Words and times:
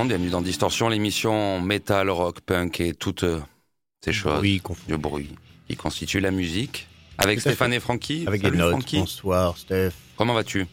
Monde, 0.00 0.08
bienvenue 0.08 0.30
dans 0.30 0.40
Distorsion, 0.40 0.88
l'émission 0.88 1.60
metal, 1.60 2.08
rock, 2.08 2.40
punk 2.40 2.80
et 2.80 2.94
toutes 2.94 3.24
euh, 3.24 3.38
ces 4.02 4.14
choses, 4.14 4.40
Oui, 4.40 4.62
le 4.88 4.96
bruit 4.96 5.28
qui 5.68 5.76
constitue 5.76 6.20
la 6.20 6.30
musique. 6.30 6.88
Avec 7.18 7.36
Tout 7.36 7.40
Stéphane 7.42 7.74
et 7.74 7.80
Francky. 7.80 8.24
Avec 8.26 8.40
Salut, 8.40 8.56
notes. 8.56 8.70
Francky. 8.70 8.98
Bonsoir, 8.98 9.58
Steph. 9.58 9.90
Comment 10.16 10.32
vas-tu? 10.32 10.66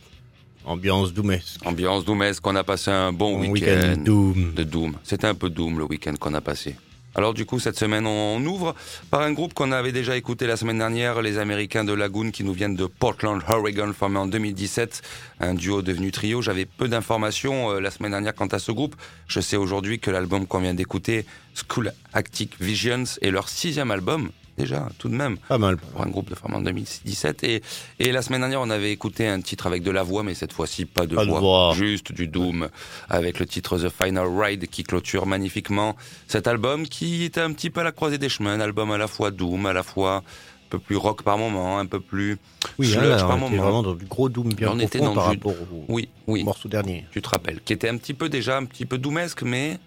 Ambiance 0.63 1.12
doumesque. 1.13 1.65
Ambiance 1.65 2.06
doomesque, 2.06 2.41
qu'on 2.41 2.56
a 2.56 2.63
passé 2.63 2.89
un 2.89 3.12
bon 3.12 3.38
Bon 3.38 3.50
week-end 3.51 3.95
Doom. 3.97 4.53
de 4.53 4.63
Doom. 4.63 4.95
C'était 5.03 5.27
un 5.27 5.35
peu 5.35 5.50
Doom 5.50 5.77
le 5.80 5.83
week-end 5.83 6.13
qu'on 6.18 6.33
a 6.33 6.39
passé. 6.41 6.77
Alors 7.18 7.34
du 7.34 7.48
coup, 7.48 7.60
cette 7.60 7.80
semaine, 7.80 8.06
on 8.06 8.46
ouvre 8.46 8.75
par 9.10 9.22
un 9.22 9.34
groupe 9.34 9.56
qu'on 9.56 9.72
avait 9.72 9.92
déjà 9.92 10.16
écouté 10.16 10.46
la 10.46 10.56
semaine 10.56 10.78
dernière, 10.78 11.24
les 11.24 11.40
Américains 11.40 11.84
de 11.84 11.92
Lagoon 11.92 12.30
qui 12.30 12.44
nous 12.44 12.54
viennent 12.54 12.75
de 12.75 12.86
Portland, 12.86 13.42
Oregon, 13.50 13.92
formé 13.92 14.19
en 14.19 14.28
2017, 14.28 15.02
un 15.40 15.56
duo 15.56 15.81
devenu 15.81 16.12
trio. 16.12 16.44
J'avais 16.44 16.66
peu 16.66 16.88
d'informations 16.88 17.72
euh, 17.72 17.80
la 17.80 17.90
semaine 17.90 18.12
dernière 18.12 18.36
quant 18.36 18.46
à 18.46 18.60
ce 18.60 18.72
groupe. 18.72 18.96
Je 19.28 19.40
sais 19.40 19.58
aujourd'hui 19.58 19.98
que 19.98 20.12
l'album 20.12 20.46
qu'on 20.46 20.60
vient 20.60 20.75
d'écouter, 20.75 21.25
School 21.56 21.92
Actic 22.14 22.54
Visions, 22.60 23.06
est 23.24 23.31
leur 23.31 23.50
sixième 23.50 23.90
album. 23.90 24.30
Déjà, 24.57 24.88
tout 24.98 25.07
de 25.09 25.15
même 25.15 25.38
Pas 25.48 25.57
mal. 25.59 25.77
pour 25.77 26.01
un 26.01 26.07
groupe 26.09 26.30
de 26.30 26.36
formé 26.36 26.56
en 26.57 26.62
2017. 26.62 27.44
Et, 27.44 27.62
et 28.00 28.12
la 28.12 28.21
semaine 28.24 28.42
dernière, 28.42 28.62
on 28.62 28.69
avait 28.71 28.92
écouté 28.92 29.27
un 29.27 29.39
titre 29.39 29.68
avec 29.68 29.83
de 29.83 29.92
la 29.92 30.01
voix, 30.04 30.24
mais 30.24 30.33
cette 30.33 30.51
fois-ci 30.54 30.86
pas 30.86 31.06
de, 31.06 31.15
Pas 31.15 31.25
de 31.25 31.30
voix, 31.30 31.39
voix. 31.39 31.74
juste 31.75 32.12
du 32.12 32.27
doom, 32.27 32.69
avec 33.09 33.39
le 33.39 33.45
titre 33.45 33.77
The 33.77 33.89
Final 33.89 34.27
Ride 34.27 34.68
qui 34.68 34.83
clôture 34.83 35.27
magnifiquement 35.27 35.95
cet 36.27 36.48
album 36.48 36.88
qui 36.88 37.24
était 37.24 37.42
un 37.42 37.54
petit 37.54 37.69
peu 37.69 37.81
à 37.81 37.83
la 37.83 37.92
croisée 37.92 38.18
des 38.18 38.30
chemins, 38.30 38.54
un 38.54 38.59
album 38.59 38.89
à 38.92 38.98
la 38.98 39.07
fois 39.07 39.30
doom, 39.31 39.65
à 39.68 39.74
la 39.74 39.83
fois 39.83 40.15
un 40.18 40.24
peu 40.71 40.80
plus 40.80 40.95
rock 40.98 41.21
par 41.21 41.38
moment, 41.38 41.77
un 41.80 41.86
peu 41.86 42.00
plus 42.00 42.38
Oui, 42.80 42.88
sludge 42.88 43.04
hein, 43.04 43.09
là, 43.09 43.18
par 43.24 43.38
on 43.38 43.39
moment. 43.39 43.62
vraiment 43.63 43.83
dans 43.83 43.94
du 43.94 44.06
gros 44.06 44.27
Doom 44.27 44.54
bien 44.54 44.71
On 44.71 44.80
était 44.80 45.00
dans 45.00 45.13
par 45.13 45.30
du- 45.30 45.38
rapport 45.38 45.54
au 45.54 45.86
Oui, 45.88 46.09
oui, 46.25 46.44
morceau 46.44 46.68
dernier. 46.68 47.06
tu 47.12 47.21
te 47.21 47.30
rappelles, 47.30 47.62
qui 47.63 47.71
était 47.74 47.88
un 47.89 47.95
petit 47.98 48.13
peu 48.13 48.27
déjà 48.27 48.57
un 48.57 48.65
petit 48.65 48.86
peu 48.86 48.98
doomesque, 48.98 49.44
mais 49.44 49.77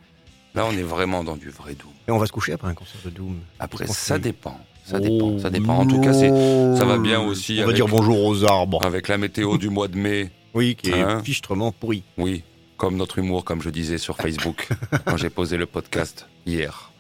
là 0.55 0.67
on 0.67 0.73
est 0.73 0.83
vraiment 0.83 1.23
dans 1.25 1.37
du 1.37 1.51
vrai 1.51 1.75
doom. 1.75 1.91
Et 2.09 2.11
on 2.11 2.19
va 2.19 2.27
se 2.27 2.33
coucher 2.33 2.53
après 2.53 2.69
un 2.69 2.75
concert 2.75 3.01
de 3.05 3.11
Doom. 3.11 3.39
Après, 3.59 3.87
ça 3.87 4.19
dépend, 4.19 4.59
ça 4.85 4.99
dépend, 4.99 5.39
ça 5.39 5.51
dépend. 5.51 5.79
En 5.79 5.87
tout 5.87 6.01
cas, 6.01 6.13
ça 6.13 6.85
va 6.85 6.99
bien 6.99 7.21
aussi 7.21 7.55
On 7.55 7.57
va 7.59 7.63
avec- 7.65 7.77
dire 7.77 7.87
bonjour 7.87 8.25
aux 8.25 8.45
arbres. 8.45 8.85
avec 8.85 9.07
la 9.09 9.17
météo 9.19 9.57
du 9.59 9.71
mois 9.71 9.89
de 9.89 9.97
mai. 9.97 10.31
Oui, 10.55 10.75
qui 10.75 10.91
est 10.91 11.01
Hein 11.01 11.23
fichtrement 11.25 11.71
pourri. 11.71 12.03
Oui, 12.19 12.43
comme 12.77 12.97
notre 12.97 13.19
humour, 13.19 13.45
comme 13.45 13.63
je 13.63 13.71
disais 13.71 13.99
sur 13.99 14.17
Facebook 14.17 14.69
quand 15.05 15.17
j'ai 15.17 15.31
posé 15.31 15.57
le 15.57 15.67
podcast 15.67 16.27
hier. 16.47 16.91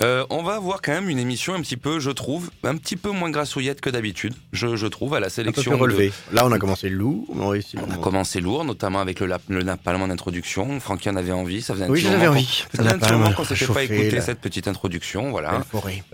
Euh, 0.00 0.24
on 0.30 0.42
va 0.44 0.54
avoir 0.54 0.80
quand 0.80 0.92
même 0.92 1.08
une 1.08 1.18
émission 1.18 1.54
un 1.54 1.60
petit 1.60 1.76
peu, 1.76 1.98
je 1.98 2.10
trouve, 2.10 2.50
un 2.62 2.76
petit 2.76 2.96
peu 2.96 3.10
moins 3.10 3.30
grassouillette 3.30 3.80
que 3.80 3.90
d'habitude, 3.90 4.32
je, 4.52 4.76
je 4.76 4.86
trouve, 4.86 5.14
à 5.14 5.20
la 5.20 5.26
Un 5.26 5.28
peu 5.28 5.34
sélection. 5.34 5.62
plus 5.72 5.76
de- 5.76 5.82
relevé. 5.82 6.12
Là, 6.32 6.46
on 6.46 6.52
a 6.52 6.58
commencé 6.58 6.88
loup. 6.88 7.26
On 7.34 7.40
a 7.46 7.50
réussi. 7.50 7.76
On 7.84 7.90
a 7.92 7.96
commencé 7.96 8.40
lourd, 8.40 8.64
notamment 8.64 9.00
avec 9.00 9.18
le, 9.18 9.26
lap- 9.26 9.42
le 9.48 9.62
napalm 9.62 10.00
en 10.02 10.10
introduction. 10.10 10.78
Francky 10.78 11.10
en 11.10 11.16
avait 11.16 11.32
envie, 11.32 11.62
ça 11.62 11.74
faisait 11.74 11.86
un 11.86 11.88
Oui, 11.88 12.00
petit 12.00 12.08
j'en 12.12 12.14
avais 12.16 12.28
envie. 12.28 12.64
Ça 12.74 12.84
faisait 12.84 13.04
un 13.12 13.18
moment 13.18 13.32
qu'on 13.32 13.44
s'était 13.44 13.66
pas 13.66 13.82
écouté 13.82 14.20
cette 14.20 14.40
petite 14.40 14.68
introduction, 14.68 15.30
voilà. 15.30 15.62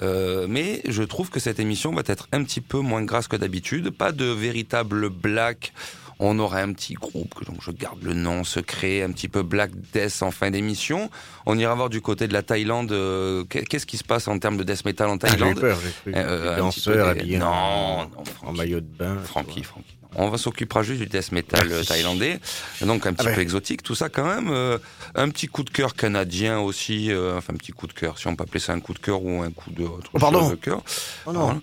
Euh, 0.02 0.46
mais 0.48 0.80
je 0.88 1.02
trouve 1.02 1.28
que 1.30 1.38
cette 1.40 1.60
émission 1.60 1.92
va 1.92 2.02
être 2.06 2.28
un 2.32 2.42
petit 2.42 2.60
peu 2.62 2.78
moins 2.78 3.02
grasse 3.02 3.28
que 3.28 3.36
d'habitude. 3.36 3.90
Pas 3.90 4.12
de 4.12 4.24
véritable 4.24 5.10
black. 5.10 5.72
On 6.20 6.38
aura 6.38 6.58
un 6.60 6.72
petit 6.72 6.94
groupe, 6.94 7.34
que 7.34 7.44
donc 7.44 7.56
je 7.60 7.70
garde 7.72 8.00
le 8.02 8.14
nom 8.14 8.44
secret, 8.44 9.02
un 9.02 9.10
petit 9.10 9.28
peu 9.28 9.42
Black 9.42 9.72
Death 9.92 10.22
en 10.22 10.30
fin 10.30 10.50
d'émission. 10.50 11.10
On 11.44 11.58
ira 11.58 11.74
voir 11.74 11.90
du 11.90 12.00
côté 12.00 12.28
de 12.28 12.32
la 12.32 12.42
Thaïlande. 12.42 12.92
euh, 12.92 13.44
qu'est- 13.44 13.64
Qu'est-ce 13.64 13.84
qui 13.86 13.96
se 13.96 14.04
passe 14.04 14.28
en 14.28 14.38
termes 14.38 14.56
de 14.56 14.62
death 14.62 14.84
metal 14.84 15.08
en 15.08 15.16
Ah, 15.16 15.26
J'ai 15.26 15.34
eu 15.34 15.38
Thaïlande 15.38 15.60
peur. 15.60 15.78
J'ai 15.82 16.12
cru. 16.12 16.12
Euh, 16.20 16.56
danseurs 16.58 17.08
habillés 17.08 17.38
Non, 17.38 17.46
en, 17.46 18.02
non, 18.04 18.22
en 18.42 18.52
maillot 18.52 18.80
de 18.80 18.86
bain. 18.86 19.16
Francky. 19.24 19.62
Francky. 19.64 19.86
On 20.16 20.28
va 20.28 20.38
s'occupera 20.38 20.84
juste 20.84 21.00
du 21.00 21.06
death 21.08 21.32
metal 21.32 21.66
euh, 21.66 21.70
Merci. 21.74 21.88
thaïlandais, 21.88 22.38
donc 22.82 23.04
un 23.04 23.12
petit 23.14 23.26
Ah 23.26 23.30
ben. 23.30 23.34
peu 23.34 23.40
exotique, 23.40 23.82
tout 23.82 23.96
ça 23.96 24.08
quand 24.08 24.24
même. 24.24 24.48
euh, 24.48 24.78
un 25.16 25.28
petit 25.30 25.48
coup 25.48 25.64
de 25.64 25.70
cœur 25.70 25.94
canadien 25.96 26.60
aussi, 26.60 27.10
euh, 27.10 27.36
enfin 27.36 27.52
un 27.52 27.56
petit 27.56 27.72
coup 27.72 27.88
de 27.88 27.92
cœur, 27.92 28.16
si 28.16 28.28
on 28.28 28.36
peut 28.36 28.44
appeler 28.44 28.60
ça 28.60 28.72
un 28.74 28.78
coup 28.78 28.94
de 28.94 29.00
cœur 29.00 29.24
ou 29.24 29.42
un 29.42 29.50
coup 29.50 29.72
de, 29.72 29.82
Oh, 29.84 30.18
pardon. 30.20 30.42
chose 30.42 30.50
de 30.50 30.54
cœur. 30.54 30.84
Oh 31.26 31.32
non. 31.32 31.40
Voilà. 31.46 31.60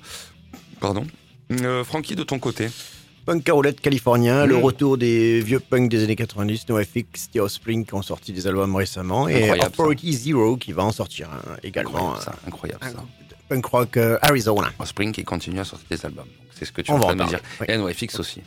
Pardon. 0.81 1.07
Euh, 1.61 1.85
Francky, 1.85 2.15
de 2.17 2.23
ton 2.23 2.39
côté. 2.39 2.67
Punk 3.25 3.43
carolette 3.43 3.79
californien, 3.81 4.45
le 4.45 4.57
retour 4.57 4.97
des 4.97 5.41
vieux 5.41 5.59
punks 5.59 5.89
des 5.89 6.03
années 6.03 6.15
90, 6.15 6.67
NoFX, 6.69 7.29
The 7.31 7.37
Offspring 7.37 7.85
qui 7.85 7.93
ont 7.93 8.01
sorti 8.01 8.33
des 8.33 8.47
albums 8.47 8.75
récemment, 8.75 9.27
et 9.27 9.35
Incroyable, 9.35 9.61
ça. 9.61 9.67
Authority 9.67 10.13
Zero 10.13 10.57
qui 10.57 10.71
va 10.71 10.83
en 10.83 10.91
sortir 10.91 11.29
un 11.31 11.57
également. 11.63 12.15
Incroyable 12.15 12.21
ça, 12.23 12.35
incroyable 12.47 12.83
un 12.83 12.89
ça. 12.91 13.03
Punk 13.47 13.65
rock 13.65 13.97
euh, 13.97 14.17
Arizona. 14.23 14.71
Spring 14.85 15.11
qui 15.11 15.23
continue 15.23 15.59
à 15.59 15.65
sortir 15.65 15.87
des 15.89 16.03
albums. 16.05 16.25
C'est 16.57 16.65
ce 16.65 16.71
que 16.71 16.81
tu 16.81 16.91
On 16.91 16.95
es 16.95 16.97
en 16.97 16.99
va 16.99 17.05
train 17.07 17.13
en 17.13 17.17
de 17.17 17.23
me 17.23 17.27
dire. 17.29 17.39
parler, 17.59 17.73
Et 17.73 17.77
NoFX 17.77 18.19
aussi. 18.19 18.41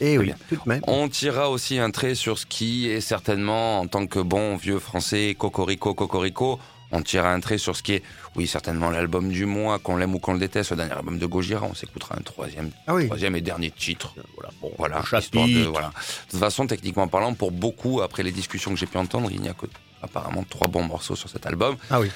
Et 0.00 0.18
oui, 0.18 0.26
bien. 0.26 0.36
tout 0.48 0.56
de 0.56 0.60
même. 0.66 0.80
On 0.86 1.08
tirera 1.08 1.50
aussi 1.50 1.78
un 1.78 1.90
trait 1.90 2.14
sur 2.14 2.38
ce 2.38 2.46
qui 2.46 2.88
est 2.88 3.00
certainement, 3.00 3.80
en 3.80 3.86
tant 3.86 4.06
que 4.06 4.18
bon 4.20 4.56
vieux 4.56 4.78
français, 4.78 5.34
cocorico, 5.38 5.94
cocorico, 5.94 6.58
on 6.92 7.02
tirera 7.02 7.32
un 7.32 7.40
trait 7.40 7.58
sur 7.58 7.76
ce 7.76 7.82
qui 7.82 7.92
est, 7.94 8.02
oui, 8.36 8.46
certainement 8.46 8.90
l'album 8.90 9.28
du 9.30 9.44
mois, 9.46 9.78
qu'on 9.78 9.96
l'aime 9.96 10.14
ou 10.14 10.18
qu'on 10.18 10.32
le 10.32 10.38
déteste, 10.38 10.70
le 10.70 10.76
dernier 10.78 10.92
album 10.94 11.18
de 11.18 11.26
Gojira, 11.26 11.66
on 11.70 11.74
s'écoutera 11.74 12.16
un 12.18 12.22
troisième, 12.22 12.70
Ah 12.86 12.94
oui. 12.94 13.06
troisième 13.06 13.36
et 13.36 13.40
dernier 13.40 13.70
titre. 13.70 14.14
Voilà, 14.36 14.50
bon, 14.60 14.72
Voilà, 14.78 15.02
histoire 15.20 15.46
de, 15.46 15.64
voilà. 15.64 15.88
De 15.88 16.30
toute 16.30 16.40
façon, 16.40 16.66
techniquement 16.66 17.08
parlant, 17.08 17.34
pour 17.34 17.50
beaucoup, 17.52 18.00
après 18.00 18.22
les 18.22 18.32
discussions 18.32 18.70
que 18.72 18.78
j'ai 18.78 18.86
pu 18.86 18.96
entendre, 18.98 19.28
il 19.30 19.40
n'y 19.40 19.48
a 19.48 19.54
que 19.54 19.66
apparemment 20.02 20.44
trois 20.48 20.68
bons 20.68 20.82
morceaux 20.84 21.16
sur 21.16 21.28
cet 21.28 21.46
album. 21.46 21.76
Ah 21.90 22.00
oui. 22.00 22.10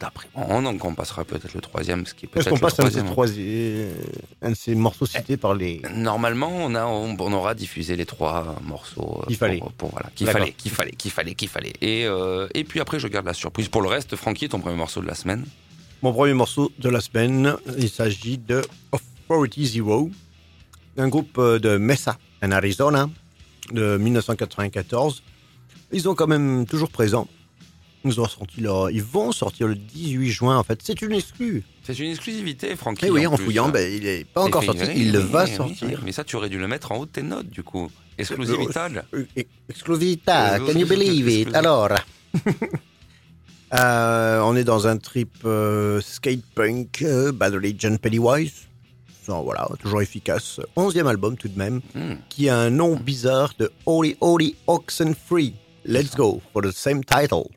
D'après 0.00 0.26
moi, 0.34 0.60
donc 0.62 0.84
on 0.84 0.94
passera 0.94 1.24
peut-être 1.24 1.52
le 1.54 1.60
troisième, 1.60 2.06
ce 2.06 2.14
qui 2.14 2.26
est 2.26 2.28
Est-ce 2.28 2.34
peut-être 2.34 2.48
qu'on 2.50 2.54
le 2.56 2.60
passe 2.60 2.80
un 2.80 2.84
de, 2.84 2.90
ces 2.90 3.04
troisième. 3.04 3.90
trois, 3.90 4.48
un 4.48 4.50
de 4.50 4.54
ces 4.56 4.74
morceaux 4.74 5.06
cités 5.06 5.36
par 5.36 5.54
les. 5.54 5.82
Normalement, 5.94 6.50
on, 6.52 6.74
a, 6.74 6.86
on, 6.86 7.16
on 7.18 7.32
aura 7.32 7.54
diffusé 7.54 7.96
les 7.96 8.06
trois 8.06 8.56
morceaux. 8.62 9.20
euh, 9.22 9.26
Qu'il 9.26 9.36
fallait. 9.36 9.60
Pour, 9.76 9.90
voilà, 9.90 10.10
qu'il 10.14 10.26
D'accord. 10.26 10.40
fallait, 10.42 10.52
qu'il 10.52 10.70
fallait, 10.70 10.92
qu'il 10.92 11.10
fallait, 11.10 11.34
qu'il 11.34 11.48
fallait. 11.48 11.72
Et, 11.80 12.04
euh, 12.06 12.48
et 12.54 12.64
puis 12.64 12.80
après, 12.80 12.98
je 13.00 13.08
garde 13.08 13.26
la 13.26 13.34
surprise. 13.34 13.68
Pour 13.68 13.82
le 13.82 13.88
reste, 13.88 14.16
Francky, 14.16 14.48
ton 14.48 14.60
premier 14.60 14.76
morceau 14.76 15.00
de 15.00 15.06
la 15.06 15.14
semaine. 15.14 15.44
Mon 16.02 16.12
premier 16.12 16.32
morceau 16.34 16.70
de 16.78 16.88
la 16.88 17.00
semaine, 17.00 17.54
il 17.76 17.90
s'agit 17.90 18.38
de 18.38 18.62
Authority 18.92 19.66
Zero, 19.66 20.10
un 20.96 21.08
groupe 21.08 21.36
euh, 21.38 21.58
de 21.58 21.76
Mesa, 21.76 22.16
en 22.42 22.52
Arizona, 22.52 23.10
de 23.72 23.96
1994. 23.98 25.22
Ils 25.92 26.02
sont 26.02 26.14
quand 26.14 26.26
même 26.26 26.66
toujours 26.66 26.90
présents. 26.90 27.26
Ils, 28.04 28.20
ont 28.20 28.26
sorti 28.28 28.60
leur- 28.60 28.90
ils 28.90 29.02
vont 29.02 29.32
sortir 29.32 29.66
le 29.66 29.74
18 29.74 30.30
juin, 30.30 30.56
en 30.56 30.62
fait. 30.62 30.78
C'est 30.82 31.02
une 31.02 31.12
exclue. 31.12 31.64
C'est 31.82 31.98
une 31.98 32.10
exclusivité, 32.10 32.76
Francky. 32.76 33.06
Et 33.06 33.10
oui, 33.10 33.26
en, 33.26 33.36
fouillant, 33.36 33.68
ben, 33.70 33.92
il 33.92 34.04
n'est 34.04 34.24
pas 34.24 34.42
encore 34.44 34.62
sorti. 34.62 34.82
Il 34.96 35.12
le 35.12 35.18
va 35.18 35.44
oui, 35.44 35.54
sortir. 35.56 35.88
oui. 35.90 35.96
Mais 36.04 36.12
ça, 36.12 36.22
tu 36.24 36.36
aurais 36.36 36.48
dû 36.48 36.58
le 36.58 36.68
mettre 36.68 36.92
en 36.92 36.98
haut 36.98 37.06
de 37.06 37.10
tes 37.10 37.22
notes, 37.22 37.48
du 37.50 37.62
coup. 37.62 37.90
Exclusivité. 38.16 38.72
Euh, 39.14 39.24
Exclusivita, 39.68 40.58
can 40.60 40.78
you 40.78 40.86
believe 40.86 41.28
it? 41.28 41.48
Exclusivita. 41.48 41.58
Alors, 41.58 41.88
euh, 43.74 44.40
on 44.40 44.56
est 44.56 44.64
dans 44.64 44.86
un 44.86 44.96
trip 44.96 45.30
euh, 45.44 46.00
skate 46.00 46.42
punk, 46.54 47.02
euh, 47.02 47.32
Bad 47.32 47.54
Religion 47.54 47.96
Pennywise. 47.96 48.52
Non, 49.28 49.42
voilà, 49.42 49.68
toujours 49.80 50.00
efficace. 50.00 50.58
Onzième 50.74 51.06
album 51.06 51.36
tout 51.36 51.48
de 51.48 51.58
même, 51.58 51.80
Hmm. 51.94 52.14
qui 52.30 52.48
a 52.48 52.56
un 52.58 52.70
nom 52.70 52.96
bizarre 52.96 53.52
de 53.58 53.70
Holy 53.84 54.16
Holy 54.20 54.56
Oxen 54.66 55.14
Free. 55.14 55.54
Let's 55.90 56.14
go 56.14 56.42
for 56.52 56.60
the 56.60 56.70
same 56.70 57.02
title. 57.02 57.50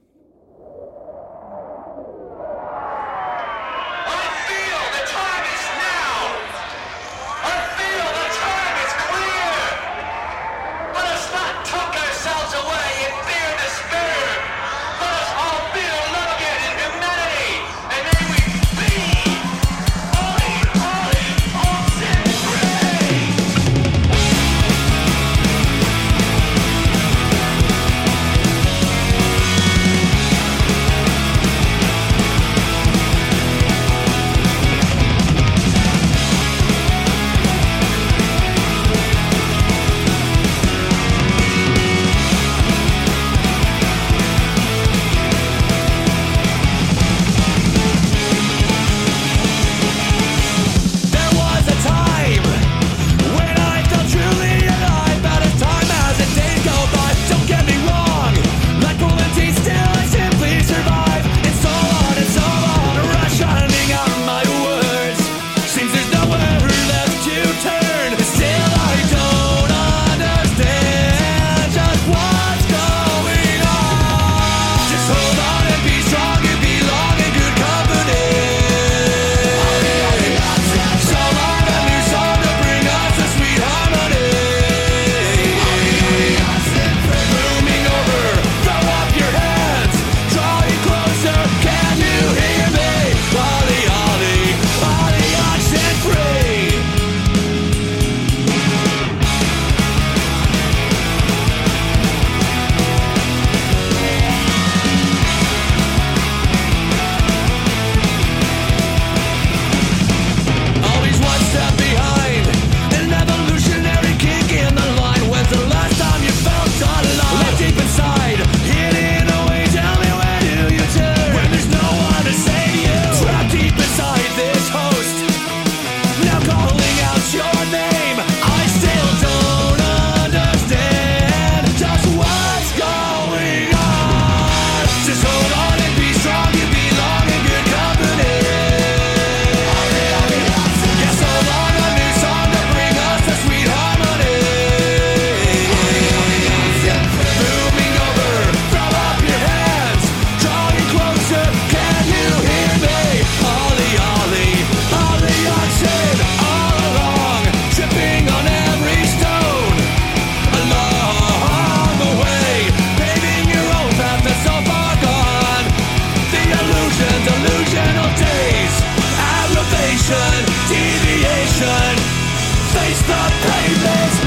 Face 171.61 173.01
the 173.03 173.21
pavements 173.43 174.20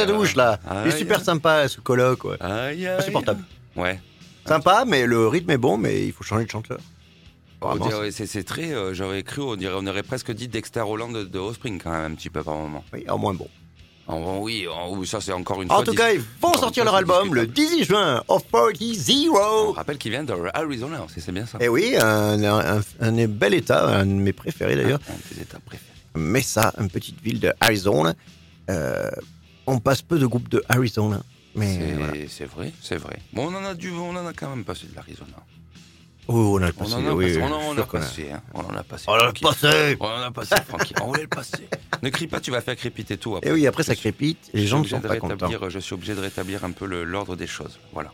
sa 0.00 0.06
douche, 0.06 0.36
là. 0.36 0.58
Il 0.84 0.92
est 0.92 0.96
super 0.96 1.20
sympa, 1.20 1.68
ce 1.68 1.80
coloc, 1.80 2.24
ouais. 2.24 2.36
Insupportable. 2.98 3.42
Ouais. 3.76 4.00
Sympa, 4.46 4.84
mais 4.86 5.06
le 5.06 5.28
rythme 5.28 5.50
est 5.50 5.58
bon, 5.58 5.76
mais 5.76 6.06
il 6.06 6.12
faut 6.12 6.24
changer 6.24 6.44
de 6.46 6.50
chanteur. 6.50 6.78
On 7.62 7.76
c'est 8.10 8.42
très, 8.44 8.72
euh, 8.72 8.94
j'aurais 8.94 9.22
cru, 9.22 9.42
on, 9.42 9.54
dirait, 9.54 9.74
on 9.76 9.86
aurait 9.86 10.02
presque 10.02 10.32
dit 10.32 10.48
Dexter 10.48 10.80
Holland 10.80 11.12
de, 11.14 11.24
de 11.24 11.38
Offspring 11.38 11.78
quand 11.78 11.90
même 11.90 12.12
un 12.12 12.14
petit 12.14 12.30
peu 12.30 12.42
par 12.42 12.54
moment. 12.56 12.82
Oui, 12.94 13.04
au 13.08 13.18
moins 13.18 13.34
bon. 13.34 13.48
En- 14.06 14.38
oui, 14.38 14.66
en- 14.66 15.04
ça 15.04 15.20
c'est 15.20 15.32
encore 15.32 15.60
une 15.60 15.70
En 15.70 15.76
fois. 15.76 15.84
tout 15.84 15.90
dis- 15.90 15.96
cas, 15.98 16.10
ils 16.12 16.22
vont 16.40 16.54
sortir 16.54 16.84
leur 16.86 16.94
album 16.94 17.34
le 17.34 17.46
discutable. 17.46 17.70
18 17.76 17.84
juin, 17.84 18.22
Authority 18.28 18.96
On 18.98 19.02
Zero. 19.02 19.72
rappelle 19.72 19.98
qu'il 19.98 20.10
vient 20.10 20.24
de 20.24 20.34
Arizona 20.54 21.04
aussi, 21.04 21.20
c'est 21.20 21.32
bien 21.32 21.44
ça. 21.44 21.58
Et 21.60 21.68
oui, 21.68 21.94
un, 22.00 22.42
un- 22.42 22.80
un 23.00 23.26
bel 23.28 23.52
état, 23.52 23.86
un 23.86 24.06
de 24.06 24.12
mes 24.12 24.32
préférés 24.32 24.74
d'ailleurs. 24.74 25.00
Un 25.10 25.16
de 25.16 25.34
tes 25.36 25.42
états 25.42 25.60
préférés. 25.60 25.84
Mesa, 26.16 26.72
une 26.80 26.88
petite 26.88 27.20
ville 27.22 27.38
de 27.40 27.52
Arizona. 27.60 28.14
Euh, 28.70 29.10
on 29.70 29.78
passe 29.80 30.02
peu 30.02 30.18
de 30.18 30.26
groupes 30.26 30.48
de 30.48 30.62
Arizona. 30.68 31.20
Mais 31.54 31.74
C'est 31.78 31.92
voilà. 31.94 32.06
vrai, 32.54 32.72
c'est 32.80 32.96
vrai. 32.96 33.18
Bon, 33.32 33.46
on 33.50 33.54
en 33.56 33.64
a 33.64 33.74
dû, 33.74 33.90
on 33.90 34.10
en 34.16 34.26
a 34.26 34.32
quand 34.32 34.50
même 34.50 34.64
passé 34.64 34.86
de 34.90 34.94
l'Arizona. 34.94 35.36
Oh, 36.28 36.56
on 36.58 36.62
a 36.62 36.66
le 36.66 36.72
On 36.76 36.80
passé, 36.84 36.94
en 36.94 37.06
a 37.06 37.12
oui, 37.12 37.26
passé, 37.26 37.40
on 37.42 37.46
en- 37.46 37.60
on 37.60 37.70
en 37.72 37.78
a 37.78 37.80
a- 37.80 37.86
passé, 37.86 38.30
hein. 38.30 38.40
On 38.54 38.60
en 38.60 38.76
a 38.76 38.82
passé. 38.84 39.04
On 39.08 39.14
l'a 39.16 39.22
tranquille. 39.32 39.48
passé 39.48 39.96
On 39.98 40.04
en 40.06 40.22
a 40.22 40.30
passé. 40.30 40.54
On 41.02 41.06
voulait 41.08 41.22
le 41.22 41.28
passer. 41.28 41.68
Ne 42.02 42.08
crie 42.10 42.28
pas, 42.28 42.38
tu 42.38 42.52
vas 42.52 42.60
faire 42.60 42.76
crépiter 42.76 43.16
tout 43.16 43.34
après. 43.36 43.48
Et 43.50 43.52
oui, 43.52 43.66
après 43.66 43.82
ça 43.82 43.96
crépite, 43.96 44.38
les 44.54 44.66
gens 44.66 44.78
ne 44.80 44.84
sont 44.86 45.00
pas 45.00 45.14
de 45.16 45.18
contents. 45.20 45.48
rétablir- 45.48 45.68
Je 45.70 45.78
suis 45.80 45.94
obligé 45.94 46.14
de 46.14 46.20
rétablir 46.20 46.64
un 46.64 46.70
peu 46.70 46.86
l'ordre 46.86 47.34
des 47.34 47.48
choses. 47.48 47.80
Voilà. 47.92 48.12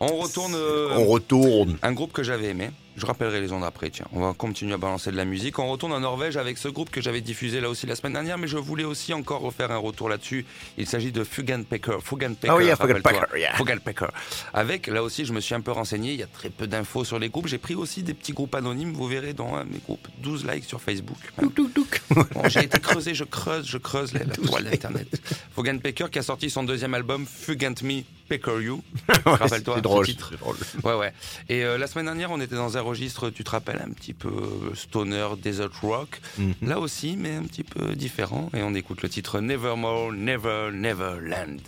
On 0.00 0.16
retourne. 0.16 0.54
euh, 0.56 0.96
On 0.96 1.04
retourne. 1.06 1.76
Un 1.82 1.92
groupe 1.92 2.12
que 2.12 2.24
j'avais 2.24 2.48
aimé, 2.48 2.70
je 2.96 3.06
rappellerai 3.06 3.40
les 3.40 3.52
ondes 3.52 3.64
après, 3.64 3.90
tiens, 3.90 4.06
on 4.12 4.20
va 4.20 4.32
continuer 4.34 4.74
à 4.74 4.76
balancer 4.76 5.10
de 5.10 5.16
la 5.16 5.24
musique. 5.24 5.58
On 5.58 5.68
retourne 5.70 5.92
en 5.92 6.00
Norvège 6.00 6.36
avec 6.36 6.58
ce 6.58 6.68
groupe 6.68 6.90
que 6.90 7.00
j'avais 7.00 7.20
diffusé 7.20 7.60
là 7.60 7.68
aussi 7.68 7.86
la 7.86 7.96
semaine 7.96 8.12
dernière, 8.12 8.38
mais 8.38 8.46
je 8.46 8.56
voulais 8.58 8.84
aussi 8.84 9.12
encore 9.12 9.40
refaire 9.40 9.70
un 9.70 9.76
retour 9.78 10.08
là-dessus. 10.08 10.46
Il 10.78 10.86
s'agit 10.86 11.12
de 11.12 11.24
Fuganpecker. 11.24 11.98
Fuganpecker, 12.02 12.48
Ah 12.52 12.56
oui, 12.56 12.70
rappelle-toi. 12.72 13.12
Fuganpecker, 13.12 13.38
yeah. 13.40 13.54
Fuganpecker. 13.56 14.06
Avec, 14.52 14.86
là 14.86 15.02
aussi, 15.02 15.24
je 15.24 15.32
me 15.32 15.40
suis 15.40 15.54
un 15.54 15.60
peu 15.60 15.72
renseigné, 15.72 16.12
il 16.12 16.20
y 16.20 16.22
a 16.22 16.26
très 16.26 16.50
peu 16.50 16.66
d'infos 16.66 17.04
sur 17.04 17.18
les 17.18 17.28
groupes. 17.28 17.46
J'ai 17.48 17.58
pris 17.58 17.74
aussi 17.74 18.02
des 18.02 18.14
petits 18.14 18.32
groupes 18.32 18.54
anonymes, 18.54 18.92
vous 18.92 19.06
verrez 19.08 19.32
dans 19.32 19.54
un 19.54 19.64
de 19.64 19.72
mes 19.72 19.78
groupes, 19.78 20.06
12 20.18 20.46
likes 20.46 20.64
sur 20.64 20.80
Facebook. 20.80 21.18
Bon, 22.34 22.48
j'ai 22.48 22.60
été 22.64 22.78
creusé, 22.80 23.14
je 23.14 23.24
creuse, 23.24 23.66
je 23.66 23.78
creuse 23.78 24.12
la, 24.12 24.20
la 24.24 24.34
toile 24.34 24.64
d'Internet. 24.64 25.08
Fugan 25.54 25.78
Pecker 25.78 26.06
qui 26.10 26.18
a 26.18 26.22
sorti 26.22 26.50
son 26.50 26.62
deuxième 26.62 26.94
album, 26.94 27.26
Fugant 27.26 27.74
Me, 27.82 28.02
Pecker 28.28 28.60
You. 28.60 28.82
Rappelle-toi 29.24 29.74
C'est 29.74 29.78
ce 29.78 29.82
drôle. 29.82 30.06
titre. 30.06 30.32
drôle. 30.38 30.56
Ouais, 30.84 30.94
ouais. 30.94 31.12
Et 31.48 31.64
euh, 31.64 31.76
la 31.78 31.86
semaine 31.86 32.06
dernière, 32.06 32.30
on 32.30 32.40
était 32.40 32.54
dans 32.54 32.76
un 32.76 32.80
registre, 32.84 33.30
tu 33.30 33.44
te 33.44 33.50
rappelles, 33.50 33.82
un 33.84 33.92
petit 33.92 34.14
peu 34.14 34.32
stoner, 34.74 35.28
desert 35.42 35.70
rock. 35.82 36.20
Mhm. 36.38 36.54
Là 36.62 36.78
aussi, 36.78 37.16
mais 37.16 37.34
un 37.34 37.42
petit 37.44 37.64
peu 37.64 37.94
différent. 37.94 38.50
Et 38.54 38.62
on 38.62 38.74
écoute 38.74 39.02
le 39.02 39.08
titre 39.08 39.40
Nevermore, 39.40 40.12
Never, 40.12 40.70
Neverland. 40.72 41.60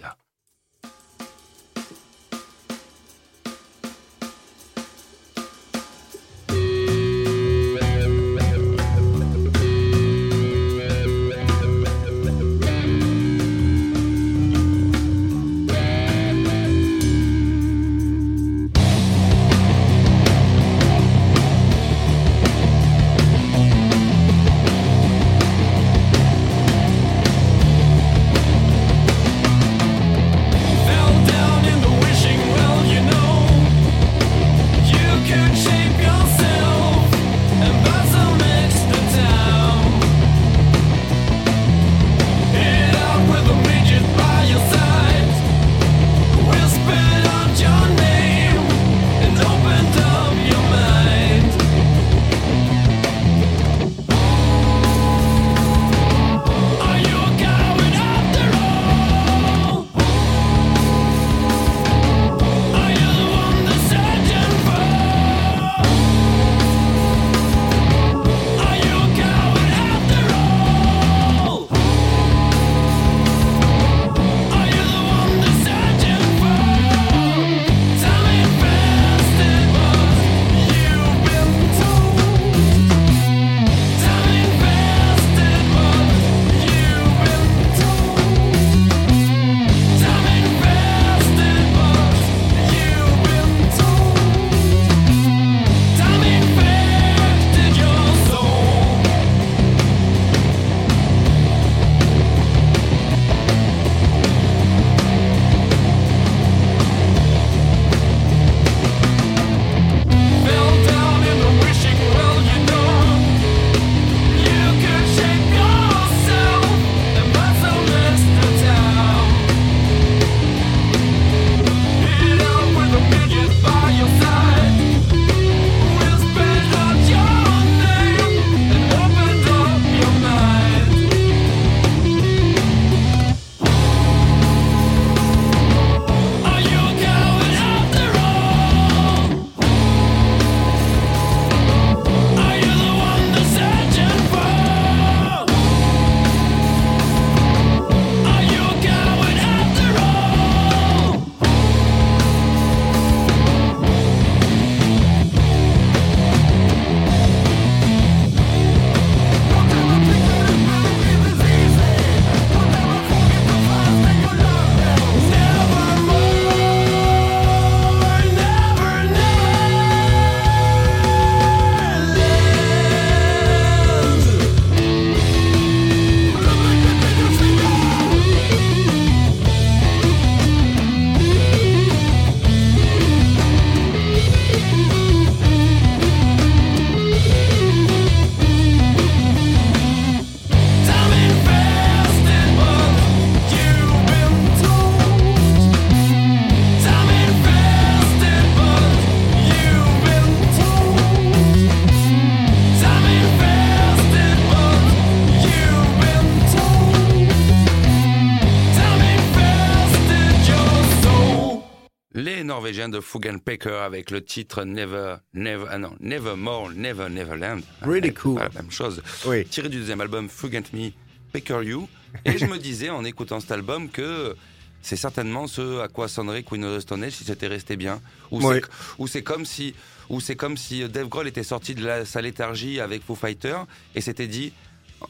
Norvégien 213.17 213.33
de 213.33 213.39
Fugan 213.39 213.39
Pecker 213.39 213.83
avec 213.85 214.11
le 214.11 214.23
titre 214.25 214.65
Never, 214.65 215.17
Never, 215.35 215.65
ah 215.71 215.79
non, 215.79 215.95
Nevermore, 216.01 216.71
Never, 216.75 217.09
Neverland. 217.09 217.63
Really 217.83 218.11
Ah, 218.15 218.21
cool. 218.21 218.35
pas 218.37 218.49
la 218.55 218.63
même 218.63 218.71
chose. 218.71 219.03
Oui. 219.27 219.45
Tiré 219.47 219.69
du 219.69 219.79
deuxième 219.79 220.01
album 220.01 220.29
Fugant 220.29 220.63
Me, 220.73 220.91
Pecker 221.33 221.63
You. 221.65 221.89
Et 222.25 222.39
je 222.39 222.47
me 222.47 222.59
disais 222.59 222.91
en 222.91 223.05
écoutant 223.05 223.41
cet 223.41 223.51
album 223.53 223.89
que 223.91 224.35
c'est 224.83 224.97
certainement 224.97 225.47
ce 225.49 225.81
à 225.81 225.89
quoi 225.89 226.09
sonnerait 226.09 226.43
Queen 226.45 226.65
of 226.65 226.79
the 226.79 226.81
Stone 226.81 227.05
Age 227.05 227.13
si 227.13 227.25
c'était 227.25 227.49
resté 227.49 227.77
bien. 227.77 228.01
Ou 228.31 228.41
Oui. 228.47 228.61
c'est- 229.09 229.23
comme 229.23 229.45
si, 229.45 229.75
ou 230.09 230.21
c'est 230.21 230.37
comme 230.37 230.57
si 230.57 230.89
Dave 230.89 231.09
Grohl 231.09 231.27
était 231.29 231.43
sorti 231.43 231.75
de 231.75 231.85
la, 231.85 232.05
sa 232.05 232.23
léthargie 232.23 232.81
avec 232.81 233.03
Foo 233.05 233.15
Fighters 233.17 233.67
et 233.95 234.01
s'était 234.01 234.29
dit, 234.29 234.53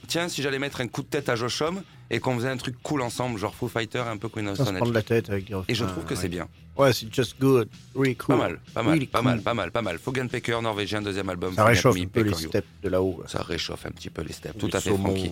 tiens, 0.06 0.28
si 0.28 0.42
j'allais 0.42 0.58
mettre 0.58 0.80
un 0.80 0.88
coup 0.88 1.02
de 1.02 1.08
tête 1.08 1.28
à 1.28 1.36
Josh 1.36 1.60
Homme 1.62 1.82
et 2.10 2.20
qu'on 2.20 2.36
faisait 2.36 2.48
un 2.48 2.56
truc 2.56 2.76
cool 2.82 3.02
ensemble, 3.02 3.38
genre 3.38 3.54
Foo 3.54 3.68
Fighters, 3.68 4.06
un 4.06 4.16
peu 4.16 4.28
Queen 4.28 4.46
of 4.48 4.54
Stone 4.54 4.76
prendre 4.76 4.90
Age. 4.90 4.94
la 4.94 5.02
tête 5.02 5.28
avec 5.30 5.50
Et 5.68 5.74
je 5.74 5.84
trouve 5.84 6.04
que 6.04 6.10
ouais. 6.14 6.20
c'est 6.20 6.28
bien. 6.28 6.46
Ouais, 6.76 6.92
c'est 6.92 7.12
just 7.12 7.36
good. 7.40 7.68
Really 7.96 8.14
cool. 8.16 8.36
Pas 8.36 8.42
mal, 8.42 8.60
pas 8.74 8.82
mal, 8.82 8.92
Really 8.92 9.06
pas 9.06 9.18
cool. 9.20 9.24
mal, 9.28 9.40
pas 9.42 9.54
mal, 9.54 9.70
pas 9.72 9.82
mal. 9.82 9.98
Fogan 9.98 10.28
Pecker, 10.28 10.60
norvégien, 10.62 11.00
deuxième 11.02 11.28
album. 11.30 11.54
Ça 11.54 11.64
réchauffe 11.64 11.96
un 11.98 12.04
peu 12.06 12.20
les 12.20 12.34
steps 12.34 12.66
de 12.82 12.88
là-haut. 12.90 13.22
Ça 13.26 13.42
réchauffe 13.42 13.86
un 13.86 13.90
petit 13.90 14.10
peu 14.10 14.22
les 14.22 14.32
steps. 14.34 14.56
Tout 14.58 14.66
Les 14.66 14.76
à 14.76 14.80
fait, 14.80 14.90
Francky. 14.90 15.30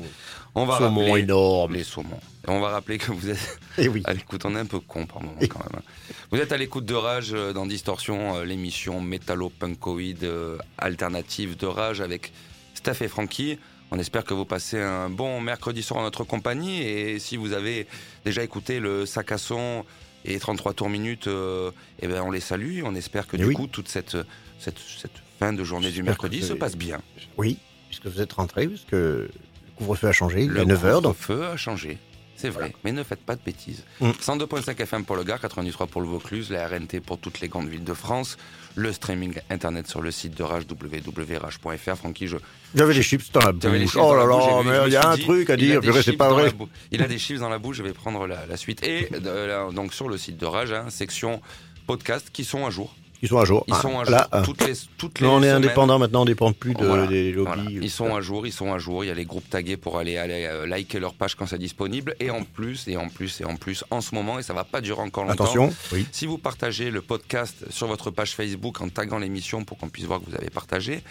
On 0.54 0.64
va 0.64 0.78
saumons 0.78 1.04
rappeler 1.06 1.20
énormes. 1.22 1.74
les 1.74 1.84
saumons. 1.84 2.18
Et 2.46 2.50
on 2.50 2.60
va 2.60 2.70
rappeler 2.70 2.96
que 2.98 3.12
vous 3.12 3.28
êtes 3.28 3.58
Eh 3.78 3.88
oui. 3.88 4.02
à 4.06 4.14
l'écoute. 4.14 4.44
On 4.46 4.56
est 4.56 4.60
un 4.60 4.64
peu 4.66 4.80
con 4.80 5.04
par 5.06 5.22
moment 5.22 5.36
quand 5.38 5.58
même. 5.60 5.80
hein. 5.80 6.14
Vous 6.32 6.38
êtes 6.38 6.50
à 6.52 6.56
l'écoute 6.56 6.86
de 6.86 6.94
Rage 6.94 7.32
euh, 7.34 7.52
dans 7.52 7.66
Distorsion, 7.66 8.36
euh, 8.38 8.44
l'émission 8.44 9.00
métallo-punkoïde 9.02 10.24
euh, 10.24 10.56
alternative 10.78 11.56
de 11.58 11.66
Rage 11.66 12.00
avec 12.00 12.32
Steph 12.74 13.02
et 13.04 13.08
Francky. 13.08 13.58
On 13.94 13.98
espère 14.00 14.24
que 14.24 14.34
vous 14.34 14.44
passez 14.44 14.80
un 14.80 15.08
bon 15.08 15.40
mercredi 15.40 15.80
soir 15.84 16.00
en 16.00 16.02
notre 16.02 16.24
compagnie. 16.24 16.82
Et 16.82 17.20
si 17.20 17.36
vous 17.36 17.52
avez 17.52 17.86
déjà 18.24 18.42
écouté 18.42 18.80
le 18.80 19.06
sac 19.06 19.30
à 19.30 19.38
son 19.38 19.84
et 20.24 20.36
33 20.40 20.74
tours 20.74 20.88
minutes, 20.88 21.28
euh, 21.28 21.70
eh 22.02 22.08
ben 22.08 22.20
on 22.22 22.32
les 22.32 22.40
salue. 22.40 22.80
On 22.84 22.96
espère 22.96 23.28
que 23.28 23.36
Eh 23.36 23.38
du 23.38 23.44
oui. 23.46 23.54
coup, 23.54 23.68
toute 23.68 23.86
cette, 23.86 24.16
cette, 24.58 24.78
cette 25.00 25.12
fin 25.38 25.52
de 25.52 25.62
journée 25.62 25.92
du 25.92 26.02
mercredi 26.02 26.42
se 26.42 26.54
passe 26.54 26.76
bien. 26.76 27.00
Oui, 27.36 27.58
puisque 27.88 28.06
vous 28.06 28.20
êtes 28.20 28.32
rentrés, 28.32 28.66
puisque 28.66 28.90
le 28.90 29.30
couvre-feu 29.76 30.08
a 30.08 30.12
changé. 30.12 30.42
Il 30.42 30.50
est 30.56 30.64
Le 30.64 30.74
9h, 30.74 31.00
donc 31.02 31.14
feu 31.14 31.44
a 31.44 31.56
changé. 31.56 31.98
C'est 32.36 32.48
vrai, 32.48 32.74
mais 32.84 32.92
ne 32.92 33.02
faites 33.02 33.20
pas 33.20 33.36
de 33.36 33.40
bêtises. 33.44 33.84
Mm. 34.00 34.10
102.5 34.10 34.80
FM 34.80 35.04
pour 35.04 35.16
le 35.16 35.24
Gard, 35.24 35.40
93 35.40 35.88
pour 35.88 36.00
le 36.00 36.08
Vaucluse, 36.08 36.50
la 36.50 36.66
RNT 36.66 37.00
pour 37.00 37.18
toutes 37.18 37.40
les 37.40 37.48
grandes 37.48 37.68
villes 37.68 37.84
de 37.84 37.94
France, 37.94 38.36
le 38.74 38.92
streaming 38.92 39.34
internet 39.50 39.86
sur 39.86 40.02
le 40.02 40.10
site 40.10 40.36
de 40.36 40.42
Rage, 40.42 40.64
www.rage.fr. 40.68 41.96
Francky, 41.96 42.26
je. 42.26 42.36
j'avais 42.74 42.94
les 42.94 43.02
chips 43.02 43.30
dans 43.32 43.40
la 43.40 43.52
bouche. 43.52 43.70
chips 43.86 43.96
Oh 43.96 44.14
là 44.14 44.26
là, 44.26 44.62
mais 44.64 44.88
il 44.88 44.92
y 44.92 44.96
a 44.96 45.08
un 45.08 45.16
dit, 45.16 45.22
truc 45.22 45.50
à 45.50 45.56
dire. 45.56 45.80
des 45.80 45.86
Purée, 45.86 46.02
c'est 46.02 46.10
chips 46.10 46.18
pas 46.18 46.30
vrai. 46.30 46.52
Il 46.90 47.02
a 47.02 47.08
des 47.08 47.18
chiffres 47.18 47.40
dans 47.40 47.48
la 47.48 47.58
bouche, 47.58 47.76
je 47.76 47.82
vais 47.82 47.92
prendre 47.92 48.26
la, 48.26 48.46
la 48.46 48.56
suite. 48.56 48.84
Et 48.86 49.08
euh, 49.12 49.70
donc 49.70 49.94
sur 49.94 50.08
le 50.08 50.18
site 50.18 50.36
de 50.36 50.46
Rage, 50.46 50.72
hein, 50.72 50.86
section 50.90 51.40
podcast 51.86 52.30
qui 52.32 52.44
sont 52.44 52.66
à 52.66 52.70
jour. 52.70 52.94
Ils 53.22 53.28
sont 53.28 53.38
à 53.38 53.44
jour. 53.44 53.64
Ils 53.68 53.74
Ah, 53.74 53.80
sont 53.80 53.98
à 53.98 54.04
jour 54.04 54.10
Là, 54.10 54.28
ah. 54.32 54.42
toutes 54.42 54.66
les 54.66 54.74
toutes 54.98 55.20
les 55.20 55.26
on 55.26 55.42
est 55.42 55.48
indépendant 55.48 55.98
maintenant, 55.98 56.22
on 56.22 56.26
dépend 56.26 56.52
plus 56.52 56.74
de, 56.74 56.84
Voilà, 56.84 57.06
des 57.06 57.32
lobbies. 57.32 57.46
voilà. 57.62 57.70
Ils 57.70 57.90
sont 57.90 58.14
à 58.14 58.20
jour, 58.20 58.46
ils 58.46 58.52
sont 58.52 58.72
à 58.72 58.78
jour. 58.78 59.02
Il 59.04 59.08
y 59.08 59.10
a 59.10 59.14
les 59.14 59.24
groupes 59.24 59.48
tagués 59.48 59.76
pour 59.78 59.98
aller, 59.98 60.18
aller 60.18 60.44
euh, 60.44 60.66
liker 60.66 61.00
leur 61.00 61.14
page 61.14 61.34
quand 61.34 61.46
c'est 61.46 61.58
disponible. 61.58 62.14
Et 62.20 62.30
en 62.30 62.44
plus, 62.44 62.86
et 62.88 62.96
en 62.98 63.08
plus, 63.08 63.40
et 63.40 63.44
en 63.44 63.56
plus, 63.56 63.82
en 63.90 64.00
ce 64.00 64.14
moment, 64.14 64.38
et 64.38 64.42
ça 64.42 64.52
va 64.52 64.64
pas 64.64 64.80
durer 64.80 65.00
encore 65.02 65.24
longtemps. 65.24 65.44
Attention, 65.44 65.72
oui. 65.92 66.06
Si 66.12 66.26
vous 66.26 66.36
partagez 66.38 66.90
le 66.90 67.00
podcast 67.00 67.64
sur 67.70 67.86
votre 67.86 68.10
page 68.10 68.34
Facebook 68.34 68.80
en 68.80 68.88
taguant 68.88 69.18
l'émission 69.18 69.64
pour 69.64 69.78
qu'on 69.78 69.88
puisse 69.88 70.04
voir 70.04 70.20
que 70.20 70.26
vous 70.28 70.36
avez 70.36 70.50
partagé, 70.50 71.02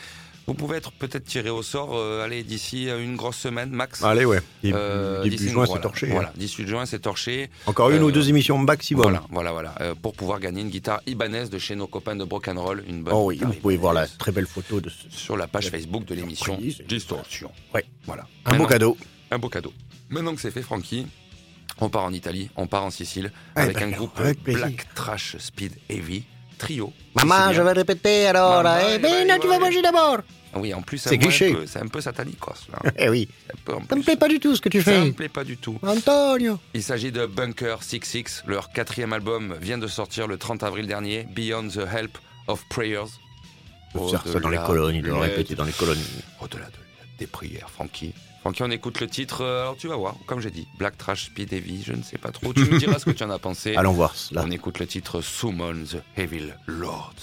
vous 0.48 0.54
pouvez 0.54 0.78
être 0.78 0.92
peut-être 0.92 1.24
tiré 1.26 1.50
au 1.50 1.64
sort, 1.64 1.92
euh, 1.96 2.24
allez, 2.24 2.44
d'ici 2.44 2.90
euh, 2.90 3.04
une 3.04 3.16
grosse 3.16 3.38
semaine 3.38 3.70
max. 3.70 4.04
Allez, 4.04 4.26
ouais. 4.26 4.40
Début, 4.62 4.76
Euh, 4.78 5.24
début 5.24 5.38
juin, 5.38 5.64
c'est 5.66 5.68
voilà, 5.68 5.82
torché. 5.84 6.08
hein. 6.08 6.14
Voilà, 6.14 6.34
18 6.36 6.68
juin, 6.68 6.86
c'est 6.86 7.00
torché. 7.00 7.50
Encore 7.66 7.90
une 7.92 8.02
Euh, 8.02 8.06
ou 8.06 8.12
deux 8.12 8.28
émissions 8.30 8.58
maximum. 8.58 9.04
Voilà, 9.04 9.24
voilà, 9.30 9.52
voilà. 9.52 9.76
Pour 10.02 10.14
pouvoir 10.14 10.40
gagner 10.40 10.62
une 10.62 10.70
guitare 10.70 11.02
Ibanez 11.08 11.48
de 11.50 11.58
chez 11.58 11.76
nos 11.76 11.88
copains 11.88 12.16
de 12.16 12.26
Broken 12.26 12.58
Roll. 12.58 12.84
Une 12.88 13.04
bonne 13.04 13.14
Oh 13.16 13.26
oui, 13.28 13.40
vous 13.42 13.54
pouvez 13.54 13.78
voir 13.78 13.94
la 13.94 14.08
très 14.08 14.32
belle 14.32 14.48
photo 14.48 14.82
de 14.82 14.90
ce... 14.90 14.96
sur 15.10 15.38
la 15.38 15.48
page 15.48 15.70
Facebook 15.70 16.06
de 16.06 16.16
l'émission 16.16 16.54
Surprise. 16.56 16.82
Distorsion. 16.88 17.52
Ouais. 17.74 17.86
Voilà. 18.06 18.28
Un 18.46 18.58
beau 18.58 18.66
cadeau. 18.68 18.98
Un 19.32 19.40
beau 19.40 19.50
cadeau. 19.50 19.74
Maintenant 20.10 20.36
que 20.36 20.42
c'est 20.42 20.52
fait, 20.52 20.62
Francky, 20.62 21.08
on 21.80 21.90
part 21.90 22.04
en 22.04 22.14
Italie, 22.14 22.50
on 22.56 22.68
part 22.68 22.84
en 22.84 22.92
Sicile, 22.92 23.32
Eh 23.56 23.60
avec 23.62 23.78
ben 23.78 23.84
un 23.84 23.88
alors, 23.88 23.98
groupe 24.00 24.20
avec. 24.20 24.44
Black 24.44 24.88
Trash 24.94 25.38
Speed 25.40 25.74
Heavy, 25.90 26.24
trio. 26.64 26.94
Maman, 27.16 27.54
je 27.54 27.62
vais 27.62 27.72
répéter 27.74 28.28
alors. 28.28 28.64
Maman, 28.64 28.78
eh 28.90 28.96
eh 28.96 29.00
ben, 29.00 29.28
non, 29.28 29.38
tu 29.40 29.48
vas 29.48 29.54
ouais. 29.54 29.60
manger 29.60 29.82
d'abord. 29.82 30.18
Ah 30.56 30.60
Oui, 30.60 30.74
en 30.74 30.82
plus, 30.84 31.00
C'est 31.00 31.10
un 31.16 31.18
peu- 31.18 31.28
cliché. 31.28 31.56
C'est 31.66 31.80
un 31.80 31.88
peu 31.88 32.00
satanicos, 32.00 32.68
là. 32.72 32.92
Eh 32.98 33.10
oui. 33.10 33.28
Peu, 33.66 33.74
Ça 33.90 33.96
me 33.96 34.04
plaît 34.04 34.16
pas 34.16 34.28
du 34.28 34.40
tout 34.40 34.56
ce 34.56 34.62
que 34.62 34.70
tu 34.70 34.82
Ça 34.82 34.92
me 34.92 35.06
fais. 35.06 35.12
plaît 35.12 35.30
pas 35.30 35.44
du 35.44 35.58
tout. 35.58 35.80
Antonio. 35.82 36.60
Il 36.74 36.84
s'agit 36.84 37.12
de 37.12 37.26
Bunker 37.26 37.78
66. 37.82 38.44
Leur 38.48 38.70
quatrième 38.72 39.14
album 39.14 39.56
vient 39.60 39.78
de 39.80 39.88
sortir 39.88 40.28
le 40.28 40.38
30 40.38 40.62
avril 40.64 40.86
dernier, 40.88 41.28
Beyond 41.36 41.70
the 41.70 41.78
Help 41.92 42.18
of 42.48 42.64
Prayers. 42.70 43.10
Faut 43.94 44.10
faire 44.10 44.24
ça 44.28 44.40
dans 44.40 44.50
les 44.50 44.58
colonnes, 44.58 44.96
il 44.96 45.04
de 45.04 45.12
répéter 45.12 45.56
dans 45.56 45.66
les 45.66 45.72
colonnes. 45.72 46.02
Au-delà 46.42 46.66
de- 46.66 46.72
des 47.20 47.28
prières, 47.28 47.70
Francky. 47.70 48.14
Francky, 48.44 48.62
on 48.62 48.72
écoute 48.72 49.00
le 49.00 49.08
titre. 49.08 49.42
euh, 49.42 49.62
Alors 49.62 49.78
tu 49.78 49.88
vas 49.88 49.96
voir, 49.96 50.16
comme 50.26 50.42
j'ai 50.42 50.52
dit, 50.52 50.68
Black 50.78 50.98
Trash 50.98 51.28
Speed 51.28 51.54
Heavy, 51.54 51.82
je 51.82 51.94
ne 51.94 52.04
sais 52.04 52.18
pas 52.18 52.30
trop. 52.32 52.54
Tu 52.54 52.66
me 52.66 52.78
diras 52.78 53.00
ce 53.00 53.06
que 53.06 53.12
tu 53.12 53.24
en 53.24 53.30
as 53.30 53.40
pensé. 53.40 53.74
Allons 53.78 53.94
voir 53.94 54.16
cela. 54.16 54.44
On 54.46 54.52
écoute 54.52 54.80
le 54.80 54.86
titre 54.88 55.22
Summon 55.22 55.86
the 55.86 56.04
Evil 56.20 56.54
Lord. 56.68 57.14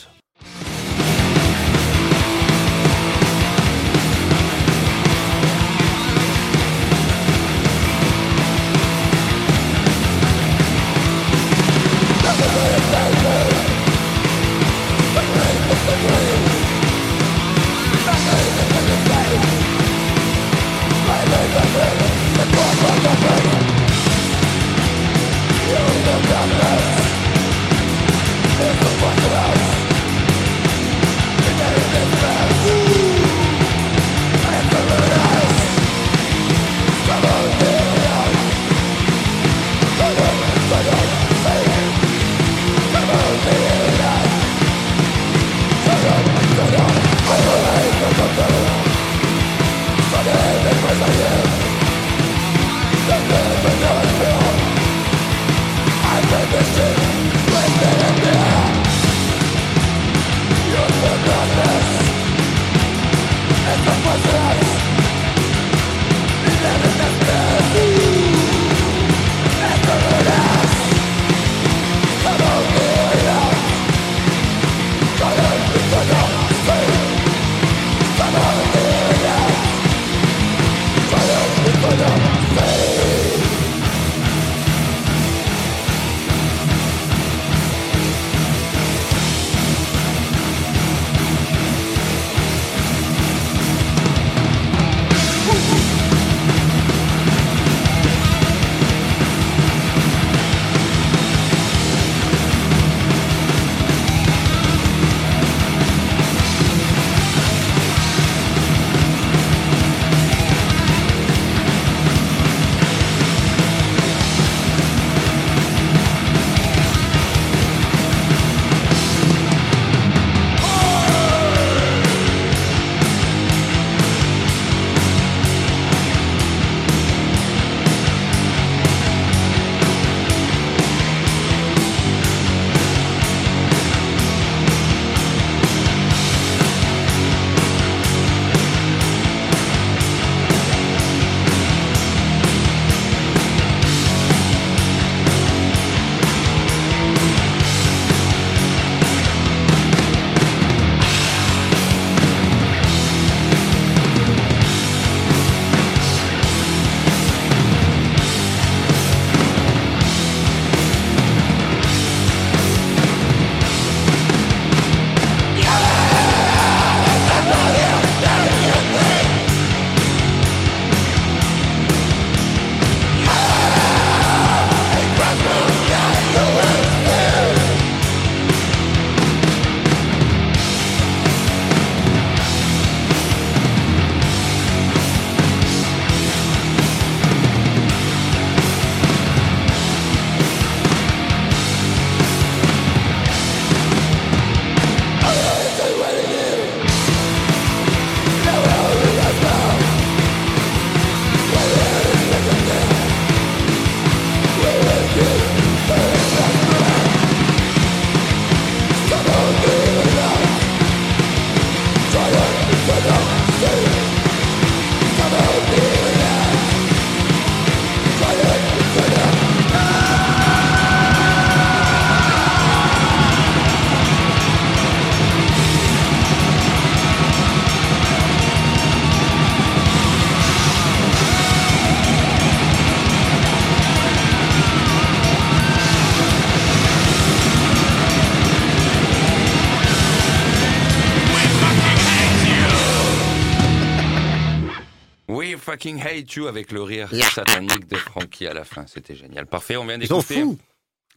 Fucking 245.80 245.98
hate 246.02 246.34
you 246.34 246.46
avec 246.46 246.72
le 246.72 246.82
rire 246.82 247.08
Yeah. 247.12 247.28
satanique 247.30 247.88
de 247.88 247.96
Frankie 247.96 248.46
à 248.46 248.54
la 248.54 248.64
fin. 248.64 248.84
C'était 248.86 249.14
génial. 249.16 249.46
Parfait, 249.46 249.76
on 249.76 249.86
vient 249.86 249.98
Ils 250.00 250.06
sont 250.06 250.18
d'écouter. 250.18 250.42
fous. 250.42 250.58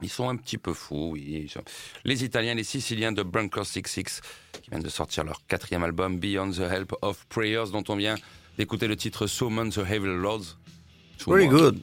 Ils 0.01 0.09
sont 0.09 0.27
un 0.29 0.35
petit 0.35 0.57
peu 0.57 0.73
fous, 0.73 1.11
oui. 1.13 1.49
Les 2.03 2.23
Italiens, 2.23 2.55
les 2.55 2.63
Siciliens 2.63 3.11
de 3.11 3.23
Bunker 3.23 3.65
66, 3.65 4.21
qui 4.61 4.69
viennent 4.69 4.81
de 4.83 4.89
sortir 4.89 5.23
leur 5.23 5.45
quatrième 5.47 5.83
album, 5.83 6.17
Beyond 6.19 6.51
the 6.51 6.59
Help 6.61 6.93
of 7.01 7.25
Prayers, 7.27 7.71
dont 7.71 7.83
on 7.89 7.95
vient 7.95 8.15
d'écouter 8.57 8.87
le 8.87 8.95
titre 8.95 9.27
Summon 9.27 9.69
the 9.69 9.79
Evil 9.79 10.07
Lords. 10.17 10.57
Very 11.27 11.47
good. 11.47 11.79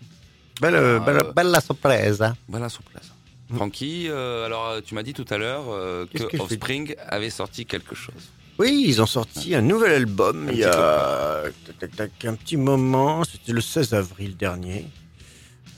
Belle, 0.60 1.00
bella, 1.00 1.20
euh, 1.24 1.32
bella 1.32 1.60
sorpresa. 1.60 2.34
Voilà 2.48 2.68
son 2.68 2.82
place. 2.82 3.10
Francky, 3.54 4.06
euh, 4.08 4.44
alors 4.46 4.66
euh, 4.68 4.80
tu 4.84 4.94
m'as 4.94 5.02
dit 5.02 5.14
tout 5.14 5.24
à 5.30 5.38
l'heure 5.38 5.64
euh, 5.68 6.06
que 6.14 6.36
Offspring 6.38 6.94
avait 7.08 7.30
sorti 7.30 7.64
quelque 7.66 7.94
chose. 7.94 8.30
Oui, 8.60 8.84
ils 8.86 9.00
ont 9.00 9.06
sorti 9.06 9.54
un 9.54 9.62
nouvel 9.62 9.92
album 9.92 10.48
Un 10.48 10.52
il 10.52 10.58
y 10.58 10.64
a 10.64 11.44
tac, 11.66 11.78
tac, 11.78 11.96
tac, 11.96 12.24
un 12.26 12.34
petit 12.34 12.58
moment. 12.58 13.24
C'était 13.24 13.52
le 13.52 13.60
16 13.62 13.94
avril 13.94 14.36
dernier. 14.36 14.84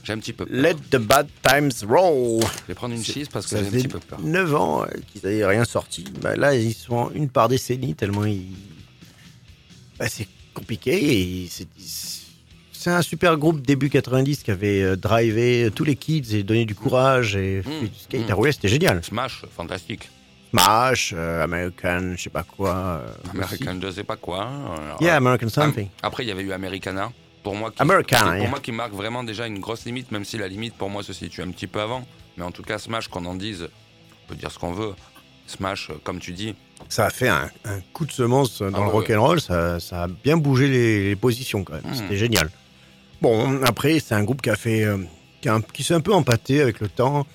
J'ai 0.03 0.11
un 0.11 0.17
petit 0.19 0.33
peu 0.33 0.45
peur. 0.45 0.53
Let 0.61 0.75
the 0.91 0.97
bad 0.97 1.27
times 1.47 1.71
roll. 1.89 2.41
Je 2.43 2.67
vais 2.67 2.73
prendre 2.73 2.93
une 2.93 3.01
cheese 3.03 3.27
parce 3.31 3.45
que 3.45 3.51
Ça 3.51 3.61
j'ai 3.61 3.67
un 3.69 3.71
petit 3.71 3.87
peu 3.87 3.99
peur. 3.99 4.19
9 4.21 4.55
ans 4.55 4.83
euh, 4.83 4.87
qu'ils 5.07 5.21
n'avaient 5.23 5.45
rien 5.45 5.63
sorti. 5.63 6.03
Bah, 6.21 6.35
là, 6.35 6.53
ils 6.55 6.73
sont 6.73 7.09
une 7.11 7.29
par 7.29 7.47
décennie 7.47 7.95
tellement 7.95 8.25
ils... 8.25 8.47
Bah, 9.97 10.09
c'est 10.09 10.27
compliqué. 10.53 11.47
c'est- 11.49 11.69
un 12.85 13.01
super 13.01 13.37
groupe 13.37 13.61
début 13.61 13.89
90 13.89 14.43
qui 14.43 14.51
avait 14.51 14.81
euh, 14.83 14.97
drivé 14.97 15.69
tous 15.73 15.85
les 15.85 15.95
kids 15.95 16.35
et 16.35 16.43
donné 16.43 16.65
du 16.65 16.75
courage 16.75 17.37
et 17.37 17.61
Mmh. 17.65 17.87
skate 17.97 18.27
Mmh. 18.27 18.31
à 18.31 18.33
rouler. 18.35 18.51
C'était 18.51 18.67
génial. 18.67 19.01
Smash, 19.05 19.43
fantastique. 19.55 20.09
Smash, 20.53 21.13
euh, 21.17 21.43
American, 21.43 22.13
je 22.15 22.21
sais 22.23 22.29
pas 22.29 22.43
quoi. 22.43 22.75
euh, 22.75 23.07
American, 23.31 23.79
je 23.81 23.89
sais 23.91 24.03
pas 24.03 24.15
quoi. 24.17 24.43
Alors, 24.43 24.95
aussi. 24.95 25.03
Yeah, 25.05 25.15
American 25.15 25.49
something. 25.49 25.85
Am- 25.85 25.91
Après, 26.03 26.23
il 26.23 26.27
y 26.27 26.31
avait 26.31 26.43
eu 26.43 26.51
Americana. 26.51 27.11
Pour 27.41 27.55
moi, 27.55 27.71
qui, 27.71 27.81
Americana, 27.81 28.21
c'est 28.23 28.29
pour 28.29 28.37
yeah. 28.41 28.49
moi 28.49 28.59
qui 28.59 28.71
marque 28.71 28.93
vraiment 28.93 29.23
déjà 29.23 29.47
une 29.47 29.59
grosse 29.59 29.83
limite, 29.85 30.11
même 30.11 30.23
si 30.25 30.37
la 30.37 30.47
limite 30.47 30.75
pour 30.75 30.89
moi 30.89 31.03
se 31.03 31.11
situe 31.11 31.41
un 31.41 31.49
petit 31.51 31.67
peu 31.67 31.81
avant. 31.81 32.05
Mais 32.37 32.43
en 32.43 32.51
tout 32.51 32.61
cas, 32.63 32.77
Smash, 32.77 33.07
qu'on 33.07 33.25
en 33.25 33.35
dise, 33.35 33.67
on 34.25 34.29
peut 34.29 34.35
dire 34.35 34.51
ce 34.51 34.59
qu'on 34.59 34.73
veut. 34.73 34.93
Smash, 35.47 35.89
euh, 35.89 35.95
comme 36.03 36.19
tu 36.19 36.31
dis, 36.33 36.55
Ça 36.87 37.07
a 37.07 37.09
fait 37.09 37.27
un, 37.29 37.49
un 37.65 37.79
coup 37.91 38.05
de 38.05 38.11
semence 38.11 38.61
dans 38.61 38.67
Ah 38.67 38.79
le 38.79 38.85
ouais, 38.85 38.91
rock'n'roll. 38.91 39.41
Ça, 39.41 39.79
ça 39.79 40.03
a 40.03 40.07
bien 40.07 40.37
bougé 40.37 40.67
les, 40.69 41.09
les 41.09 41.15
positions 41.15 41.63
quand 41.63 41.73
même. 41.73 41.83
Mmh. 41.91 41.95
C'était 41.95 42.17
génial. 42.17 42.49
Bon, 43.21 43.59
après, 43.63 43.99
c'est 43.99 44.13
un 44.15 44.23
groupe 44.23 44.41
qui 44.41 44.49
a 44.49 44.55
fait, 44.55 44.83
euh, 44.85 44.97
qui, 45.41 45.49
qui 45.73 45.83
s'est 45.83 45.93
un 45.95 46.01
peu 46.01 46.13
empâté 46.13 46.61
avec 46.61 46.79
le 46.79 46.87
temps, 46.87 47.25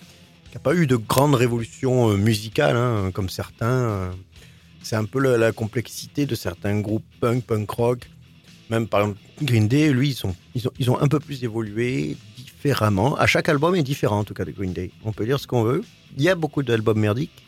qui 0.51 0.55
n'a 0.55 0.61
pas 0.61 0.75
eu 0.75 0.87
de 0.87 0.97
grande 0.97 1.35
révolution 1.35 2.11
euh, 2.11 2.17
musicale 2.17 2.77
hein, 2.77 3.11
comme 3.13 3.29
certains. 3.29 3.67
euh. 3.67 4.11
c'est 4.83 4.97
un 4.97 5.05
peu 5.05 5.37
la, 5.37 5.53
complexité 5.53 6.27
de 6.27 6.35
certains 6.35 6.81
groupes 6.81 7.05
punk, 7.21 7.45
punk 7.45 7.71
rock. 7.71 8.11
Même 8.71 8.87
par 8.87 9.01
exemple, 9.01 9.19
Green 9.43 9.67
Day, 9.69 9.91
lui, 9.93 10.11
ils, 10.11 10.15
sont, 10.15 10.35
ils, 10.55 10.69
ont, 10.69 10.73
ils 10.79 10.91
ont 10.91 11.01
un 11.01 11.09
peu 11.09 11.21
plus 11.21 11.43
évolué 11.43 12.17
différemment. 12.37 13.17
À 13.17 13.27
chaque 13.27 13.49
album 13.49 13.75
est 13.77 13.83
différent, 13.83 14.19
en 14.19 14.25
tout 14.25 14.35
cas, 14.35 14.45
de 14.45 14.51
Green 14.51 14.73
Day. 14.73 14.91
On 15.05 15.13
peut 15.13 15.25
dire 15.25 15.41
ce 15.41 15.47
qu'on 15.47 15.63
veut. 15.63 15.83
Il 16.17 16.23
y 16.23 16.29
a 16.29 16.35
beaucoup 16.35 16.63
d'albums 16.63 16.99
merdiques, 16.99 17.47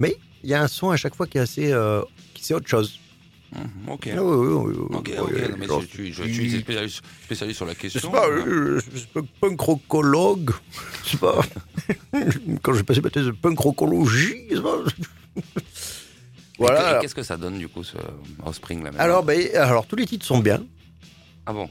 mais 0.00 0.16
il 0.42 0.50
y 0.50 0.54
a 0.54 0.62
un 0.62 0.68
son 0.68 0.90
à 0.90 0.96
chaque 0.96 1.14
fois 1.14 1.26
qui 1.26 1.38
est 1.38 1.40
assez. 1.42 1.72
euh, 1.72 2.02
qui 2.34 2.44
c'est 2.44 2.54
autre 2.54 2.68
chose. 2.68 2.98
Hum, 3.54 3.68
ok. 3.88 4.08
Ah 4.12 4.22
oui, 4.22 4.36
oui, 4.36 4.74
oui, 4.76 4.76
non, 5.50 5.56
mais 5.58 5.66
je, 5.66 5.86
suis- 5.86 6.12
je 6.12 6.22
suis 6.24 6.60
spécialiste, 6.60 7.02
spécialiste 7.24 7.56
sur 7.56 7.66
la 7.66 7.72
Je 7.74 7.78
question. 7.78 8.00
sais 8.00 8.10
pas, 8.10 8.26
euh, 8.28 8.80
je 8.92 8.98
suis 8.98 9.08
rockologue, 9.58 10.50
je 11.04 11.10
sais 11.10 11.16
pas. 11.18 11.40
Quand 12.62 12.72
j'ai 12.74 12.82
passé 12.82 13.00
ma 13.00 13.10
thèse 13.10 13.26
de 13.26 13.30
je. 13.32 14.32
Et 14.50 14.56
voilà. 16.58 16.98
Qu'est-ce 17.00 17.14
que 17.14 17.22
ça 17.22 17.36
donne 17.36 17.58
du 17.58 17.68
coup, 17.68 17.84
ce 17.84 17.96
Offspring 18.44 18.82
là 18.82 18.90
Alors, 18.98 19.22
ben, 19.22 19.48
alors, 19.54 19.86
tous 19.86 19.96
les 19.96 20.06
titres 20.06 20.24
sont 20.26 20.38
bien, 20.38 20.64
Ah 21.44 21.52
bon? 21.52 21.68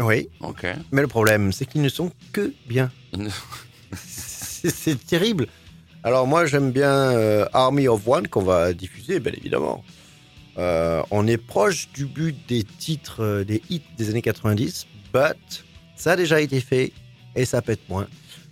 Oui, 0.00 0.28
Ok. 0.40 0.66
mais 0.90 1.02
le 1.02 1.06
problème, 1.08 1.52
c'est 1.52 1.66
qu'ils 1.66 1.82
ne 1.82 1.88
sont 1.88 2.10
que 2.32 2.52
bien. 2.66 2.90
C'est 3.96 4.70
c'est 4.70 5.06
terrible. 5.06 5.46
Alors, 6.02 6.26
moi, 6.26 6.46
j'aime 6.46 6.72
bien 6.72 6.90
euh, 6.90 7.44
Army 7.52 7.86
of 7.86 8.00
One, 8.08 8.26
qu'on 8.28 8.42
va 8.42 8.72
diffuser, 8.72 9.20
bien 9.20 9.32
évidemment. 9.36 9.84
Euh, 10.58 11.02
on 11.10 11.26
est 11.26 11.36
proche 11.36 11.88
du 11.92 12.06
but 12.06 12.36
des 12.48 12.62
titres, 12.62 13.22
euh, 13.22 13.44
des 13.44 13.60
hits 13.70 13.82
des 13.98 14.10
années 14.10 14.22
90, 14.22 14.86
but 15.12 15.64
ça 15.96 16.12
a 16.12 16.16
déjà 16.16 16.40
été 16.40 16.60
fait 16.60 16.92
et 17.34 17.44
ça 17.44 17.60
pète 17.62 17.80
moins. 17.88 18.06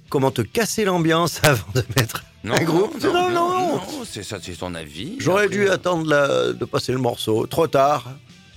Comment 0.09 0.31
te 0.31 0.43
casser 0.43 0.85
l'ambiance 0.85 1.41
avant 1.45 1.71
de 1.75 1.85
mettre 1.97 2.25
Non, 2.45 2.55
Un 2.55 2.65
groupe? 2.65 3.01
non, 3.03 3.13
Non, 3.13 3.31
non, 3.31 3.51
non. 3.51 3.77
non, 3.77 3.81
c'est 4.05 4.23
ça, 4.25 4.39
c'est 4.43 4.53
ton 4.59 4.75
avis. 4.75 5.15
J'aurais 5.19 5.49
dû 5.49 5.69
attendre 5.69 6.09
la- 6.09 6.53
de 6.53 6.65
passer 6.65 6.93
le 6.93 6.99
morceau. 6.99 7.47
Trop 7.47 7.67
tard. 7.69 8.11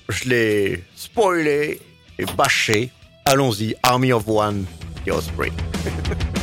Je 0.09 0.27
l'ai 0.29 0.83
spoilé 0.95 1.79
et 2.17 2.25
bâché. 2.25 2.91
Allons-y, 3.25 3.75
Army 3.83 4.11
of 4.11 4.27
One, 4.27 4.65
The 5.05 5.11
Osprey. 5.11 5.51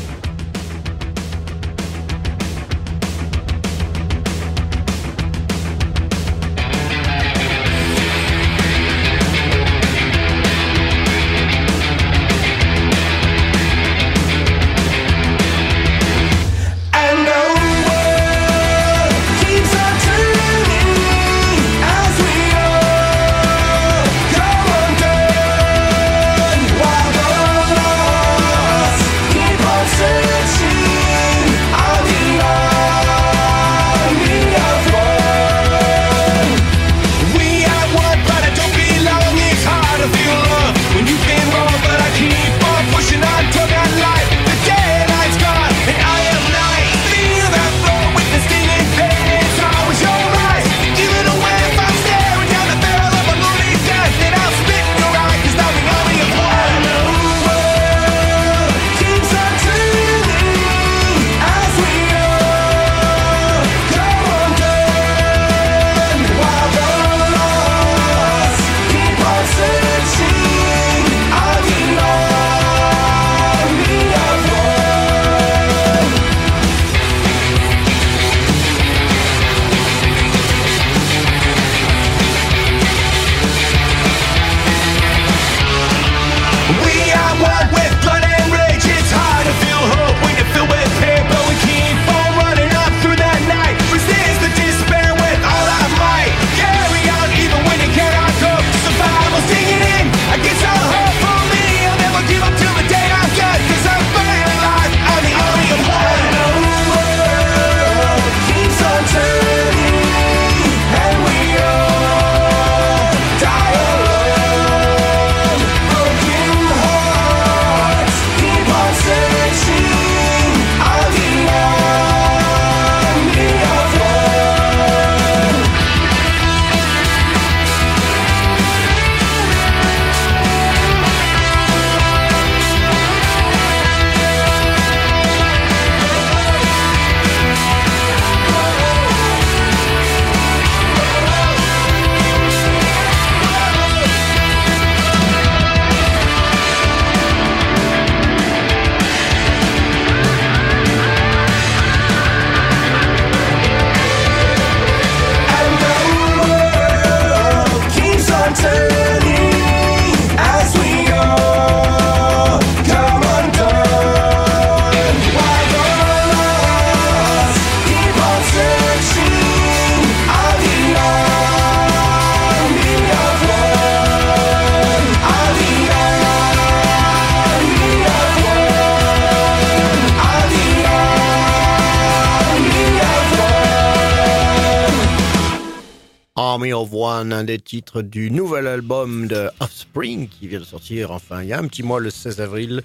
des 187.52 187.58
titres 187.58 188.00
du 188.00 188.30
nouvel 188.30 188.66
album 188.66 189.28
de 189.28 189.50
Offspring 189.60 190.26
qui 190.26 190.48
vient 190.48 190.60
de 190.60 190.64
sortir 190.64 191.10
enfin 191.10 191.42
il 191.42 191.48
y 191.48 191.52
a 191.52 191.58
un 191.58 191.68
petit 191.68 191.82
mois 191.82 192.00
le 192.00 192.08
16 192.08 192.40
avril. 192.40 192.80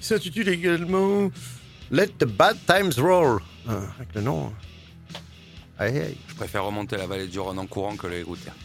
qui 0.00 0.06
s'intitule 0.06 0.48
également 0.48 1.30
Let 1.90 2.08
the 2.18 2.24
Bad 2.24 2.56
Times 2.66 2.94
Roll. 2.96 3.40
Ah, 3.68 3.80
avec 3.98 4.14
le 4.14 4.22
nom. 4.22 4.52
Aïe, 5.78 5.98
aïe. 5.98 6.16
Je 6.28 6.34
préfère 6.34 6.64
remonter 6.64 6.96
la 6.96 7.06
vallée 7.06 7.26
du 7.26 7.38
Rhône 7.38 7.58
en 7.58 7.66
courant 7.66 7.94
que 7.94 8.06
les 8.06 8.22
routières. 8.22 8.56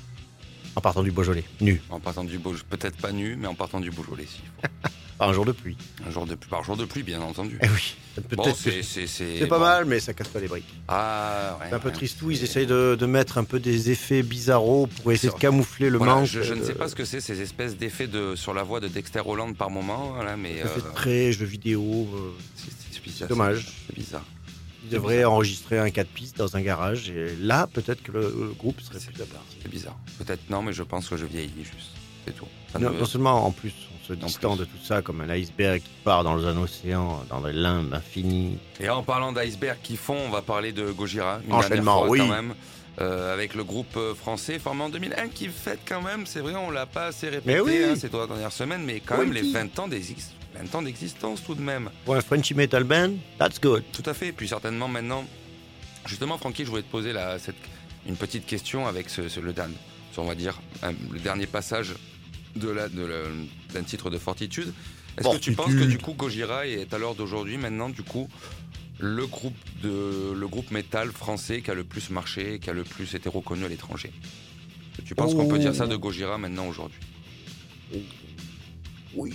En 0.77 0.79
partant 0.79 1.03
du 1.03 1.11
Beaujolais, 1.11 1.43
nu, 1.59 1.81
En 1.89 1.99
partant 1.99 2.23
du 2.23 2.39
Beaujolais, 2.39 2.63
peut-être 2.69 2.95
pas 2.95 3.11
nu, 3.11 3.35
mais 3.35 3.47
en 3.47 3.55
partant 3.55 3.81
du 3.81 3.91
Beaujolais, 3.91 4.25
s'il 4.25 4.45
faut. 4.45 4.89
par 5.21 5.29
un 5.29 5.33
jour 5.33 5.45
de 5.45 5.51
pluie. 5.51 5.77
Un 6.07 6.09
jour 6.09 6.25
de 6.25 6.33
pluie, 6.33 6.49
par 6.49 6.63
jour 6.63 6.75
de 6.75 6.83
pluie, 6.83 7.03
bien 7.03 7.21
entendu. 7.21 7.59
Eh 7.61 7.67
oui, 7.69 7.95
Bon, 8.35 8.43
c'est 8.55 9.45
pas 9.47 9.59
bon. 9.59 9.63
mal, 9.63 9.85
mais 9.85 9.99
ça 9.99 10.15
casse 10.15 10.29
pas 10.29 10.39
les 10.39 10.47
briques. 10.47 10.65
Ah, 10.87 11.57
ouais, 11.59 11.67
C'est 11.69 11.75
un 11.75 11.79
peu 11.79 11.89
ouais. 11.89 11.93
tristou, 11.93 12.31
ils 12.31 12.43
essayent 12.43 12.65
de, 12.65 12.97
de 12.99 13.05
mettre 13.05 13.37
un 13.37 13.43
peu 13.43 13.59
des 13.59 13.91
effets 13.91 14.23
bizarros 14.23 14.87
pour 14.87 15.11
essayer 15.11 15.31
de 15.31 15.37
camoufler 15.37 15.91
le 15.91 15.99
Voilà, 15.99 16.15
manque. 16.15 16.25
je, 16.25 16.41
je 16.41 16.55
ne 16.55 16.63
sais 16.63 16.73
pas 16.73 16.87
ce 16.89 16.95
que 16.95 17.05
c'est 17.05 17.21
ces 17.21 17.39
espèces 17.39 17.77
d'effets 17.77 18.07
de 18.07 18.35
sur 18.35 18.55
la 18.55 18.63
voix 18.63 18.79
de 18.79 18.87
Dexter 18.87 19.21
Holland 19.23 19.55
par 19.55 19.69
moment, 19.69 20.13
voilà, 20.15 20.35
mais 20.37 20.53
Effets 20.55 21.29
euh, 21.29 21.31
jeux 21.33 21.45
vidéo. 21.45 22.09
euh, 22.15 22.31
c'est 23.15 23.27
dommage. 23.27 23.67
c'est- 23.87 23.93
bizarre. 23.95 24.25
Ils 24.85 24.89
devraient 24.89 25.23
enregistrer 25.23 25.77
un 25.77 25.91
4 25.91 26.07
pistes 26.07 26.37
dans 26.39 26.57
un 26.57 26.61
garage 26.61 27.11
et 27.11 27.35
là, 27.39 27.67
peut-être 27.71 28.01
que 28.01 28.11
le, 28.11 28.21
le 28.21 28.53
groupe 28.57 28.81
serait 28.81 28.97
plus 28.97 29.11
bizarre. 29.13 29.45
C'est 29.61 29.69
bizarre. 29.69 29.97
Peut-être 30.17 30.49
non, 30.49 30.63
mais 30.63 30.73
je 30.73 30.81
pense 30.81 31.07
que 31.07 31.15
je 31.15 31.25
vieillis 31.27 31.51
juste. 31.63 31.91
C'est 32.25 32.35
tout. 32.35 32.47
Non, 32.79 32.89
non 32.89 33.05
seulement 33.05 33.45
en 33.45 33.51
plus, 33.51 33.73
se 34.07 34.13
distend 34.13 34.55
de 34.55 34.65
tout 34.65 34.77
ça 34.83 35.01
comme 35.01 35.21
un 35.21 35.29
iceberg 35.29 35.81
qui 35.81 35.89
part 36.03 36.23
dans 36.23 36.45
un 36.45 36.57
océan, 36.57 37.23
dans 37.29 37.41
des 37.41 37.53
limbes 37.53 37.93
infinies. 37.93 38.57
Et 38.79 38.89
en 38.89 39.03
parlant 39.03 39.31
d'iceberg 39.31 39.77
qui 39.83 39.95
fond, 39.97 40.17
on 40.25 40.29
va 40.29 40.41
parler 40.41 40.71
de 40.71 40.91
Gojira, 40.91 41.39
une 41.47 41.53
Enchaînement, 41.53 42.05
dernière 42.05 42.05
fois 42.05 42.09
oui. 42.09 42.19
quand 42.19 42.27
même. 42.27 42.53
euh, 42.99 43.33
avec 43.33 43.55
le 43.55 43.63
groupe 43.63 43.95
euh, 43.95 44.13
français 44.13 44.59
formé 44.59 44.83
en 44.83 44.89
2001 44.89 45.29
qui 45.29 45.47
fête 45.47 45.79
quand 45.87 46.01
même, 46.01 46.25
c'est 46.25 46.41
vrai, 46.41 46.55
on 46.55 46.71
l'a 46.71 46.85
pas 46.85 47.05
assez 47.07 47.29
répété 47.29 47.61
oui. 47.61 47.83
hein, 47.85 47.95
ces 47.95 48.09
trois 48.09 48.27
dernières 48.27 48.51
semaines, 48.51 48.83
mais 48.83 48.99
quand 48.99 49.15
Oui, 49.17 49.25
même 49.25 49.33
les 49.33 49.41
qui 49.43 49.53
20 49.53 49.79
ans 49.79 49.87
d'exis- 49.87 50.33
20 50.55 50.75
ans 50.75 50.81
d'existence 50.81 51.41
tout 51.43 51.55
de 51.55 51.61
même. 51.61 51.89
Pour 52.03 52.15
un 52.15 52.21
Frenchy 52.21 52.53
Metal 52.53 52.83
Band, 52.83 53.11
that's 53.39 53.61
good. 53.61 53.83
Tout 53.93 54.03
à 54.05 54.13
fait. 54.13 54.27
Et 54.27 54.31
puis 54.33 54.47
certainement 54.49 54.89
maintenant, 54.89 55.23
justement, 56.05 56.37
Francky, 56.37 56.65
je 56.65 56.69
voulais 56.69 56.81
te 56.83 56.91
poser 56.91 57.13
la, 57.13 57.39
cette, 57.39 57.55
une 58.07 58.17
petite 58.17 58.45
question 58.45 58.85
avec 58.87 59.09
ce, 59.09 59.29
ce- 59.29 59.39
le 59.39 59.53
dernier, 59.53 59.75
on 60.17 60.25
va 60.25 60.35
dire, 60.35 60.59
un- 60.83 60.91
le 61.11 61.19
dernier 61.19 61.47
passage 61.47 61.93
de 62.57 62.69
la, 62.69 62.89
de 62.89 63.05
le- 63.05 63.47
d'un 63.73 63.83
titre 63.83 64.09
de 64.09 64.17
Fortitude. 64.17 64.73
Est-ce 65.17 65.29
que 65.29 65.37
tu 65.37 65.53
penses 65.53 65.73
que 65.73 65.83
du 65.83 65.97
coup 65.97 66.13
Gojira 66.13 66.67
est 66.67 66.93
à 66.93 66.97
l'heure 66.97 67.15
d'aujourd'hui 67.15 67.57
maintenant 67.57 67.89
du 67.89 68.01
coup 68.01 68.29
le 68.99 69.25
groupe 69.27 69.57
de 69.83 70.31
le 70.33 70.47
groupe 70.47 70.71
métal 70.71 71.11
français 71.11 71.61
qui 71.61 71.71
a 71.71 71.73
le 71.73 71.83
plus 71.83 72.09
marché, 72.11 72.59
qui 72.59 72.69
a 72.69 72.73
le 72.73 72.83
plus 72.83 73.15
été 73.15 73.27
reconnu 73.29 73.65
à 73.65 73.67
l'étranger? 73.67 74.11
Tu 75.05 75.15
penses 75.15 75.33
qu'on 75.33 75.47
peut 75.47 75.59
dire 75.59 75.75
ça 75.75 75.87
de 75.87 75.95
Gojira 75.95 76.37
maintenant 76.37 76.67
aujourd'hui? 76.67 76.99
Oui, 79.15 79.33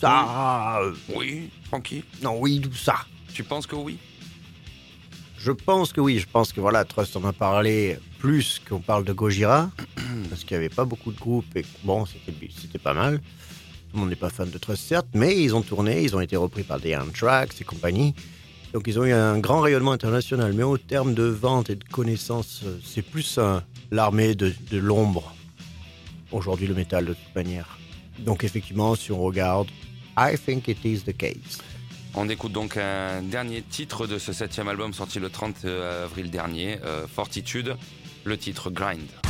ça. 0.00 0.82
Oui, 1.14 1.50
Francky. 1.64 2.04
non, 2.22 2.38
oui, 2.38 2.60
tout 2.60 2.74
ça. 2.74 3.06
Tu 3.32 3.42
penses 3.42 3.66
que 3.66 3.76
oui? 3.76 3.98
Je 5.44 5.52
pense 5.52 5.92
que 5.92 6.00
oui, 6.00 6.18
je 6.20 6.26
pense 6.26 6.54
que 6.54 6.60
voilà, 6.62 6.86
Trust 6.86 7.16
en 7.16 7.24
a 7.26 7.34
parlé 7.34 7.98
plus 8.18 8.62
qu'on 8.66 8.78
parle 8.78 9.04
de 9.04 9.12
Gojira, 9.12 9.70
parce 10.30 10.42
qu'il 10.42 10.56
n'y 10.56 10.64
avait 10.64 10.74
pas 10.74 10.86
beaucoup 10.86 11.12
de 11.12 11.18
groupes 11.18 11.54
et 11.54 11.66
bon, 11.82 12.06
c'était 12.06 12.78
pas 12.78 12.94
mal. 12.94 13.18
Tout 13.18 13.24
le 13.92 14.00
monde 14.00 14.08
n'est 14.08 14.16
pas 14.16 14.30
fan 14.30 14.48
de 14.48 14.56
Trust, 14.56 14.82
certes, 14.82 15.08
mais 15.12 15.38
ils 15.38 15.54
ont 15.54 15.60
tourné, 15.60 16.02
ils 16.02 16.16
ont 16.16 16.22
été 16.22 16.34
repris 16.34 16.62
par 16.62 16.80
des 16.80 16.96
Anthrax 16.96 17.60
et 17.60 17.64
compagnie. 17.64 18.14
Donc 18.72 18.84
ils 18.86 18.98
ont 18.98 19.04
eu 19.04 19.12
un 19.12 19.38
grand 19.38 19.60
rayonnement 19.60 19.92
international, 19.92 20.54
mais 20.54 20.62
au 20.62 20.78
terme 20.78 21.12
de 21.12 21.24
vente 21.24 21.68
et 21.68 21.76
de 21.76 21.84
connaissances, 21.84 22.62
euh, 22.64 22.78
c'est 22.82 23.02
plus 23.02 23.38
l'armée 23.90 24.34
de, 24.34 24.50
de 24.70 24.78
l'ombre. 24.78 25.34
Aujourd'hui, 26.32 26.66
le 26.66 26.74
métal, 26.74 27.04
de 27.04 27.12
toute 27.12 27.34
manière. 27.34 27.76
Donc 28.20 28.44
effectivement, 28.44 28.94
si 28.94 29.12
on 29.12 29.20
regarde, 29.20 29.68
I 30.16 30.38
think 30.38 30.68
it 30.68 30.82
is 30.86 31.00
the 31.00 31.14
case. 31.14 31.60
On 32.16 32.28
écoute 32.28 32.52
donc 32.52 32.76
un 32.76 33.22
dernier 33.22 33.60
titre 33.62 34.06
de 34.06 34.18
ce 34.18 34.32
septième 34.32 34.68
album 34.68 34.92
sorti 34.92 35.18
le 35.18 35.30
30 35.30 35.64
avril 35.64 36.30
dernier, 36.30 36.78
euh, 36.84 37.08
Fortitude, 37.08 37.76
le 38.24 38.38
titre. 38.38 38.70
Grind 38.70 39.23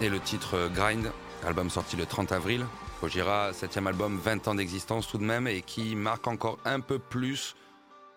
et 0.00 0.08
le 0.08 0.18
titre 0.18 0.68
Grind, 0.74 1.12
album 1.46 1.70
sorti 1.70 1.94
le 1.96 2.04
30 2.04 2.32
avril. 2.32 2.66
Gojira, 3.00 3.52
septième 3.52 3.86
album, 3.86 4.18
20 4.18 4.48
ans 4.48 4.54
d'existence 4.56 5.06
tout 5.06 5.18
de 5.18 5.22
même 5.24 5.46
et 5.46 5.62
qui 5.62 5.94
marque 5.94 6.26
encore 6.26 6.58
un 6.64 6.80
peu 6.80 6.98
plus 6.98 7.54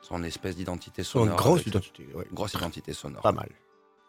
son 0.01 0.23
espèce 0.23 0.55
d'identité 0.55 1.03
Son 1.03 1.19
sonore. 1.19 1.37
grosse 1.37 1.61
avec- 1.61 1.67
identité, 1.67 2.07
ouais. 2.15 2.25
Grosse 2.33 2.53
identité 2.55 2.93
sonore. 2.93 3.21
Pas 3.21 3.31
mal. 3.31 3.47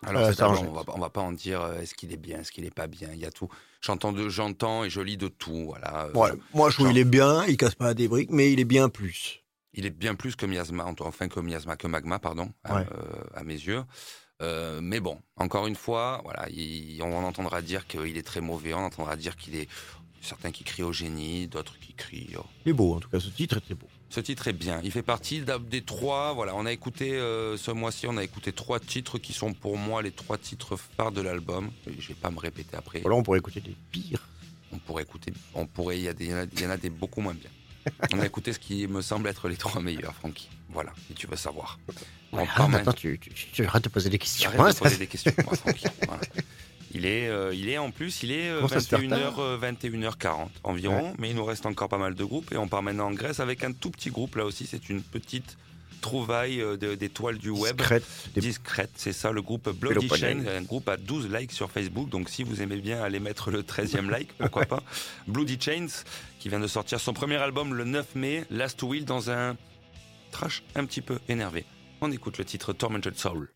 Alors 0.07 0.23
Euh, 0.23 0.33
ça 0.33 0.47
album, 0.47 0.67
on 0.69 0.73
va, 0.73 0.83
on 0.95 0.99
va 0.99 1.11
pas 1.11 1.21
en 1.21 1.33
dire 1.33 1.61
euh, 1.63 1.81
est-ce 1.81 1.95
qu'il 1.95 2.11
est 2.13 2.17
bien, 2.17 2.41
est-ce 2.41 2.51
qu'il 2.53 2.65
est 2.65 2.75
pas 2.75 2.87
bien, 2.87 3.11
il 3.13 3.19
y 3.21 3.27
a 3.27 3.31
tout. 3.31 3.49
J'entends 3.83 4.13
de, 4.13 4.29
j'entends 4.31 4.83
et 4.85 4.91
je 4.91 5.01
lis 5.03 5.17
de 5.19 5.29
tout, 5.29 5.65
voilà. 5.67 6.05
Euh, 6.07 6.11
moi, 6.55 6.71
je 6.71 6.77
trouve 6.77 6.89
qu'il 6.89 6.99
est 6.99 7.05
bien, 7.05 7.45
il 7.47 7.57
casse 7.59 7.75
pas 7.75 7.93
des 7.93 8.09
briques, 8.09 8.31
mais 8.31 8.51
il 8.51 8.61
est 8.61 8.65
bien 8.65 8.89
plus. 8.89 9.43
Il 9.75 9.85
est 9.87 9.91
bien 9.91 10.15
plus 10.15 10.37
que 10.37 10.47
Miasma, 10.47 10.87
enfin 11.01 11.29
que 11.29 11.41
Miasma, 11.41 11.77
que 11.77 11.87
Magma, 11.87 12.19
pardon, 12.19 12.51
euh, 12.71 12.85
à 13.35 13.45
mes 13.45 13.55
yeux. 13.55 13.83
Euh, 14.43 14.81
mais 14.83 15.01
bon, 15.01 15.19
encore 15.37 15.67
une 15.67 15.77
fois, 15.77 16.21
voilà, 16.25 16.49
il- 16.51 17.01
on 17.03 17.17
en 17.17 17.23
entendra 17.25 17.63
dire 17.63 17.87
qu'il 17.87 18.17
est 18.17 18.23
très 18.27 18.41
mauvais, 18.41 18.75
on 18.75 18.79
entendra 18.85 19.17
dire 19.17 19.37
qu'il 19.37 19.55
est 19.55 19.69
certains 20.21 20.51
qui 20.51 20.65
crient 20.65 20.83
au 20.83 20.93
génie, 20.93 21.47
d'autres 21.47 21.79
qui 21.79 21.93
crient. 21.95 22.31
oh. 22.39 22.45
Il 22.67 22.71
est 22.71 22.73
beau, 22.73 22.95
en 22.95 23.01
tout 23.01 23.09
cas, 23.11 23.21
ce 23.21 23.29
titre 23.29 23.59
était 23.59 23.75
beau. 23.75 23.87
Ce 24.11 24.21
titre 24.21 24.47
est 24.49 24.53
bien. 24.53 24.81
Il 24.85 24.91
fait 24.93 25.03
partie 25.03 25.43
des 25.69 25.83
trois. 25.83 26.33
Voilà, 26.35 26.55
on 26.55 26.67
a 26.67 26.73
écouté 26.73 27.13
euh, 27.15 27.57
ce 27.57 27.71
mois-ci, 27.73 28.07
on 28.07 28.17
a 28.17 28.23
écouté 28.25 28.53
trois 28.53 28.79
titres 28.81 29.19
qui 29.19 29.33
sont 29.33 29.53
pour 29.53 29.77
moi 29.77 30.03
les 30.03 30.13
trois 30.13 30.39
titres 30.39 30.77
phares 30.77 31.11
de 31.13 31.21
l'album. 31.21 31.71
Je 31.87 32.09
vais 32.09 32.15
pas 32.15 32.31
me 32.31 32.39
répéter 32.39 32.77
après. 32.77 33.01
Voilà, 33.01 33.17
on 33.17 33.23
pourrait 33.23 33.39
écouter 33.41 33.61
des 33.61 33.77
pires. 33.91 34.27
On 34.73 34.79
pourrait 34.79 35.03
écouter. 35.03 35.33
On 35.55 35.67
pourrait. 35.67 35.99
Il 35.99 36.05
y, 36.05 36.09
a 36.09 36.13
des- 36.15 36.27
il 36.27 36.61
y 36.61 36.67
en 36.67 36.71
a 36.71 36.77
des 36.77 36.91
beaucoup 36.91 37.21
moins 37.21 37.35
bien. 37.35 37.51
On 38.15 38.19
a 38.19 38.25
écouté 38.25 38.55
ce 38.55 38.59
qui 38.59 38.87
me 38.89 39.03
semble 39.03 39.29
être 39.29 39.47
les 39.47 39.57
trois 39.59 39.83
meilleurs, 39.83 40.15
Francky. 40.15 40.49
Voilà, 40.71 40.93
si 41.07 41.13
tu 41.13 41.27
veux 41.27 41.37
savoir. 41.37 41.79
On 42.35 42.39
Ouais, 42.39 42.47
part 42.47 42.67
ah, 42.67 42.69
maintenant- 42.69 42.93
tu, 42.93 43.19
tu, 43.19 43.31
tu 43.53 43.65
arrêtes 43.65 43.85
de 43.85 43.89
poser 43.89 44.11
des 44.11 44.19
questions. 44.19 44.51
Arrête 44.51 44.61
hein, 44.61 44.69
de 44.71 44.75
ça- 44.75 44.81
poser 44.81 44.97
des 44.99 45.07
questions, 45.07 45.33
moi, 45.45 45.55
Francky. 45.57 45.87
Voilà. 46.07 46.21
Il 46.93 47.07
est, 47.07 47.29
euh, 47.29 47.53
il 47.55 47.69
est 47.69 47.79
en 47.79 47.91
plus, 47.91 48.23
il 48.23 48.31
est 48.31 48.49
euh, 48.49 48.57
Comment 48.57 48.69
ça 48.69 48.81
se 48.81 48.89
fait 48.89 48.97
21h, 48.99 49.35
euh, 49.39 49.59
21h40 49.59 50.49
environ, 50.63 51.15
mais 51.19 51.31
il 51.31 51.37
nous 51.37 51.45
reste 51.45 51.67
encore 51.67 51.89
pas 51.89 51.99
mal 51.99 52.15
de 52.15 52.25
groupes 52.25 52.53
et 52.53 52.57
on 52.57 52.69
part 52.69 52.83
maintenant 52.83 53.07
en 53.09 53.13
Grèce 53.13 53.41
avec 53.41 53.65
un 53.65 53.73
tout 53.73 53.91
petit 53.91 54.11
groupe. 54.11 54.37
Là 54.37 54.45
aussi, 54.45 54.67
c'est 54.67 54.89
une 54.89 55.03
petite 55.03 55.57
trouvaille 56.01 56.61
euh, 56.61 56.77
d'étoiles 56.97 57.39
du 57.39 57.51
web. 57.51 57.81
Discrète, 58.37 58.91
c'est 58.95 59.13
ça, 59.13 59.33
le 59.33 59.43
groupe 59.43 59.71
Bloody. 59.71 60.09
Chain, 60.09 60.45
un 60.47 60.63
groupe 60.63 60.89
à 60.89 60.97
12 60.97 61.31
likes 61.33 61.51
sur 61.53 61.71
Facebook. 61.71 62.11
Donc 62.11 62.29
si 62.29 62.45
vous 62.45 62.63
aimez 62.63 62.77
bien, 62.77 63.03
allez 63.03 63.19
mettre 63.21 63.51
le 63.51 63.63
13e 63.63 64.09
like, 64.09 64.33
pourquoi 64.39 64.67
pas. 64.67 64.83
Bloody 65.27 65.59
Chains, 65.61 65.89
qui 66.39 66.49
vient 66.49 66.61
de 66.61 66.67
sortir 66.69 67.01
son 67.01 67.13
premier 67.13 67.37
album 67.37 67.75
le 67.75 67.85
9 67.85 68.15
mai, 68.15 68.45
Last 68.51 68.81
Will, 68.85 69.05
dans 69.05 69.31
un 69.31 69.57
trash 70.31 70.63
un 70.77 70.85
petit 70.85 71.01
peu 71.01 71.19
énervé. 71.29 71.65
On 72.07 72.11
écoute 72.11 72.37
le 72.37 72.45
titre 72.45 72.75
Tormented 72.75 73.17
Soul. 73.17 73.49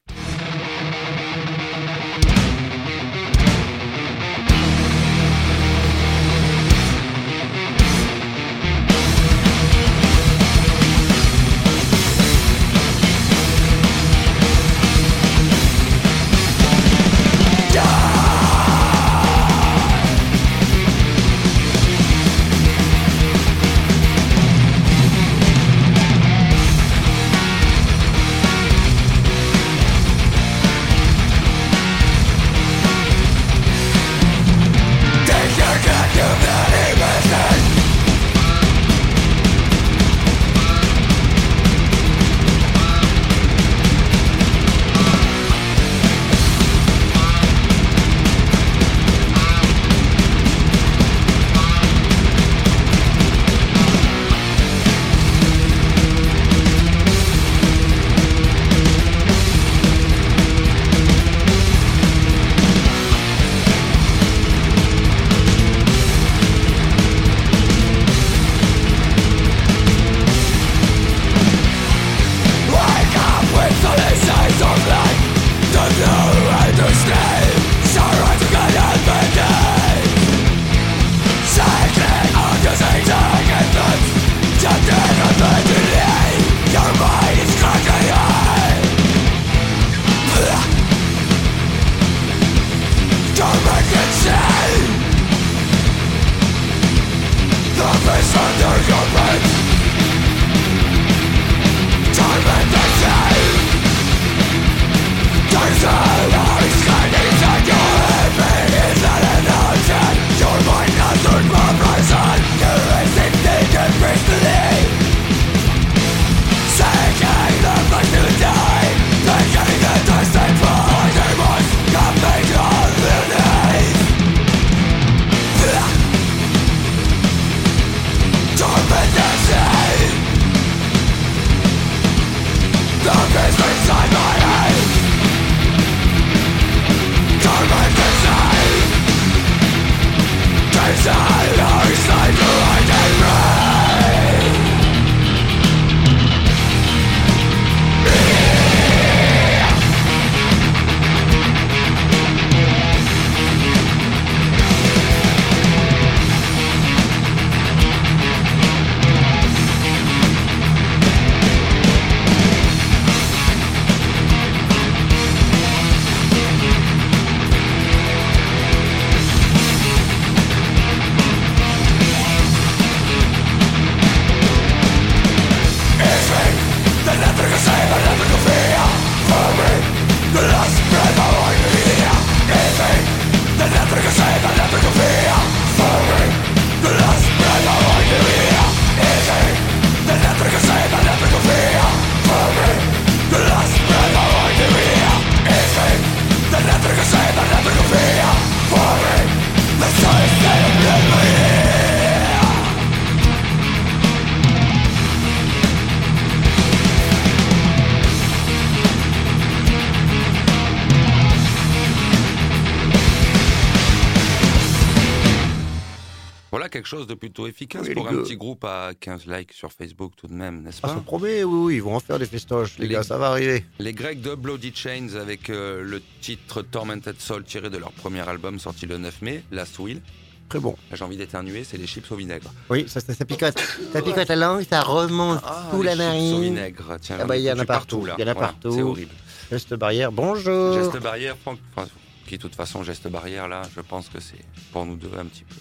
Plutôt 217.18 217.46
efficace 217.46 217.82
Oui, 217.86 217.94
pour 217.94 218.08
un 218.08 218.14
petit 218.22 218.36
groupe 218.36 218.64
à 218.64 218.92
15 218.98 219.26
likes 219.26 219.52
sur 219.52 219.70
Facebook 219.72 220.12
tout 220.16 220.26
de 220.26 220.32
même, 220.32 220.62
n'est-ce 220.62 220.78
Ah, 220.82 220.88
pas 220.88 220.94
ça 220.94 221.00
promet, 221.00 221.44
oui, 221.44 221.58
oui, 221.66 221.74
ils 221.76 221.82
vont 221.82 221.94
en 221.96 222.00
faire 222.00 222.18
des 222.18 222.26
festoches, 222.26 222.78
les, 222.78 222.86
Les- 222.88 222.94
gars, 222.94 223.02
ça 223.02 223.18
va 223.18 223.28
arriver. 223.30 223.64
Les 223.78 223.92
Grecs 223.92 224.20
de 224.22 224.34
Bloody 224.34 224.72
Chains 224.74 225.14
avec 225.20 225.50
euh, 225.50 225.82
le 225.82 226.00
titre 226.20 226.62
Tormented 226.62 227.20
Soul 227.20 227.44
tiré 227.44 227.68
de 227.70 227.76
leur 227.76 227.92
premier 227.92 228.26
album 228.26 228.58
sorti 228.58 228.86
le 228.86 228.96
9 228.98 229.22
mai, 229.22 229.42
Last 229.52 229.78
Will. 229.78 230.00
Très 230.48 230.60
bon. 230.60 230.74
J'ai 230.94 231.04
envie 231.04 231.18
d'éternuer, 231.18 231.62
c'est 231.62 231.76
les 231.76 231.86
chips 231.86 232.10
au 232.10 232.16
vinaigre. 232.16 232.50
Oui, 232.70 232.86
ça, 232.88 233.00
ça, 233.00 233.12
ça 233.12 233.26
picote. 233.26 233.58
Ça 233.92 234.00
picote 234.00 234.28
la 234.28 234.36
langue, 234.36 234.64
ça 234.68 234.80
remonte 234.80 235.42
sous 235.70 235.82
les 235.82 235.94
la 235.94 236.10
chips 236.12 236.22
au 236.22 236.30
narine. 236.30 236.42
vinaigre, 236.44 236.96
tiens, 237.02 237.18
Ah 237.20 237.24
bah, 237.26 237.36
il 237.36 237.42
y 237.42 237.52
en 237.52 237.58
a 237.58 237.66
partout, 237.66 238.06
là. 238.06 238.14
il 238.18 238.22
y 238.22 238.24
en 238.24 238.30
a 238.30 238.34
partout. 238.34 238.72
C'est 238.72 238.80
horrible. 238.82 239.12
Geste 239.50 239.74
barrière, 239.74 240.10
bonjour. 240.10 240.72
Geste 240.74 240.98
barrière, 241.02 241.36
Franck, 241.36 241.58
enfin, 241.76 241.86
qui 242.26 242.36
de 242.38 242.42
toute 242.42 242.54
façon, 242.54 242.82
geste 242.82 243.08
barrière, 243.08 243.46
là, 243.48 243.60
je 243.76 243.80
pense 243.82 244.08
que 244.08 244.20
c'est 244.20 244.40
pour 244.72 244.86
nous 244.86 244.96
deux 244.96 245.10
un 245.18 245.24
petit 245.26 245.44
peu. 245.44 245.54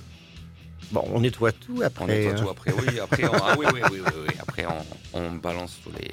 Bon, 0.92 1.04
on 1.14 1.20
nettoie 1.22 1.52
tout 1.52 1.82
après. 1.84 2.04
On 2.04 2.08
nettoie 2.08 2.32
hein. 2.32 2.36
tout 2.44 2.50
après, 2.50 2.72
oui, 2.72 3.00
après, 3.00 3.26
on, 3.28 3.34
ah 3.34 3.56
oui, 3.58 3.66
oui, 3.74 3.82
oui, 3.92 4.00
oui, 4.06 4.12
oui, 4.30 4.34
après 4.40 4.66
on, 4.66 5.18
on 5.20 5.32
balance 5.34 5.78
tous 5.84 5.92
les, 6.00 6.12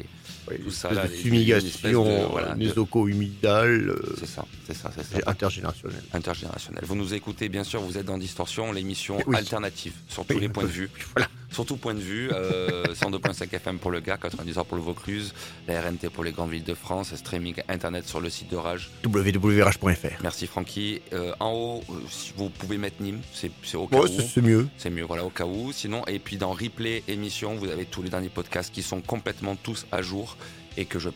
Oui, 0.51 0.59
tout 0.65 0.71
ça, 0.71 0.93
là, 0.93 1.05
de 1.05 1.09
fumigation, 1.13 2.05
de- 2.05 2.27
voilà, 2.31 2.55
les 2.57 2.73
de- 2.73 2.81
oco-humidales, 2.81 3.91
euh, 3.91 4.15
c'est 4.19 4.27
ça, 4.27 4.45
c'est 4.67 4.75
ça, 4.77 4.91
c'est 4.97 5.21
ça. 5.23 5.31
intergénérationnel. 5.31 6.03
Intergénérationnel. 6.13 6.85
Vous 6.85 6.97
nous 6.97 7.15
écoutez, 7.15 7.49
bien 7.49 7.63
sûr, 7.65 7.81
vous 7.83 7.97
êtes 7.99 8.07
dans 8.07 8.19
Distorsion, 8.19 8.73
l'émission 8.73 9.19
Oui. 9.27 9.37
alternative, 9.37 9.93
sur 10.09 10.25
tous 10.27 10.35
Oui, 10.35 10.41
les 10.41 10.49
points 10.49 10.65
de 10.65 10.69
vue. 10.69 10.91
Voilà, 11.15 11.29
sur 11.55 11.65
tout 11.65 11.77
point 11.77 11.95
de 11.95 12.01
vue. 12.01 12.31
Euh, 12.33 12.85
102.5 12.95 13.53
FM 13.55 13.79
pour 13.79 13.91
le 13.91 14.01
Gard, 14.01 14.19
90 14.19 14.59
heures 14.59 14.67
pour 14.67 14.77
le 14.77 14.83
Vaucluse, 14.83 15.33
la 15.67 15.81
RNT 15.81 16.11
pour 16.13 16.25
les 16.25 16.33
grandes 16.33 16.51
villes 16.51 16.65
de 16.65 16.75
France, 16.75 17.15
streaming 17.15 17.55
internet 17.69 18.07
sur 18.07 18.21
le 18.21 18.29
site 18.31 18.51
de 18.51 18.57
Rage. 18.57 18.91
www.rh.fr. 19.05 20.23
Merci 20.23 20.47
Francky. 20.47 21.01
Euh, 21.13 21.33
en 21.41 21.53
haut, 21.53 21.83
euh, 21.91 21.95
si 22.11 22.33
vous 22.37 22.49
pouvez 22.51 22.79
mettre 22.79 23.01
Nîmes, 23.03 23.21
c'est 23.33 23.77
au 23.77 23.87
cas 23.87 23.97
Bon, 23.97 24.05
où. 24.05 24.09
c'est 24.09 24.43
mieux. 24.43 24.69
C'est 24.77 24.91
mieux, 24.91 25.05
voilà, 25.05 25.25
au 25.25 25.31
cas 25.31 25.45
où. 25.47 25.73
Sinon, 25.73 26.05
et 26.07 26.19
puis 26.19 26.37
dans 26.37 26.53
replay 26.53 27.03
émission, 27.09 27.55
vous 27.55 27.69
avez 27.71 27.85
tous 27.85 28.03
les 28.03 28.11
derniers 28.11 28.29
podcasts 28.29 28.73
qui 28.75 28.83
sont 28.83 29.01
complètement 29.01 29.57
tous 29.57 29.87
à 29.93 30.03
jour 30.03 30.37
et 30.77 30.85
que 30.87 30.99
je, 30.99 31.09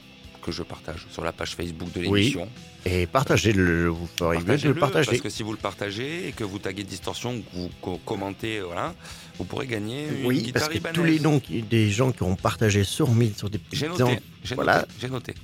que 0.48 0.56
je 0.56 0.62
partage 0.62 1.06
sur 1.10 1.22
la 1.22 1.32
page 1.32 1.54
Facebook 1.54 1.92
de 1.92 2.00
Oui. 2.06 2.20
l'émission. 2.20 2.48
Et 2.86 3.06
partagez-le, 3.06 3.88
vous 3.88 4.08
ferez 4.18 4.38
mieux 4.40 4.56
de 4.56 4.68
le 4.68 4.74
partager. 4.74 5.10
Parce 5.10 5.20
que 5.20 5.28
si 5.28 5.42
vous 5.42 5.52
le 5.52 5.58
partagez 5.58 6.28
et 6.28 6.32
que 6.32 6.42
vous 6.44 6.58
taguez 6.58 6.84
Distorsion, 6.84 7.40
que 7.40 7.44
vous 7.56 7.70
co- 7.82 8.00
commentez, 8.04 8.60
voilà, 8.60 8.94
vous 9.36 9.44
pourrez 9.44 9.66
gagner 9.66 10.06
une 10.20 10.26
Oui, 10.26 10.42
guitare 10.42 10.68
parce 10.68 10.78
que 10.78 10.92
tous 10.94 11.04
les 11.04 11.20
noms 11.20 11.40
des 11.70 11.90
gens 11.90 12.12
qui 12.12 12.22
ont 12.22 12.34
partagé 12.36 12.84
sur 12.84 13.10
1000 13.12 13.36
sur 13.36 13.50
des 13.50 13.58
petits 13.58 13.76
J'ai 13.76 13.88
noté, 13.88 14.02
ans, 14.04 14.16
j'ai 14.42 14.54
Voilà. 14.54 14.80
noté, 14.80 14.88
j'ai 15.00 15.08
noté. 15.10 15.34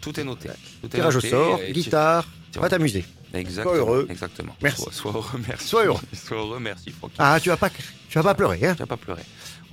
tout 0.00 0.20
est- 0.20 0.24
noté. 0.24 0.48
Tout 0.80 0.86
est 0.86 0.90
tirage 0.90 1.16
au 1.16 1.20
sort, 1.20 1.60
guitare, 1.72 2.28
tu- 2.52 2.60
va 2.60 2.68
t'amuser. 2.68 3.04
Exactement. 3.34 3.74
Sois 3.74 3.78
heureux. 3.82 4.06
Exactement. 4.10 4.54
Merci. 4.62 4.82
Sois, 4.82 4.92
sois 4.92 5.12
heureux, 5.12 5.40
merci. 5.48 5.66
Sois 5.66 5.84
heureux. 5.86 6.00
Sois 6.12 6.36
heureux, 6.36 6.60
merci, 6.60 6.90
Francky. 6.90 7.14
Ah, 7.18 7.38
tu 7.42 7.48
vas 7.48 7.56
pas, 7.56 7.70
tu 7.70 8.18
vas 8.18 8.22
pas 8.22 8.34
pleurer, 8.34 8.66
hein 8.66 8.74
Tu 8.74 8.80
vas 8.80 8.86
pas 8.86 8.96
pleurer. 8.96 9.22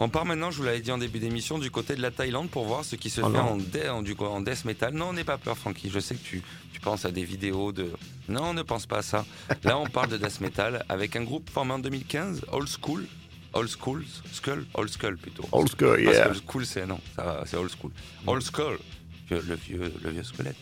On 0.01 0.07
part 0.07 0.23
maintenant, 0.25 0.49
je 0.49 0.57
vous 0.57 0.63
l'avais 0.63 0.79
dit 0.79 0.91
en 0.91 0.97
début 0.97 1.19
d'émission, 1.19 1.59
du 1.59 1.69
côté 1.71 1.93
de 1.93 2.01
la 2.01 2.09
Thaïlande 2.09 2.49
pour 2.49 2.63
voir 2.65 2.85
ce 2.85 2.95
qui 2.95 3.09
se 3.09 3.19
Oh 3.19 3.29
fait 3.29 3.37
en, 3.37 3.57
dé- 3.57 3.89
en, 3.89 4.01
du, 4.01 4.15
en 4.17 4.39
death 4.39 4.63
metal. 4.63 4.93
Non, 4.93 5.11
n'aie 5.11 5.25
pas 5.25 5.37
peur, 5.37 5.57
Francky. 5.57 5.89
Je 5.89 5.99
sais 5.99 6.15
que 6.15 6.23
tu, 6.23 6.41
tu 6.71 6.79
penses 6.79 7.03
à 7.03 7.11
des 7.11 7.25
vidéos 7.25 7.73
de. 7.73 7.91
Non, 8.29 8.53
ne 8.53 8.61
pense 8.61 8.85
pas 8.85 8.99
à 8.99 9.01
ça. 9.01 9.25
Là, 9.65 9.77
on 9.77 9.87
parle 9.87 10.07
de 10.07 10.15
death 10.17 10.39
metal 10.39 10.85
avec 10.87 11.17
un 11.17 11.23
groupe 11.23 11.49
formé 11.49 11.73
en 11.73 11.79
2015, 11.79 12.45
Old 12.53 12.69
School. 12.81 13.05
Old 13.51 13.67
School 13.69 14.05
Skull 14.31 14.65
Old 14.75 14.89
Skull 14.89 15.17
plutôt. 15.17 15.43
Old 15.51 15.67
school, 15.69 16.03
Parce 16.05 16.15
yeah. 16.17 16.29
que 16.29 16.35
School, 16.35 16.65
c'est 16.65 16.85
non, 16.85 16.99
c'est 17.45 17.57
Old 17.57 17.71
School. 17.71 17.91
Old 18.27 18.43
Skull, 18.43 18.77
le 19.31 19.55
vieux, 19.55 19.91
le 20.03 20.09
vieux 20.11 20.23
squelette. 20.23 20.55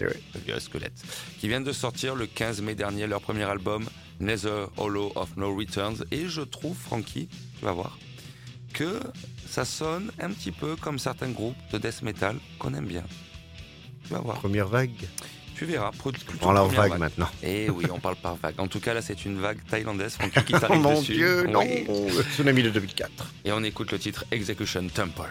Eh 0.00 0.06
oui. 0.06 0.12
Le 0.34 0.40
vieux 0.40 0.58
squelette. 0.58 0.94
Qui 1.38 1.46
viennent 1.48 1.62
de 1.62 1.72
sortir 1.72 2.14
le 2.16 2.26
15 2.26 2.62
mai 2.62 2.74
dernier 2.74 3.06
leur 3.06 3.20
premier 3.20 3.44
album, 3.44 3.84
Nether 4.18 4.64
Hollow 4.78 5.12
of 5.14 5.36
No 5.36 5.54
Returns. 5.54 6.04
Et 6.10 6.26
je 6.26 6.40
trouve, 6.40 6.74
Frankie, 6.76 7.28
tu 7.58 7.64
vas 7.66 7.72
voir, 7.72 7.98
que 8.72 9.00
ça 9.48 9.64
sonne 9.64 10.10
un 10.20 10.30
petit 10.30 10.50
peu 10.52 10.76
comme 10.76 10.98
certains 10.98 11.30
groupes 11.30 11.56
de 11.72 11.78
death 11.78 12.02
metal 12.02 12.36
qu'on 12.58 12.74
aime 12.74 12.86
bien. 12.86 13.04
Tu 14.06 14.12
vas 14.12 14.20
voir. 14.20 14.36
Première 14.38 14.66
vague. 14.68 14.90
Tu 15.54 15.64
verras. 15.66 15.90
Prends 16.40 16.52
la 16.52 16.62
première 16.62 16.88
vague 16.88 16.98
maintenant. 16.98 17.28
Et 17.42 17.70
oui, 17.70 17.84
on 17.92 18.00
parle 18.00 18.16
par 18.16 18.36
vague. 18.36 18.54
En 18.58 18.66
tout 18.66 18.80
cas, 18.80 18.94
là, 18.94 19.02
c'est 19.02 19.24
une 19.24 19.38
vague 19.38 19.58
thaïlandaise, 19.68 20.18
Oh 20.70 20.74
mon 20.74 20.98
dessus. 21.00 21.12
dieu, 21.14 21.46
non 21.46 21.60
Oui. 21.60 21.86
Tsunami 22.34 22.62
de 22.62 22.70
2004. 22.70 23.32
Et 23.44 23.52
on 23.52 23.62
écoute 23.62 23.92
le 23.92 23.98
titre 23.98 24.24
Execution 24.32 24.88
Temple. 24.92 25.30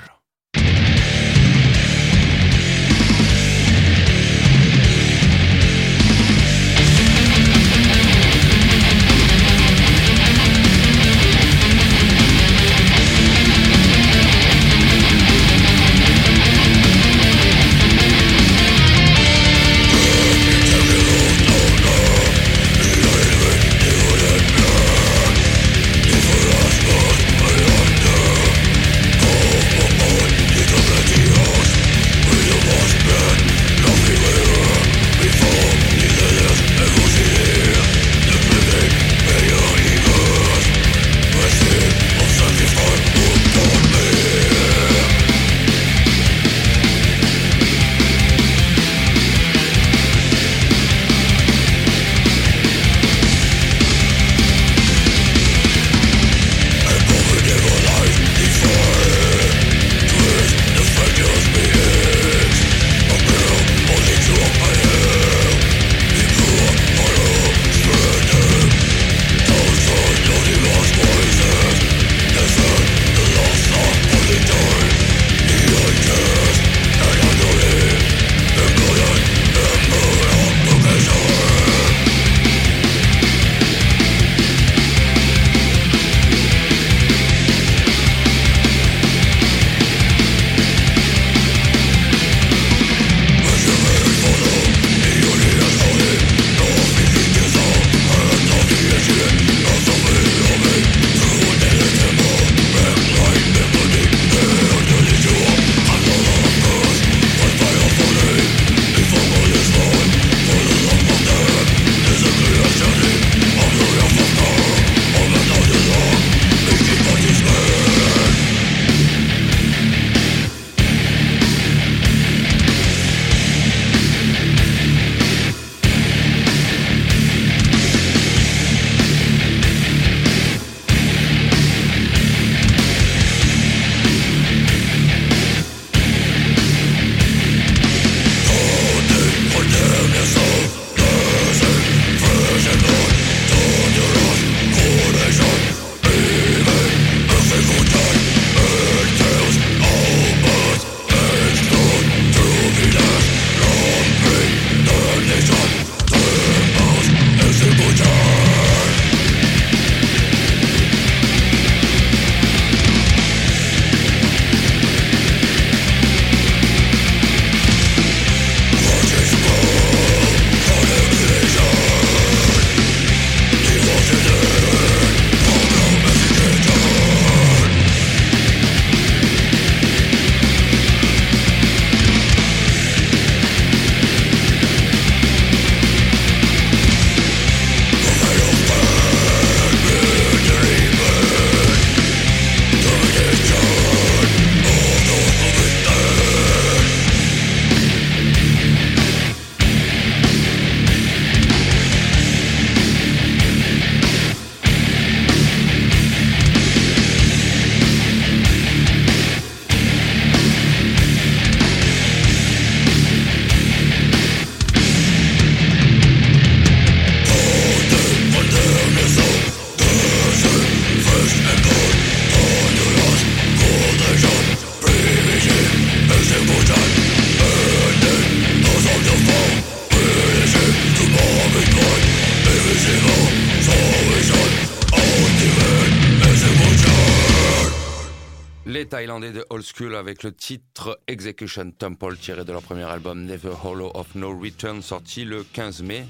Thaïlandais 238.91 239.31
de 239.31 239.45
Old 239.49 239.63
School 239.63 239.95
avec 239.95 240.21
le 240.21 240.33
titre 240.33 240.99
Execution 241.07 241.71
Temple 241.71 242.17
tiré 242.17 242.43
de 242.43 242.51
leur 242.51 242.61
premier 242.61 242.83
album 242.83 243.23
Never 243.23 243.53
Hollow 243.63 243.89
of 243.93 244.15
No 244.15 244.37
Return 244.37 244.81
sorti 244.81 245.23
le 245.23 245.45
15 245.45 245.81
mai. 245.81 246.05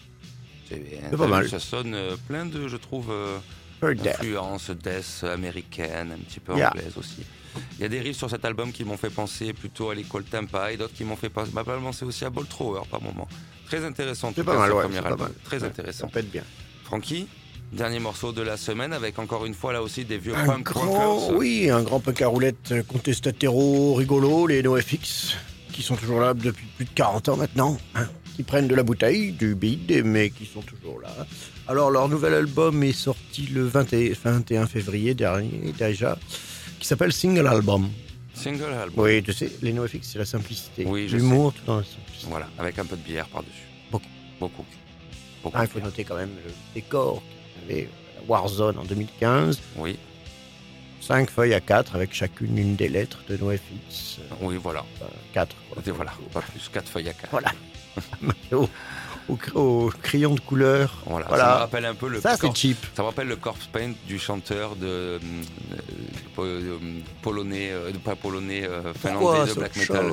C'est 0.67 1.15
pas 1.15 1.27
mal. 1.27 1.47
Ça 1.47 1.59
sonne 1.59 1.93
euh, 1.93 2.15
plein 2.27 2.47
de, 2.47 2.67
je 2.67 2.77
trouve, 2.77 3.11
euh, 3.11 3.37
influences 3.83 4.71
death 4.71 5.23
américaine, 5.31 6.11
un 6.11 6.23
petit 6.23 6.39
peu 6.39 6.55
Yeah. 6.57 6.69
anglaise 6.71 6.97
aussi. 6.97 7.23
Il 7.77 7.83
y 7.83 7.85
a 7.85 7.87
des 7.87 7.99
riffs 8.01 8.17
sur 8.17 8.31
cet 8.31 8.45
album 8.45 8.71
qui 8.71 8.83
m'ont 8.83 8.97
fait 8.97 9.11
penser 9.11 9.53
plutôt 9.53 9.91
à 9.91 9.95
l'école 9.95 10.23
Tampa 10.23 10.71
et 10.71 10.77
d'autres 10.77 10.95
qui 10.95 11.03
m'ont 11.03 11.15
fait 11.15 11.29
penser, 11.29 11.51
aussi 12.03 12.25
à 12.25 12.31
Bolt 12.31 12.49
Thrower 12.49 12.81
par 12.89 12.99
moment. 13.03 13.27
Très 13.67 13.85
intéressant. 13.85 14.33
C'est 14.35 14.43
pas 14.43 14.57
mal, 14.57 14.71
ouais. 14.73 14.81
premier 14.81 15.01
pas 15.01 15.09
album. 15.09 15.27
mal. 15.27 15.33
Très 15.43 15.63
intéressant. 15.63 16.07
Ça 16.07 16.13
pète 16.13 16.31
bien. 16.31 16.43
Francky, 16.85 17.27
dernier 17.71 17.99
morceau 17.99 18.31
de 18.31 18.41
la 18.41 18.57
semaine 18.57 18.93
avec 18.93 19.17
encore 19.19 19.45
une 19.45 19.53
fois 19.53 19.73
là 19.73 19.81
aussi 19.81 20.05
des 20.05 20.17
vieux 20.17 20.35
Un 20.35 20.45
punk 20.45 20.65
grand, 20.65 21.15
rockers. 21.19 21.37
oui, 21.37 21.69
un 21.69 21.81
grand 21.83 21.99
punk 21.99 22.21
à 22.21 22.27
roulettes 22.27 22.71
euh, 22.71 22.83
contestatero 22.83 23.93
rigolo, 23.95 24.47
les 24.47 24.61
NoFX, 24.63 25.35
qui 25.71 25.81
sont 25.81 25.95
toujours 25.95 26.19
là 26.19 26.33
depuis 26.33 26.65
plus 26.75 26.85
de 26.85 26.89
40 26.93 27.29
ans 27.29 27.37
maintenant, 27.37 27.77
hein, 27.95 28.07
qui 28.35 28.43
prennent 28.43 28.67
de 28.67 28.75
la 28.75 28.83
bouteille, 28.83 29.31
du 29.31 29.55
bide, 29.55 30.03
mais 30.05 30.29
qui 30.29 30.45
sont 30.45 30.61
toujours 30.61 30.99
là. 31.01 31.15
Alors, 31.67 31.89
leur 31.91 32.09
nouvel 32.09 32.33
album 32.33 32.83
est 32.83 32.91
sorti 32.91 33.43
le 33.53 33.65
20 33.65 33.93
et- 33.93 34.13
21 34.21 34.67
février 34.67 35.13
dernier, 35.13 35.73
déjà, 35.77 36.17
qui 36.79 36.87
s'appelle 36.87 37.13
Single 37.13 37.47
Album. 37.47 37.89
Single 38.33 38.63
album. 38.73 39.05
Oui, 39.05 39.21
tu 39.23 39.31
sais, 39.33 39.49
les 39.61 39.71
NoFX, 39.71 39.99
c'est 40.03 40.19
la 40.19 40.25
simplicité. 40.25 40.83
Oui, 40.85 41.07
L'humour, 41.07 41.53
tout 41.53 41.61
dans 41.65 41.77
la 41.77 41.83
simplicité. 41.83 42.27
Voilà, 42.29 42.47
avec 42.57 42.77
un 42.79 42.85
peu 42.85 42.97
de 42.97 43.01
bière 43.03 43.27
par-dessus. 43.27 43.67
Beaucoup. 43.91 44.05
Beaucoup. 44.39 44.65
Beaucoup 45.43 45.55
Ah, 45.57 45.63
il 45.65 45.69
faut 45.69 45.79
noter 45.79 46.03
quand 46.03 46.15
même 46.15 46.31
le 46.45 46.51
décor 46.73 47.21
Warzone 48.27 48.77
en 48.77 48.83
2015. 48.83 49.59
Oui, 49.77 49.97
Cinq 51.01 51.31
feuilles 51.31 51.55
à 51.55 51.59
quatre 51.61 51.95
avec 51.95 52.13
chacune 52.13 52.57
une 52.57 52.75
des 52.75 52.87
lettres 52.87 53.19
de 53.27 53.35
NoFX. 53.35 54.19
oui, 54.41 54.57
voilà. 54.61 54.85
Euh, 55.01 55.05
quatre. 55.33 55.55
quoi. 55.73 55.81
Et 55.85 55.89
voilà, 55.91 56.13
pas 56.31 56.41
plus, 56.41 56.69
4 56.71 56.87
feuilles 56.87 57.09
à 57.09 57.13
4. 57.13 57.31
Voilà. 57.31 57.51
au, 58.51 58.69
au 59.27 59.35
cr- 59.35 59.55
au 59.57 59.91
crayon 60.03 60.35
de 60.35 60.39
couleur. 60.41 61.01
Voilà. 61.07 61.25
Voilà. 61.27 61.43
Ça 61.45 61.49
me 61.55 61.59
rappelle 61.59 61.85
un 61.85 61.95
peu 61.95 62.07
le 62.07 62.21
Ça, 62.21 62.37
c'est 62.37 62.55
cheap. 62.55 62.77
ça 62.95 63.01
me 63.01 63.07
rappelle 63.07 63.27
le 63.27 63.35
corpse 63.35 63.65
paint 63.65 63.93
du 64.07 64.19
chanteur 64.19 64.75
de 64.75 64.85
euh, 64.85 65.19
po- 66.35 66.43
euh, 66.45 66.77
polonais, 67.23 67.69
euh, 67.71 67.91
pas 68.05 68.15
polonais, 68.15 68.63
euh, 68.63 68.93
finlandais 68.93 69.19
Pourquoi 69.25 69.45
de 69.47 69.53
black 69.53 69.75
metal. 69.77 70.11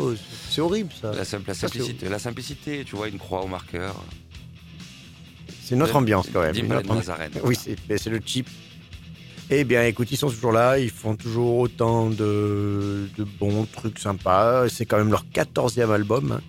C'est 0.48 0.60
horrible 0.62 0.90
ça. 0.98 1.12
La, 1.12 1.24
simple, 1.26 1.48
la 1.48 1.54
Ça, 1.54 1.68
c'est 1.68 1.78
simplicité, 1.78 2.08
la 2.08 2.18
simplicité, 2.18 2.84
tu 2.86 2.96
vois, 2.96 3.08
une 3.08 3.18
croix 3.18 3.42
au 3.42 3.46
marqueur. 3.48 3.94
C'est 5.68 5.76
notre 5.76 5.96
ambiance 5.96 6.28
quand 6.32 6.40
même. 6.40 6.54
De 6.54 6.60
ambiance. 6.62 6.96
Nazareth. 6.96 7.38
Oui, 7.44 7.56
c'est 7.56 8.06
le 8.06 8.20
cheap. 8.24 8.48
Eh 9.50 9.64
bien, 9.64 9.84
écoute, 9.84 10.10
ils 10.10 10.16
sont 10.16 10.30
toujours 10.30 10.52
là. 10.52 10.78
Ils 10.78 10.90
font 10.90 11.14
toujours 11.16 11.58
autant 11.58 12.10
de, 12.10 13.08
de 13.16 13.24
bons 13.24 13.66
trucs 13.70 13.98
sympas. 13.98 14.68
C'est 14.68 14.86
quand 14.86 14.98
même 14.98 15.10
leur 15.10 15.24
14e 15.32 15.90
album. 15.90 16.32
hein. 16.32 16.40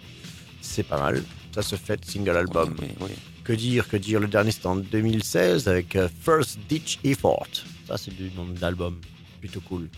C'est 0.62 0.84
pas 0.84 1.00
mal. 1.00 1.24
Ça 1.54 1.62
se 1.62 1.76
fait 1.76 2.04
single 2.06 2.38
album. 2.38 2.76
Oui, 2.80 2.88
oui, 3.02 3.08
oui. 3.10 3.16
Que 3.44 3.54
dire, 3.54 3.88
que 3.90 3.98
dire 3.98 4.20
Le 4.20 4.28
dernier, 4.28 4.52
c'était 4.52 4.68
en 4.68 4.76
2016 4.76 5.68
avec 5.68 5.96
euh, 5.96 6.08
First 6.24 6.60
Ditch 6.70 7.00
Effort. 7.04 7.48
Ça, 7.88 7.98
c'est 7.98 8.16
du 8.16 8.32
nom 8.36 8.46
d'album. 8.46 9.00
Plutôt 9.40 9.62
cool. 9.62 9.90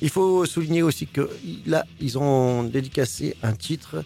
Il 0.00 0.10
faut 0.10 0.44
souligner 0.46 0.82
aussi 0.82 1.06
que 1.06 1.28
là, 1.66 1.84
ils 2.00 2.18
ont 2.18 2.62
dédicacé 2.64 3.34
un 3.42 3.52
titre, 3.52 4.04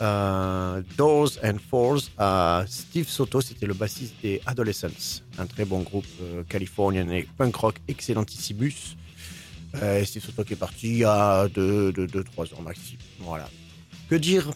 euh, 0.00 0.82
Doors 0.96 1.30
and 1.42 1.56
Fours, 1.70 2.02
à 2.18 2.64
Steve 2.68 3.08
Soto. 3.08 3.40
C'était 3.40 3.66
le 3.66 3.74
bassiste 3.74 4.14
des 4.22 4.40
Adolescents, 4.46 5.22
un 5.38 5.46
très 5.46 5.64
bon 5.64 5.80
groupe 5.80 6.06
euh, 6.22 6.42
californien 6.48 7.08
et 7.10 7.26
punk 7.36 7.56
rock 7.56 7.76
excellentissimus. 7.88 8.96
Euh, 9.82 10.04
Steve 10.04 10.24
Soto 10.24 10.44
qui 10.44 10.54
est 10.54 10.56
parti 10.56 10.88
il 10.88 10.98
y 10.98 11.04
a 11.04 11.46
2-3 11.46 11.52
deux, 11.52 11.92
deux, 11.92 12.06
deux, 12.06 12.24
ans 12.56 12.62
maxi. 12.62 12.96
Voilà. 13.20 13.48
Que 14.08 14.14
dire? 14.14 14.50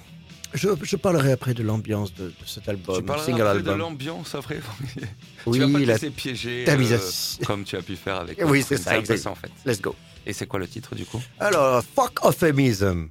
Je, 0.55 0.69
je 0.83 0.97
parlerai 0.97 1.33
après 1.33 1.55
de 1.55 1.63
l'ambiance 1.63 2.15
de, 2.15 2.27
de 2.27 2.33
cet 2.47 2.69
album, 2.69 2.97
tu 2.97 3.03
parleras 3.03 3.27
single 3.27 3.43
un 3.43 3.53
peu 3.55 3.63
de 3.63 3.71
album. 3.71 3.79
l'ambiance 3.79 4.35
après. 4.35 4.61
Oui, 5.47 5.59
tu 5.59 5.65
vas 5.65 5.73
pas 5.73 5.81
te 5.81 6.85
la 6.85 6.95
euh, 6.95 6.99
comme 7.45 7.65
tu 7.65 7.75
as 7.75 7.83
pu 7.83 7.97
faire 7.97 8.17
avec. 8.17 8.39
Oui, 8.47 8.63
c'est 8.63 8.77
ça, 8.77 9.05
ça 9.05 9.31
en 9.31 9.35
fait. 9.35 9.51
Let's 9.67 9.81
go. 9.81 9.97
Et 10.25 10.33
c'est 10.33 10.47
quoi 10.47 10.61
le 10.61 10.69
titre 10.69 10.95
du 10.95 11.05
coup? 11.05 11.21
Alors, 11.41 11.83
fuck 11.83 12.25
euphemism. 12.25 13.09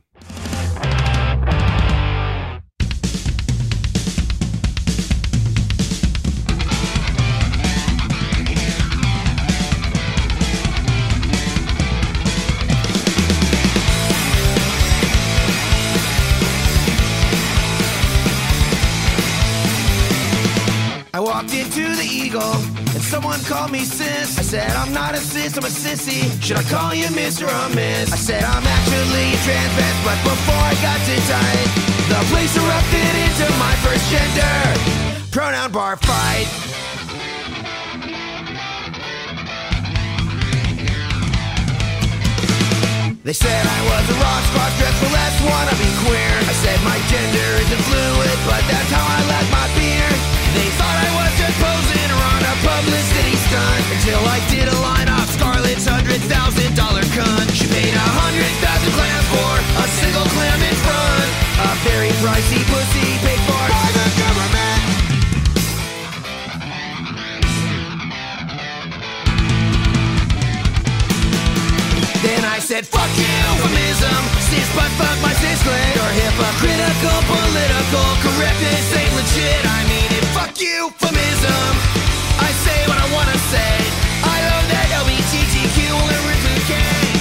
Into 21.62 21.94
the 21.94 22.10
Eagle 22.10 22.58
and 22.90 23.04
someone 23.06 23.40
called 23.42 23.72
me 23.72 23.86
sis. 23.86 24.40
I 24.40 24.42
said, 24.42 24.72
I'm 24.72 24.92
not 24.92 25.14
a 25.14 25.22
sis, 25.22 25.56
I'm 25.56 25.64
a 25.64 25.70
sissy. 25.70 26.26
Should 26.42 26.58
I 26.58 26.64
call 26.64 26.96
you 26.96 27.06
Mr. 27.14 27.46
or 27.46 27.70
Miss? 27.76 28.12
I 28.12 28.18
said, 28.18 28.44
I'm 28.44 28.66
actually 28.66 29.30
a 29.30 29.40
trans 29.46 29.74
vest, 29.78 30.00
but 30.02 30.18
before 30.26 30.58
I 30.58 30.74
got 30.82 30.98
too 31.06 31.22
tight, 31.30 31.68
the 32.10 32.18
place 32.34 32.58
erupted 32.58 33.14
into 33.26 33.46
my 33.62 33.74
first 33.86 34.10
gender 34.10 34.58
pronoun 35.30 35.72
bar 35.72 35.98
fight. 36.02 36.50
They 43.22 43.34
said 43.38 43.62
I 43.70 43.80
was 43.86 44.06
a 44.10 44.18
rock 44.18 44.44
star, 44.50 44.70
dreadful 44.82 45.14
less 45.14 45.36
wanna 45.46 45.76
be 45.78 45.90
queer. 46.10 46.34
I 46.42 46.54
said 46.66 46.80
my 46.82 46.98
gender 47.06 47.50
isn't 47.62 47.84
fluid, 47.86 48.38
but 48.50 48.66
that's 48.66 48.90
how 48.90 49.06
I 49.06 49.20
like 49.30 49.50
my 49.54 49.68
beer. 49.78 50.11
They 50.52 50.70
thought 50.76 50.98
I 51.00 51.10
was 51.16 51.32
just 51.40 51.58
posing 51.64 52.10
or 52.12 52.24
on 52.36 52.44
a 52.44 52.56
publicity 52.60 53.36
stunt 53.48 53.84
until 53.96 54.20
I 54.28 54.40
did 54.52 54.68
a 54.68 54.78
line 54.84 55.08
off 55.08 55.30
Scarlett's 55.32 55.88
hundred 55.88 56.20
thousand 56.28 56.76
dollar 56.76 57.04
cunt. 57.16 57.48
She 57.56 57.68
paid 57.72 57.94
a 57.96 58.08
hundred 58.20 58.52
thousand 58.60 58.92
clams 58.92 59.28
for 59.32 59.52
a 59.80 59.86
single 60.04 60.28
clam 60.36 60.60
in 60.60 60.76
front. 60.84 61.30
A 61.68 61.72
very 61.88 62.12
pricey 62.20 62.62
pussy 62.68 63.08
paid 63.24 63.42
for 63.48 63.64
by 63.72 63.88
the 63.96 64.08
government. 64.20 64.71
Then 72.22 72.46
I 72.46 72.62
said, 72.62 72.86
fuck 72.86 73.10
you, 73.18 73.26
euphemism. 73.26 74.22
Cis 74.46 74.70
but 74.78 74.94
fuck 74.94 75.18
my 75.26 75.34
cis 75.42 75.58
clit 75.66 75.96
Or 75.98 76.12
hypocritical 76.22 77.18
political 77.26 78.10
correctness 78.22 78.86
ain't 78.94 79.14
legit. 79.18 79.64
I 79.66 79.82
mean 79.90 80.10
it, 80.14 80.26
fuck 80.38 80.54
euphemism. 80.62 81.72
I 82.38 82.50
say 82.62 82.78
what 82.86 83.02
I 83.02 83.10
wanna 83.10 83.40
say. 83.50 83.74
I 84.22 84.38
love 84.54 84.66
that 84.70 84.88
LGBTQ 85.02 85.78
will 85.98 86.26
K 86.70 86.74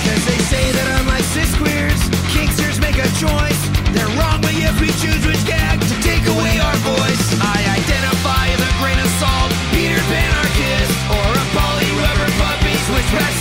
Cause 0.04 0.24
they 0.28 0.40
say 0.52 0.64
that 0.68 0.86
unlike 1.00 1.24
cis 1.32 1.48
queers 1.56 2.00
Kinksters 2.36 2.76
make 2.76 3.00
a 3.00 3.08
choice. 3.16 3.60
They're 3.96 4.12
wrong 4.20 4.44
but 4.44 4.52
yet 4.52 4.76
we 4.84 4.92
choose 5.00 5.24
which 5.24 5.40
gag 5.48 5.80
To 5.80 5.96
take 6.04 6.28
away 6.28 6.60
our 6.60 6.76
voice. 6.84 7.24
I 7.40 7.56
identify 7.72 8.52
as 8.52 8.60
a 8.60 8.72
grain 8.76 9.00
of 9.00 9.08
salt 9.16 9.48
Peter 9.72 9.96
Pan 10.12 10.28
Or 11.08 11.24
a 11.24 11.46
poly 11.56 11.88
rubber 12.04 12.30
puppy 12.36 12.76
Switchback 12.84 13.39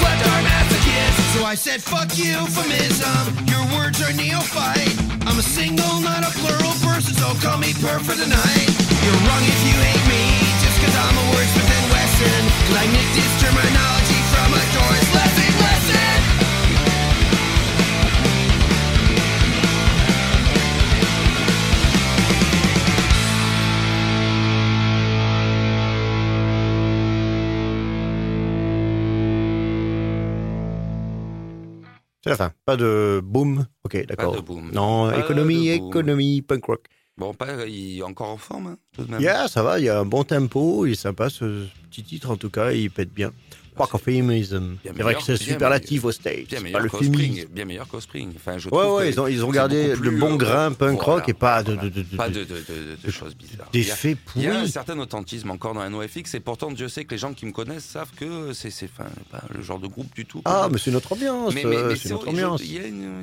I 1.50 1.56
said 1.56 1.82
fuck 1.82 2.16
you 2.16 2.30
euphemism 2.30 3.26
Your 3.50 3.66
words 3.74 3.98
are 4.06 4.14
neophyte. 4.14 4.94
I'm 5.26 5.40
a 5.40 5.42
single 5.42 5.98
not 5.98 6.22
a 6.22 6.30
plural 6.38 6.78
person 6.86 7.18
So 7.18 7.34
call 7.42 7.58
me 7.58 7.74
per 7.82 7.98
for 8.06 8.14
tonight 8.14 8.70
You're 9.02 9.22
wrong 9.26 9.42
if 9.42 9.60
you 9.66 9.74
hate 9.74 10.06
me 10.06 10.30
Just 10.62 10.78
cause 10.78 10.94
I'm 10.94 11.18
a 11.18 11.26
wordsmith 11.34 11.74
and 11.74 11.88
Wesson. 11.90 12.44
Cause 12.70 12.78
I 12.78 12.86
terminology 13.42 14.20
from 14.30 14.50
a 14.54 14.62
Doris 14.78 15.10
C'est 32.24 32.30
la 32.32 32.36
fin. 32.36 32.52
Pas 32.66 32.76
de 32.78 33.22
boom. 33.24 33.66
Ok, 33.84 34.06
d'accord. 34.06 34.36
de 34.36 34.42
boom. 34.42 34.72
Non, 34.72 35.10
Pas 35.10 35.20
économie, 35.20 35.78
boom. 35.78 35.88
économie, 35.90 36.42
punk 36.42 36.66
rock. 36.66 36.86
Bon, 37.18 37.34
pas, 37.34 37.66
il 37.68 38.00
est 38.00 38.04
encore 38.04 38.30
en 38.30 38.38
forme, 38.38 38.68
hein, 38.68 38.78
tout 38.94 39.04
de 39.04 39.12
même. 39.12 39.20
Yeah, 39.22 39.48
ça 39.50 39.62
va, 39.62 39.78
il 39.80 39.86
y 39.86 39.90
a 39.90 40.00
un 40.00 40.06
bon 40.06 40.24
tempo, 40.24 40.86
il 40.86 40.94
est 40.94 40.96
sympa 40.96 41.30
ce 41.30 41.66
petit 41.90 42.04
titre 42.04 42.30
en 42.32 42.38
tout 42.38 42.50
cas, 42.50 42.72
il 42.72 42.90
pète 42.92 43.14
bien. 43.14 43.32
Spark 43.80 43.96
of. 43.96 44.06
Bien 44.06 44.24
C'est 44.84 45.02
vrai 45.02 45.16
que 45.16 45.22
c'est 45.22 45.38
superlatif 45.38 46.04
au 46.04 46.12
stage. 46.12 46.48
Bien 46.50 46.60
meilleur 46.60 46.82
le 46.82 46.90
qu'Ospring, 46.90 47.14
féminisme. 47.14 47.48
bien 47.50 47.66
meilleur. 47.66 47.88
Enfin, 47.90 48.58
je 48.58 48.70
Ouais, 48.70 48.86
ouais, 48.86 49.10
ils 49.10 49.20
ont, 49.20 49.28
ils 49.28 49.46
ont 49.46 49.52
gardé 49.52 49.96
le 49.96 50.12
bon 50.12 50.34
euh, 50.34 50.38
grain 50.38 50.72
punk 50.72 50.98
voilà. 50.98 51.14
rock 51.14 51.30
et 51.30 51.34
pas 51.34 51.64
de, 51.64 51.76
de, 51.76 51.90
de, 51.90 53.12
choses 53.12 53.36
bizarres. 53.36 53.70
d'effets 53.72 54.18
Il 54.36 54.44
y 54.44 54.48
a 54.48 54.60
un 54.60 54.68
certain 54.68 54.98
authentisme 55.00 55.52
encore 55.52 55.74
dans 55.74 55.90
NoFX 55.90 56.34
et 56.36 56.40
pourtant 56.40 56.72
Dieu 56.72 56.90
sait 56.90 57.06
que 57.06 57.12
les 57.12 57.18
gens 57.18 57.34
qui 57.34 57.46
me 57.46 57.52
connaissent 57.52 57.86
savent 57.86 58.12
que 58.16 58.54
c'est 58.54 58.90
pas 58.90 59.06
le 59.54 59.62
genre 59.62 59.80
de 59.80 59.88
groupe 59.88 60.14
du 60.16 60.26
tout. 60.26 60.42
Ah, 60.46 60.68
mais 60.72 60.78
c'est 60.78 60.92
notre 60.92 61.14
ambiance. 61.14 61.54
mais, 61.54 61.66
euh, 61.66 61.96
c'est 61.96 62.10
notre 62.10 62.30
ambiance. 62.30 62.62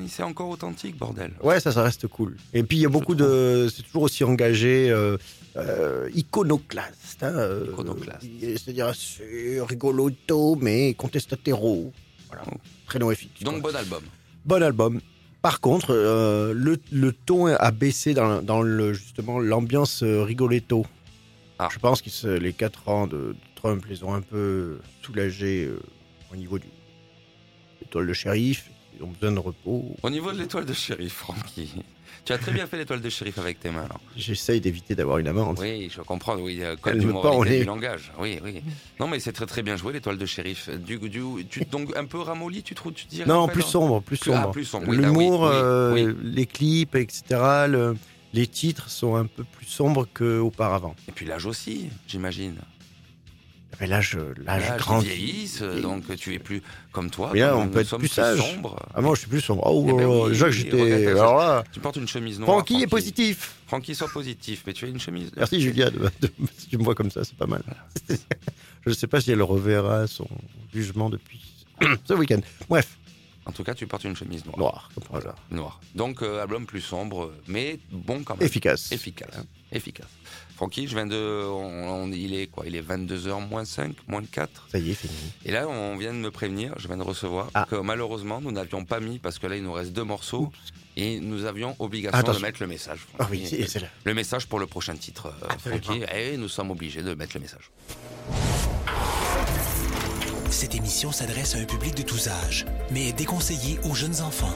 c'est 0.07 0.23
encore 0.23 0.49
authentique 0.49 0.97
bordel. 0.97 1.31
Ouais, 1.43 1.59
ça, 1.59 1.71
ça 1.71 1.83
reste 1.83 2.07
cool. 2.07 2.35
Et 2.53 2.63
puis 2.63 2.77
il 2.77 2.81
y 2.81 2.85
a 2.85 2.89
beaucoup 2.89 3.15
de, 3.15 3.69
c'est 3.73 3.83
toujours 3.83 4.03
aussi 4.03 4.23
engagé, 4.23 4.89
euh, 4.89 5.17
euh, 5.57 6.09
iconoclaste. 6.13 7.06
Euh, 7.23 7.67
Iconoclaste. 7.71 8.23
euh, 8.43 8.55
C'est-à-dire 8.57 8.93
c'est 8.95 9.59
rigoloto, 9.61 10.55
mais 10.55 10.93
contestatero. 10.93 11.91
Voilà, 12.27 12.43
très 12.85 12.99
noéfique. 12.99 13.43
Donc 13.43 13.61
bon 13.61 13.75
album. 13.75 14.03
bon 14.45 14.61
album. 14.63 15.01
Par 15.41 15.61
contre, 15.61 15.91
euh, 15.91 16.53
le, 16.53 16.77
le 16.91 17.13
ton 17.13 17.45
a 17.47 17.71
baissé 17.71 18.13
dans, 18.13 18.41
dans 18.41 18.61
le, 18.61 18.93
justement 18.93 19.39
l'ambiance 19.39 20.03
euh, 20.03 20.23
rigoletto. 20.23 20.85
Ah. 21.59 21.69
Je 21.71 21.79
pense 21.79 22.01
que 22.01 22.09
c'est- 22.09 22.39
les 22.39 22.53
quatre 22.53 22.89
ans 22.89 23.07
de, 23.07 23.17
de 23.17 23.35
Trump 23.55 23.85
les 23.89 24.03
ont 24.03 24.13
un 24.13 24.21
peu 24.21 24.79
soulagés 25.03 25.65
euh, 25.65 25.79
au 26.33 26.35
niveau 26.35 26.59
du 26.59 26.67
l'étoile 27.81 28.07
de 28.07 28.13
shérif. 28.13 28.69
Ils 28.99 29.03
ont 29.03 29.07
besoin 29.09 29.31
de 29.31 29.39
repos. 29.39 29.95
Au 30.03 30.09
niveau 30.09 30.31
de 30.31 30.39
l'étoile 30.39 30.65
de 30.65 30.73
shérif, 30.73 31.13
Francky, 31.13 31.69
tu 32.27 32.33
as 32.33 32.37
très 32.37 32.51
bien 32.51 32.67
fait 32.67 32.77
l'étoile 32.77 33.01
de 33.01 33.09
shérif 33.09 33.37
avec 33.39 33.59
tes 33.59 33.69
mains. 33.71 33.85
alors. 33.85 33.99
J'essaye 34.15 34.59
d'éviter 34.61 34.93
d'avoir 34.95 35.17
une 35.17 35.27
amende. 35.27 35.57
Oui, 35.59 35.89
je 35.95 36.01
comprends. 36.01 36.35
Oui, 36.37 36.59
euh, 36.61 36.75
Elle 36.85 36.99
du 36.99 37.05
me 37.07 37.13
pend 37.13 37.19
au 37.19 37.23
moralité 37.23 37.53
nez. 37.55 37.59
du 37.61 37.65
langage. 37.67 38.11
Oui, 38.19 38.39
oui. 38.43 38.61
Non, 38.99 39.07
mais 39.07 39.19
c'est 39.19 39.31
très 39.31 39.45
très 39.45 39.63
bien 39.63 39.75
joué 39.77 39.93
l'étoile 39.93 40.17
de 40.17 40.25
shérif. 40.25 40.69
Du, 40.69 40.99
du, 40.99 41.21
tu, 41.49 41.63
donc 41.65 41.95
un 41.95 42.05
peu 42.05 42.19
ramolli, 42.19 42.61
tu 42.63 42.75
trouves, 42.75 42.93
tu 42.93 43.07
dirais 43.07 43.27
Non, 43.27 43.47
plus 43.47 43.61
non 43.61 43.67
sombre, 43.67 44.01
plus 44.01 44.19
ah, 44.23 44.25
sombre. 44.25 44.51
plus 44.51 44.65
sombre, 44.65 44.85
oui, 44.89 44.97
L'humour, 44.97 45.41
oui, 45.41 45.47
euh, 45.53 45.93
oui. 45.93 46.15
les 46.23 46.45
clips, 46.45 46.95
etc. 46.95 47.23
le- 47.69 47.95
les 48.33 48.45
titres 48.45 48.89
sont 48.89 49.15
un 49.15 49.25
peu 49.25 49.43
plus 49.45 49.65
sombres 49.65 50.05
qu'auparavant. 50.13 50.95
Et 51.07 51.11
puis 51.13 51.25
l'âge 51.25 51.45
aussi, 51.45 51.87
j'imagine. 52.07 52.55
Mais 53.79 53.85
là, 53.87 54.01
je, 54.01 54.17
là, 54.17 54.59
je 54.59 54.67
L'âge 54.69 54.79
grandis. 54.79 55.07
vieillisse, 55.07 55.59
euh, 55.61 55.79
donc 55.81 56.03
tu 56.15 56.33
es 56.33 56.39
plus 56.39 56.63
comme 56.91 57.11
toi. 57.11 57.29
Mais 57.33 57.41
là, 57.41 57.55
on 57.57 57.67
peut 57.67 57.79
être 57.81 57.97
plus 57.97 58.07
sage. 58.07 58.39
sombre. 58.39 58.75
Ah, 58.95 59.01
moi, 59.01 59.13
je 59.13 59.19
suis 59.19 59.29
plus 59.29 59.39
sombre. 59.41 59.63
Oh, 59.67 59.85
Eh 59.87 59.93
ben 59.93 60.05
oh, 60.05 60.29
oui, 60.29 60.51
j'étais. 60.51 61.07
Alors 61.07 61.37
là, 61.37 61.63
Tu 61.71 61.79
portes 61.79 61.97
une 61.97 62.07
chemise 62.07 62.39
noire. 62.39 62.49
Francky 62.57 62.81
est 62.81 62.87
positif. 62.87 63.53
Francky, 63.67 63.93
sois 63.93 64.07
positif, 64.07 64.63
mais 64.65 64.73
tu 64.73 64.85
as 64.85 64.87
une 64.87 64.99
chemise. 64.99 65.29
Merci, 65.37 65.61
Julia, 65.61 65.91
de- 65.91 65.99
de- 66.21 66.31
si 66.57 66.67
tu 66.67 66.77
me 66.79 66.83
vois 66.83 66.95
comme 66.95 67.11
ça, 67.11 67.23
c'est 67.23 67.35
pas 67.37 67.45
mal. 67.45 67.61
je 68.09 68.89
ne 68.89 68.93
sais 68.95 69.07
pas 69.07 69.21
si 69.21 69.31
elle 69.31 69.43
reverra 69.43 70.07
son 70.07 70.27
jugement 70.73 71.09
depuis 71.11 71.41
ce 72.07 72.13
week-end. 72.13 72.39
Bref, 72.69 72.97
En 73.45 73.51
tout 73.51 73.63
cas, 73.63 73.75
tu 73.75 73.85
portes 73.85 74.05
une 74.05 74.15
chemise 74.15 74.43
noire. 74.45 74.57
noir, 74.57 74.89
comme. 74.95 75.21
Noire. 75.51 75.79
Donc, 75.93 76.23
euh, 76.23 76.41
album 76.41 76.65
plus 76.65 76.81
sombre, 76.81 77.31
mais 77.47 77.79
bon 77.91 78.23
quand 78.23 78.35
même. 78.37 78.45
Efficace. 78.47 78.91
Efficace. 78.91 79.35
Efficace. 79.71 80.07
Francky, 80.55 80.87
je 80.87 80.95
viens 80.95 81.05
de. 81.05 81.43
on- 81.45 82.03
on- 82.05 82.11
il 82.11 82.33
est 82.33 82.47
quoi? 82.47 82.63
Il 82.65 82.75
est 82.75 82.81
22h 82.81 83.41
moins 83.47 83.65
5, 83.65 83.93
moins 84.07 84.23
4. 84.23 84.67
Ça 84.71 84.79
y 84.79 84.89
est, 84.91 84.93
fini. 84.95 85.13
Et 85.45 85.51
là, 85.51 85.67
on 85.67 85.97
vient 85.97 86.13
de 86.13 86.17
me 86.19 86.31
prévenir, 86.31 86.73
je 86.77 86.87
viens 86.87 86.97
de 86.97 87.03
recevoir, 87.03 87.49
Ah. 87.53 87.67
que 87.69 87.75
malheureusement, 87.75 88.41
nous 88.41 88.51
n'avions 88.51 88.83
pas 88.85 88.99
mis, 88.99 89.19
parce 89.19 89.37
que 89.39 89.45
là, 89.47 89.55
il 89.57 89.63
nous 89.63 89.73
reste 89.73 89.91
deux 89.93 90.03
morceaux, 90.05 90.51
et 90.95 91.19
nous 91.19 91.45
avions 91.45 91.75
obligation 91.79 92.17
Attention. 92.17 92.39
de 92.39 92.45
mettre 92.45 92.61
le 92.61 92.67
message. 92.67 92.99
Ah 93.19 93.27
oui, 93.29 93.45
c'est 93.47 93.67
c'est 93.67 93.81
là. 93.81 93.87
Le 94.03 94.13
message 94.15 94.47
pour 94.47 94.57
le 94.59 94.65
prochain 94.67 94.95
titre, 94.95 95.27
euh, 95.27 95.47
Absolument. 95.49 95.81
Francky, 95.83 96.03
et 96.15 96.37
nous 96.37 96.49
sommes 96.49 96.71
obligés 96.71 97.03
de 97.03 97.13
mettre 97.13 97.33
le 97.35 97.41
message. 97.41 97.69
Cette 100.49 100.73
émission 100.75 101.11
s'adresse 101.11 101.55
à 101.55 101.59
un 101.59 101.65
public 101.65 101.93
de 101.93 102.01
tous 102.03 102.27
âges, 102.29 102.65
mais 102.89 103.09
est 103.09 103.13
déconseillée 103.13 103.79
aux 103.83 103.93
jeunes 103.93 104.21
enfants. 104.21 104.55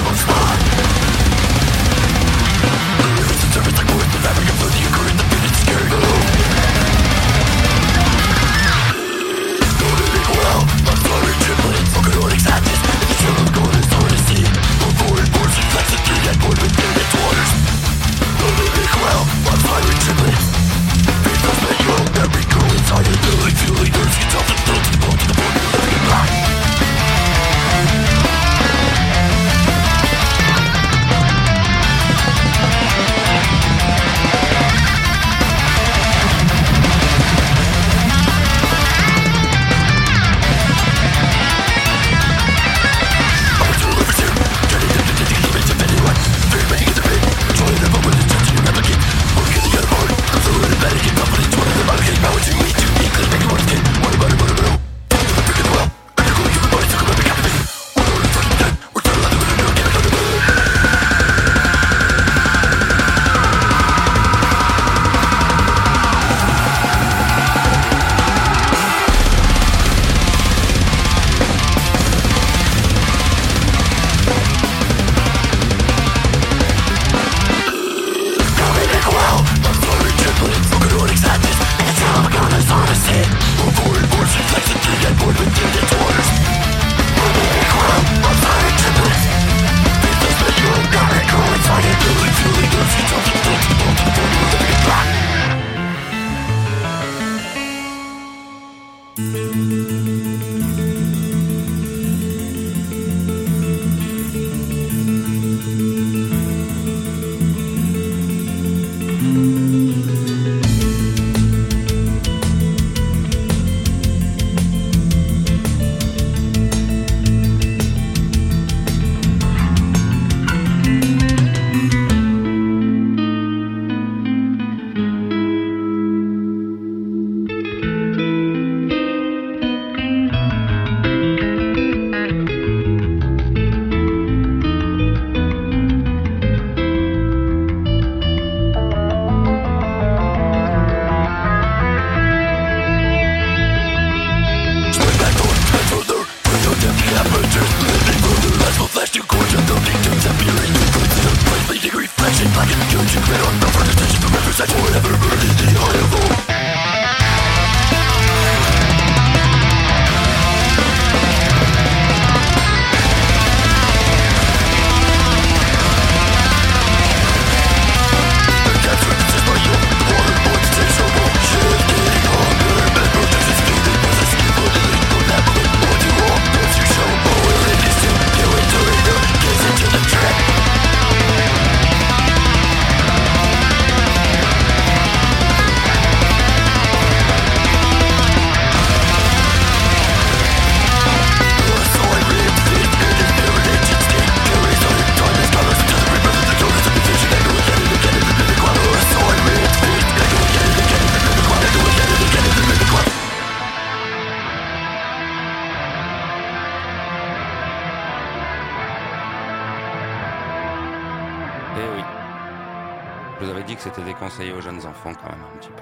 dit 213.71 213.77
que 213.77 213.83
c'était 213.83 214.03
déconseillé 214.03 214.51
aux 214.51 214.59
jeunes 214.59 214.85
enfants 214.85 215.13
quand 215.13 215.29
même 215.31 215.41
un 215.41 215.57
petit 215.57 215.69
peu. 215.69 215.81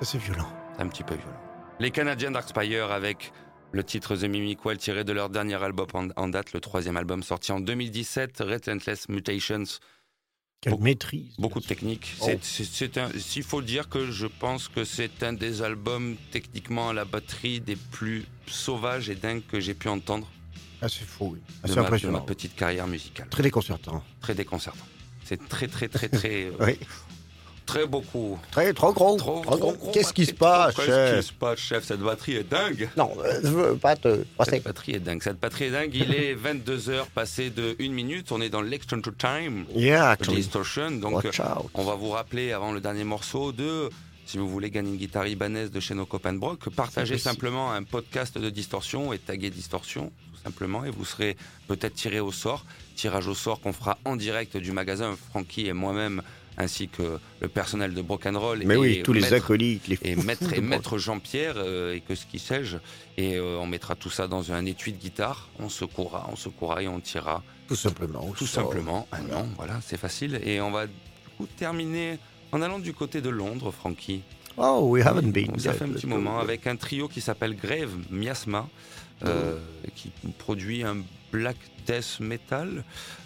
Ça, 0.00 0.04
c'est 0.04 0.18
violent. 0.18 0.48
C'est 0.74 0.82
un 0.82 0.88
petit 0.88 1.04
peu 1.04 1.14
violent. 1.14 1.40
Les 1.78 1.92
Canadiens 1.92 2.32
Darkspire 2.32 2.90
avec 2.90 3.32
le 3.70 3.84
titre 3.84 4.16
The 4.16 4.24
Mimic 4.24 4.64
Well 4.64 4.78
tiré 4.78 5.04
de 5.04 5.12
leur 5.12 5.30
dernier 5.30 5.54
album 5.62 5.86
en, 6.16 6.26
date, 6.28 6.52
le 6.52 6.60
troisième 6.60 6.96
album 6.96 7.22
sorti 7.22 7.52
en 7.52 7.60
2017, 7.60 8.36
Relentless 8.40 9.08
Mutations. 9.08 9.62
Quelle 10.60 10.72
Beaucoup- 10.72 10.82
maîtrise. 10.82 11.36
Beaucoup 11.38 11.60
de 11.60 11.66
techniques. 11.66 12.16
Oh. 12.20 12.26
C'est-. 12.42 13.18
S'il 13.20 13.44
faut 13.44 13.62
dire 13.62 13.88
que 13.88 14.10
je 14.10 14.26
pense 14.26 14.66
que 14.66 14.82
c'est 14.84 15.22
un 15.22 15.32
des 15.32 15.62
albums 15.62 16.16
techniquement 16.32 16.88
à 16.88 16.92
la 16.92 17.04
batterie 17.04 17.60
des 17.60 17.76
plus 17.76 18.26
sauvages 18.48 19.08
et 19.08 19.14
dingues 19.14 19.46
que 19.46 19.60
j'ai 19.60 19.74
pu 19.74 19.88
entendre 19.88 20.26
Ah, 20.82 20.88
c'est 20.88 21.04
fou, 21.06 21.30
oui. 21.34 21.38
Ah, 21.62 21.68
c'est 21.68 21.76
ma, 21.76 21.82
de 21.82 21.86
impressionnant. 21.86 22.18
ma 22.18 22.24
petite 22.24 22.56
carrière 22.56 22.88
musicale. 22.88 23.28
Très 23.28 23.44
déconcertant. 23.44 24.02
Très 24.20 24.34
déconcertant. 24.34 24.84
C'est 25.24 25.48
très 25.48 25.68
très 25.68 25.86
très 25.86 26.08
très 26.08 26.46
euh, 26.60 26.66
Oui. 26.66 26.78
Très 27.70 27.86
beaucoup. 27.86 28.38
Très, 28.50 28.72
trop 28.72 28.92
gros. 28.92 29.16
Trop, 29.16 29.40
trop 29.42 29.56
trop 29.56 29.58
gros. 29.58 29.72
gros, 29.72 29.90
Qu'est-ce 29.92 30.12
qui 30.12 30.26
se 30.26 30.32
passe, 30.34 30.74
trop- 30.74 30.82
Qu'est-ce 30.84 31.10
qui 31.10 31.16
chef 31.16 31.24
se 31.26 31.32
passe, 31.32 31.58
chef? 31.58 31.84
Cette 31.84 32.00
batterie 32.00 32.36
est 32.36 32.48
dingue. 32.50 32.88
Non, 32.96 33.12
euh, 33.24 33.40
je 33.42 33.48
veux 33.48 33.76
pas 33.76 33.96
te 33.96 34.24
passer. 34.36 34.50
Cette 34.52 34.64
batterie 34.64 34.92
est 34.92 35.00
dingue. 35.00 35.22
Cette 35.22 35.40
batterie 35.40 35.64
est 35.64 35.70
dingue. 35.70 35.94
Il 35.94 36.14
est 36.14 36.34
22 36.34 36.90
heures 36.90 37.06
passé 37.06 37.50
de 37.50 37.76
1 37.80 37.90
minute. 37.92 38.32
On 38.32 38.40
est 38.40 38.48
dans 38.50 38.62
l'extension 38.62 39.12
time. 39.16 39.64
Yeah, 39.74 40.10
actually. 40.10 40.36
Distortion. 40.38 40.90
Donc, 40.92 41.24
Watch 41.24 41.40
out. 41.40 41.70
on 41.74 41.84
va 41.84 41.94
vous 41.94 42.10
rappeler 42.10 42.52
avant 42.52 42.72
le 42.72 42.80
dernier 42.80 43.04
morceau 43.04 43.52
de, 43.52 43.88
si 44.26 44.38
vous 44.38 44.48
voulez 44.48 44.70
gagner 44.70 44.90
une 44.90 44.96
guitare 44.96 45.26
ibanaise 45.26 45.70
de 45.70 45.80
chez 45.80 45.94
nos 45.94 46.06
copains 46.06 46.32
de 46.32 46.38
Brock, 46.38 46.68
partagez 46.70 47.18
simplement 47.18 47.72
un 47.72 47.82
podcast 47.82 48.36
de 48.38 48.50
Distorsion 48.50 49.12
et 49.12 49.18
taguez 49.18 49.50
Distorsion, 49.50 50.12
tout 50.32 50.40
simplement, 50.42 50.84
et 50.84 50.90
vous 50.90 51.04
serez 51.04 51.36
peut-être 51.68 51.94
tiré 51.94 52.20
au 52.20 52.32
sort. 52.32 52.64
Tirage 52.96 53.26
au 53.28 53.34
sort 53.34 53.60
qu'on 53.60 53.72
fera 53.72 53.98
en 54.04 54.16
direct 54.16 54.56
du 54.56 54.72
magasin, 54.72 55.16
Francky 55.30 55.66
et 55.66 55.72
moi-même, 55.72 56.22
ainsi 56.56 56.88
que 56.88 57.18
le 57.40 57.48
personnel 57.48 57.94
de 57.94 58.02
Brock 58.02 58.26
and 58.26 58.38
Roll. 58.38 58.62
Mais 58.64 58.74
et 58.74 58.78
oui, 58.78 59.02
tous 59.02 59.12
les 59.12 59.32
acolytes, 59.32 59.88
les 59.88 59.98
et 60.02 60.16
maître, 60.16 60.52
et 60.52 60.60
maître 60.60 60.98
Jean-Pierre 60.98 61.54
euh, 61.56 61.94
et 61.94 62.00
que 62.00 62.14
ce 62.14 62.26
qui 62.26 62.38
sais-je. 62.38 62.76
Et 63.16 63.36
euh, 63.36 63.58
on 63.58 63.66
mettra 63.66 63.94
tout 63.94 64.10
ça 64.10 64.28
dans 64.28 64.52
un 64.52 64.64
étui 64.66 64.92
de 64.92 64.98
guitare. 64.98 65.48
On 65.58 65.68
secouera 65.68 66.28
on 66.32 66.36
secouera 66.36 66.82
et 66.82 66.88
on 66.88 67.00
tirera. 67.00 67.42
Tout 67.68 67.76
simplement. 67.76 68.32
tout 68.36 68.46
simplement. 68.46 69.06
Un 69.12 69.22
nom 69.22 69.48
voilà 69.56 69.80
c'est 69.82 69.98
facile. 69.98 70.40
Et 70.44 70.60
on 70.60 70.70
va 70.70 70.86
du 70.86 70.92
coup 71.36 71.46
terminer 71.56 72.18
en 72.52 72.62
allant 72.62 72.78
du 72.78 72.92
côté 72.92 73.20
de 73.20 73.30
Londres 73.30 73.70
Francky 73.70 74.22
Oh, 74.56 74.88
we 74.90 75.06
haven't 75.06 75.30
been. 75.30 75.58
ça 75.58 75.72
fait 75.72 75.84
un 75.84 75.88
petit 75.88 76.06
moment 76.06 76.38
avec 76.38 76.66
un 76.66 76.76
trio 76.76 77.08
qui 77.08 77.20
s'appelle 77.20 77.56
Grave 77.56 77.92
Miasma 78.10 78.68
euh, 79.24 79.58
qui 79.94 80.10
produit 80.38 80.82
un 80.82 80.98
black 81.32 81.56
death 81.86 82.20
metal 82.20 82.84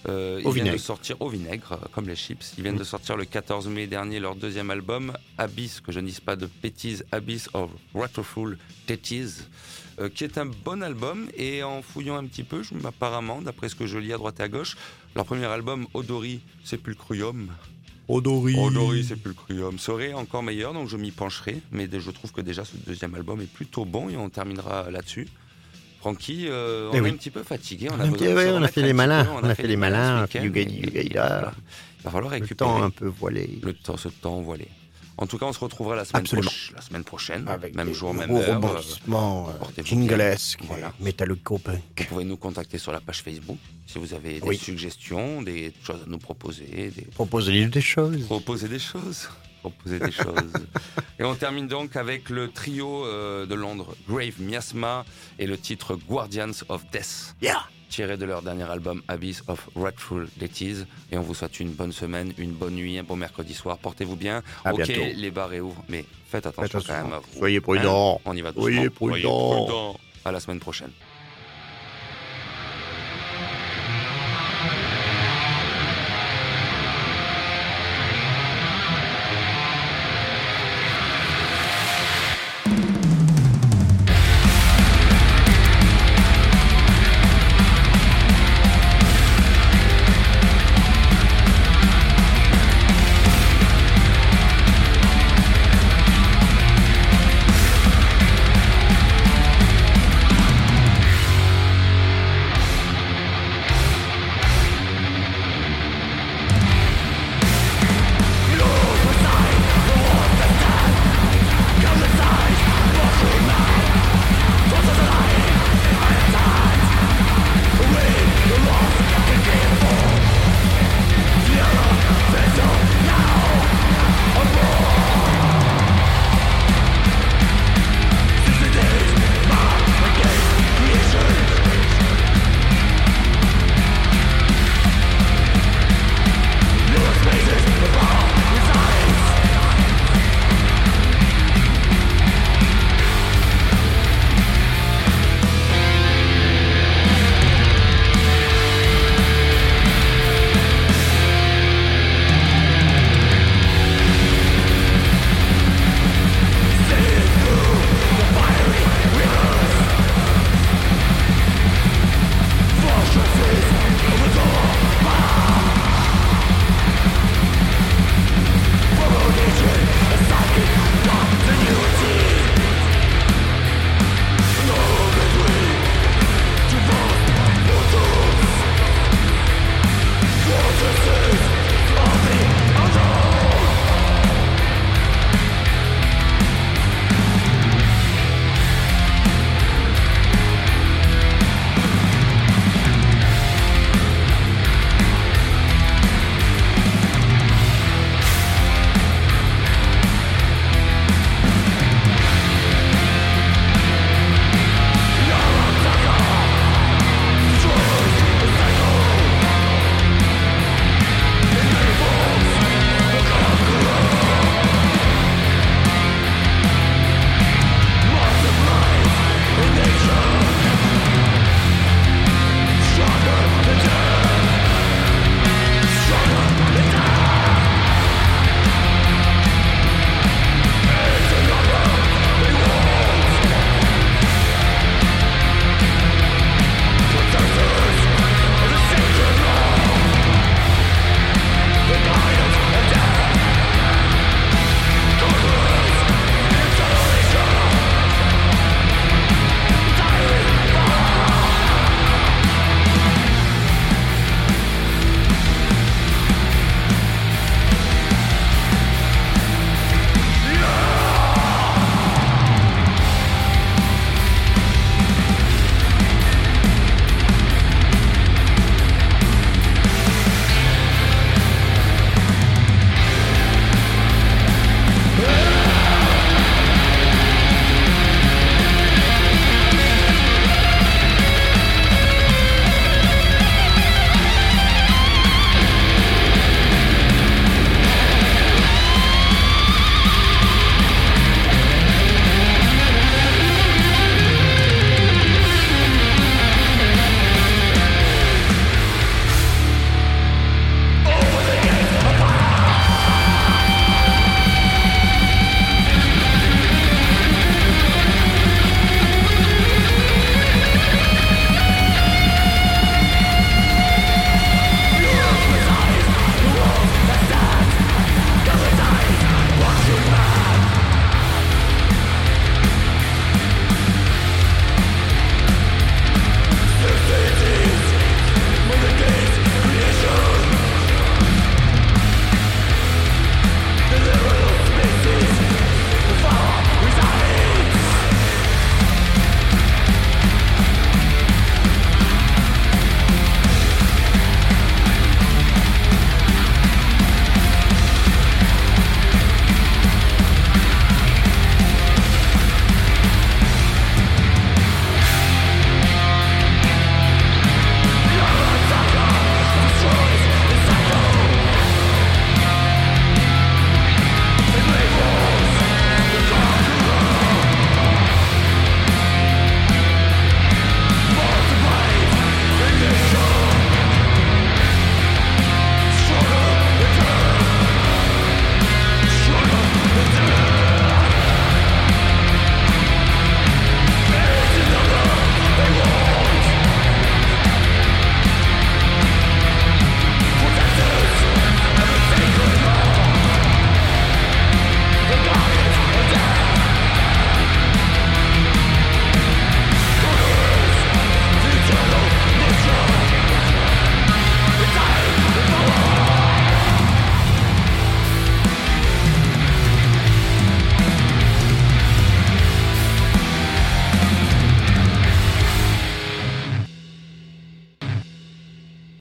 euh, 0.08 0.40
ils 0.44 0.52
viennent 0.52 0.72
de 0.72 0.78
sortir 0.78 1.20
au 1.20 1.28
vinaigre 1.28 1.72
euh, 1.72 1.86
comme 1.92 2.06
les 2.06 2.16
chips 2.16 2.54
ils 2.56 2.62
viennent 2.62 2.76
de 2.76 2.84
sortir 2.84 3.16
le 3.16 3.24
14 3.24 3.68
mai 3.68 3.86
dernier 3.86 4.20
leur 4.20 4.36
deuxième 4.36 4.70
album 4.70 5.12
Abyss 5.38 5.80
que 5.80 5.92
je 5.92 6.00
ne 6.00 6.06
dise 6.06 6.20
pas 6.20 6.36
de 6.36 6.48
bêtises 6.62 7.04
Abyss 7.12 7.48
of 7.54 7.70
Wrathful 7.94 8.58
Titties 8.86 9.42
euh, 9.98 10.08
qui 10.08 10.24
est 10.24 10.38
un 10.38 10.46
bon 10.46 10.82
album 10.82 11.28
et 11.36 11.62
en 11.62 11.82
fouillant 11.82 12.16
un 12.16 12.26
petit 12.26 12.44
peu 12.44 12.62
je, 12.62 12.74
apparemment 12.86 13.42
d'après 13.42 13.68
ce 13.68 13.74
que 13.74 13.86
je 13.86 13.98
lis 13.98 14.12
à 14.12 14.16
droite 14.16 14.40
et 14.40 14.44
à 14.44 14.48
gauche 14.48 14.76
leur 15.14 15.24
premier 15.24 15.46
album 15.46 15.86
Odori 15.94 16.40
Sepulchrium 16.64 17.50
Odori. 18.08 18.54
Odori 18.58 19.02
Sepulchrium 19.02 19.78
serait 19.78 20.12
encore 20.12 20.42
meilleur, 20.42 20.74
donc 20.74 20.88
je 20.88 20.96
m'y 20.96 21.10
pencherai. 21.10 21.62
Mais 21.72 21.88
je 21.90 22.10
trouve 22.10 22.32
que 22.32 22.42
déjà 22.42 22.64
ce 22.64 22.76
deuxième 22.76 23.14
album 23.14 23.40
est 23.40 23.50
plutôt 23.50 23.84
bon 23.84 24.10
et 24.10 24.16
on 24.16 24.28
terminera 24.28 24.90
là-dessus. 24.90 25.26
Francky, 26.04 26.48
euh, 26.50 26.90
on 26.92 26.96
Eh 26.96 26.98
est 26.98 27.10
un 27.12 27.14
petit 27.16 27.30
peu 27.30 27.42
fatigué. 27.42 27.88
On 27.90 27.94
On 27.94 28.00
a 28.00 28.06
besoin 28.08 28.44
de 28.44 28.50
on 28.58 28.62
a 28.62 28.68
fait 28.68 28.82
les 28.82 28.92
malins, 28.92 29.24
peu. 29.24 29.30
on 29.42 29.48
a 29.48 29.54
fait 29.54 29.66
les 29.66 29.76
malins. 29.78 30.26
Il 30.34 31.12
va 31.14 31.54
falloir 32.04 32.20
Le 32.24 32.28
récupérer 32.40 32.56
temps 32.56 32.82
un 32.82 32.90
peu 32.90 33.06
voilé. 33.06 33.58
le 33.62 33.72
temps, 33.72 33.96
ce 33.96 34.08
temps 34.08 34.42
voilé. 34.42 34.68
En 35.16 35.26
tout 35.26 35.38
cas, 35.38 35.46
on 35.46 35.52
se 35.54 35.60
retrouvera 35.60 35.96
la 35.96 36.04
semaine, 36.04 36.24
proche- 36.24 36.72
la 36.74 36.82
semaine 36.82 37.04
prochaine, 37.04 37.48
Avec 37.48 37.74
même 37.74 37.94
jour, 37.94 38.12
même 38.12 38.30
heure. 38.36 38.56
rebondissements, 38.60 39.48
euh, 39.48 39.82
jinglesques, 39.82 40.58
bien. 40.58 40.68
Voilà. 40.68 40.92
métallico-punk. 41.00 41.80
Vous 42.00 42.04
pouvez 42.04 42.24
nous 42.24 42.36
contacter 42.36 42.76
sur 42.76 42.92
la 42.92 43.00
page 43.00 43.22
Facebook 43.22 43.56
si 43.86 43.98
vous 43.98 44.12
avez 44.12 44.40
des 44.40 44.46
Oui. 44.46 44.58
suggestions, 44.58 45.40
des 45.40 45.72
choses 45.86 46.00
à 46.06 46.10
nous 46.10 46.18
proposer, 46.18 46.92
des, 46.94 47.02
Proposez-lui 47.14 47.66
des 47.68 47.80
choses. 47.80 48.24
Proposer 48.26 48.68
des 48.68 48.78
choses. 48.78 49.30
Proposer 49.70 49.98
des 49.98 50.12
choses. 50.12 50.52
Et 51.18 51.24
on 51.24 51.34
termine 51.34 51.66
donc 51.68 51.96
avec 51.96 52.28
le 52.28 52.50
trio 52.50 53.06
euh, 53.06 53.46
de 53.46 53.54
Londres, 53.54 53.94
Grave 54.06 54.38
Miasma, 54.40 55.06
et 55.38 55.46
le 55.46 55.56
titre 55.56 55.96
Guardians 55.96 56.50
of 56.68 56.84
Death, 56.92 57.34
Yeah. 57.40 57.62
tiré 57.88 58.18
de 58.18 58.26
leur 58.26 58.42
dernier 58.42 58.64
album 58.70 59.00
Abyss 59.08 59.42
of 59.48 59.70
Wrathful 59.74 60.28
Deities. 60.36 60.84
Et 61.10 61.16
on 61.16 61.22
vous 61.22 61.32
souhaite 61.32 61.60
une 61.60 61.70
bonne 61.70 61.92
semaine, 61.92 62.34
une 62.36 62.50
bonne 62.52 62.74
nuit, 62.74 62.98
un 62.98 63.04
bon 63.04 63.16
mercredi 63.16 63.54
soir. 63.54 63.78
Portez-vous 63.78 64.16
bien. 64.16 64.42
À 64.66 64.74
ok, 64.74 64.82
bientôt. 64.84 65.02
les 65.16 65.30
bars 65.30 65.48
réouvrent, 65.48 65.82
mais 65.88 66.04
faites 66.28 66.46
attention, 66.46 66.80
Faites 66.80 66.88
quand 66.88 67.02
même 67.04 67.12
à 67.14 67.20
vous. 67.20 67.38
Soyez 67.38 67.60
prudents. 67.62 68.16
Hein 68.16 68.20
on 68.26 68.36
y 68.36 68.42
va 68.42 68.50
doucement. 68.52 68.70
Soyez 68.70 68.90
prudents. 68.90 69.64
prudents. 69.64 70.00
À 70.26 70.32
la 70.32 70.40
semaine 70.40 70.60
prochaine. 70.60 70.90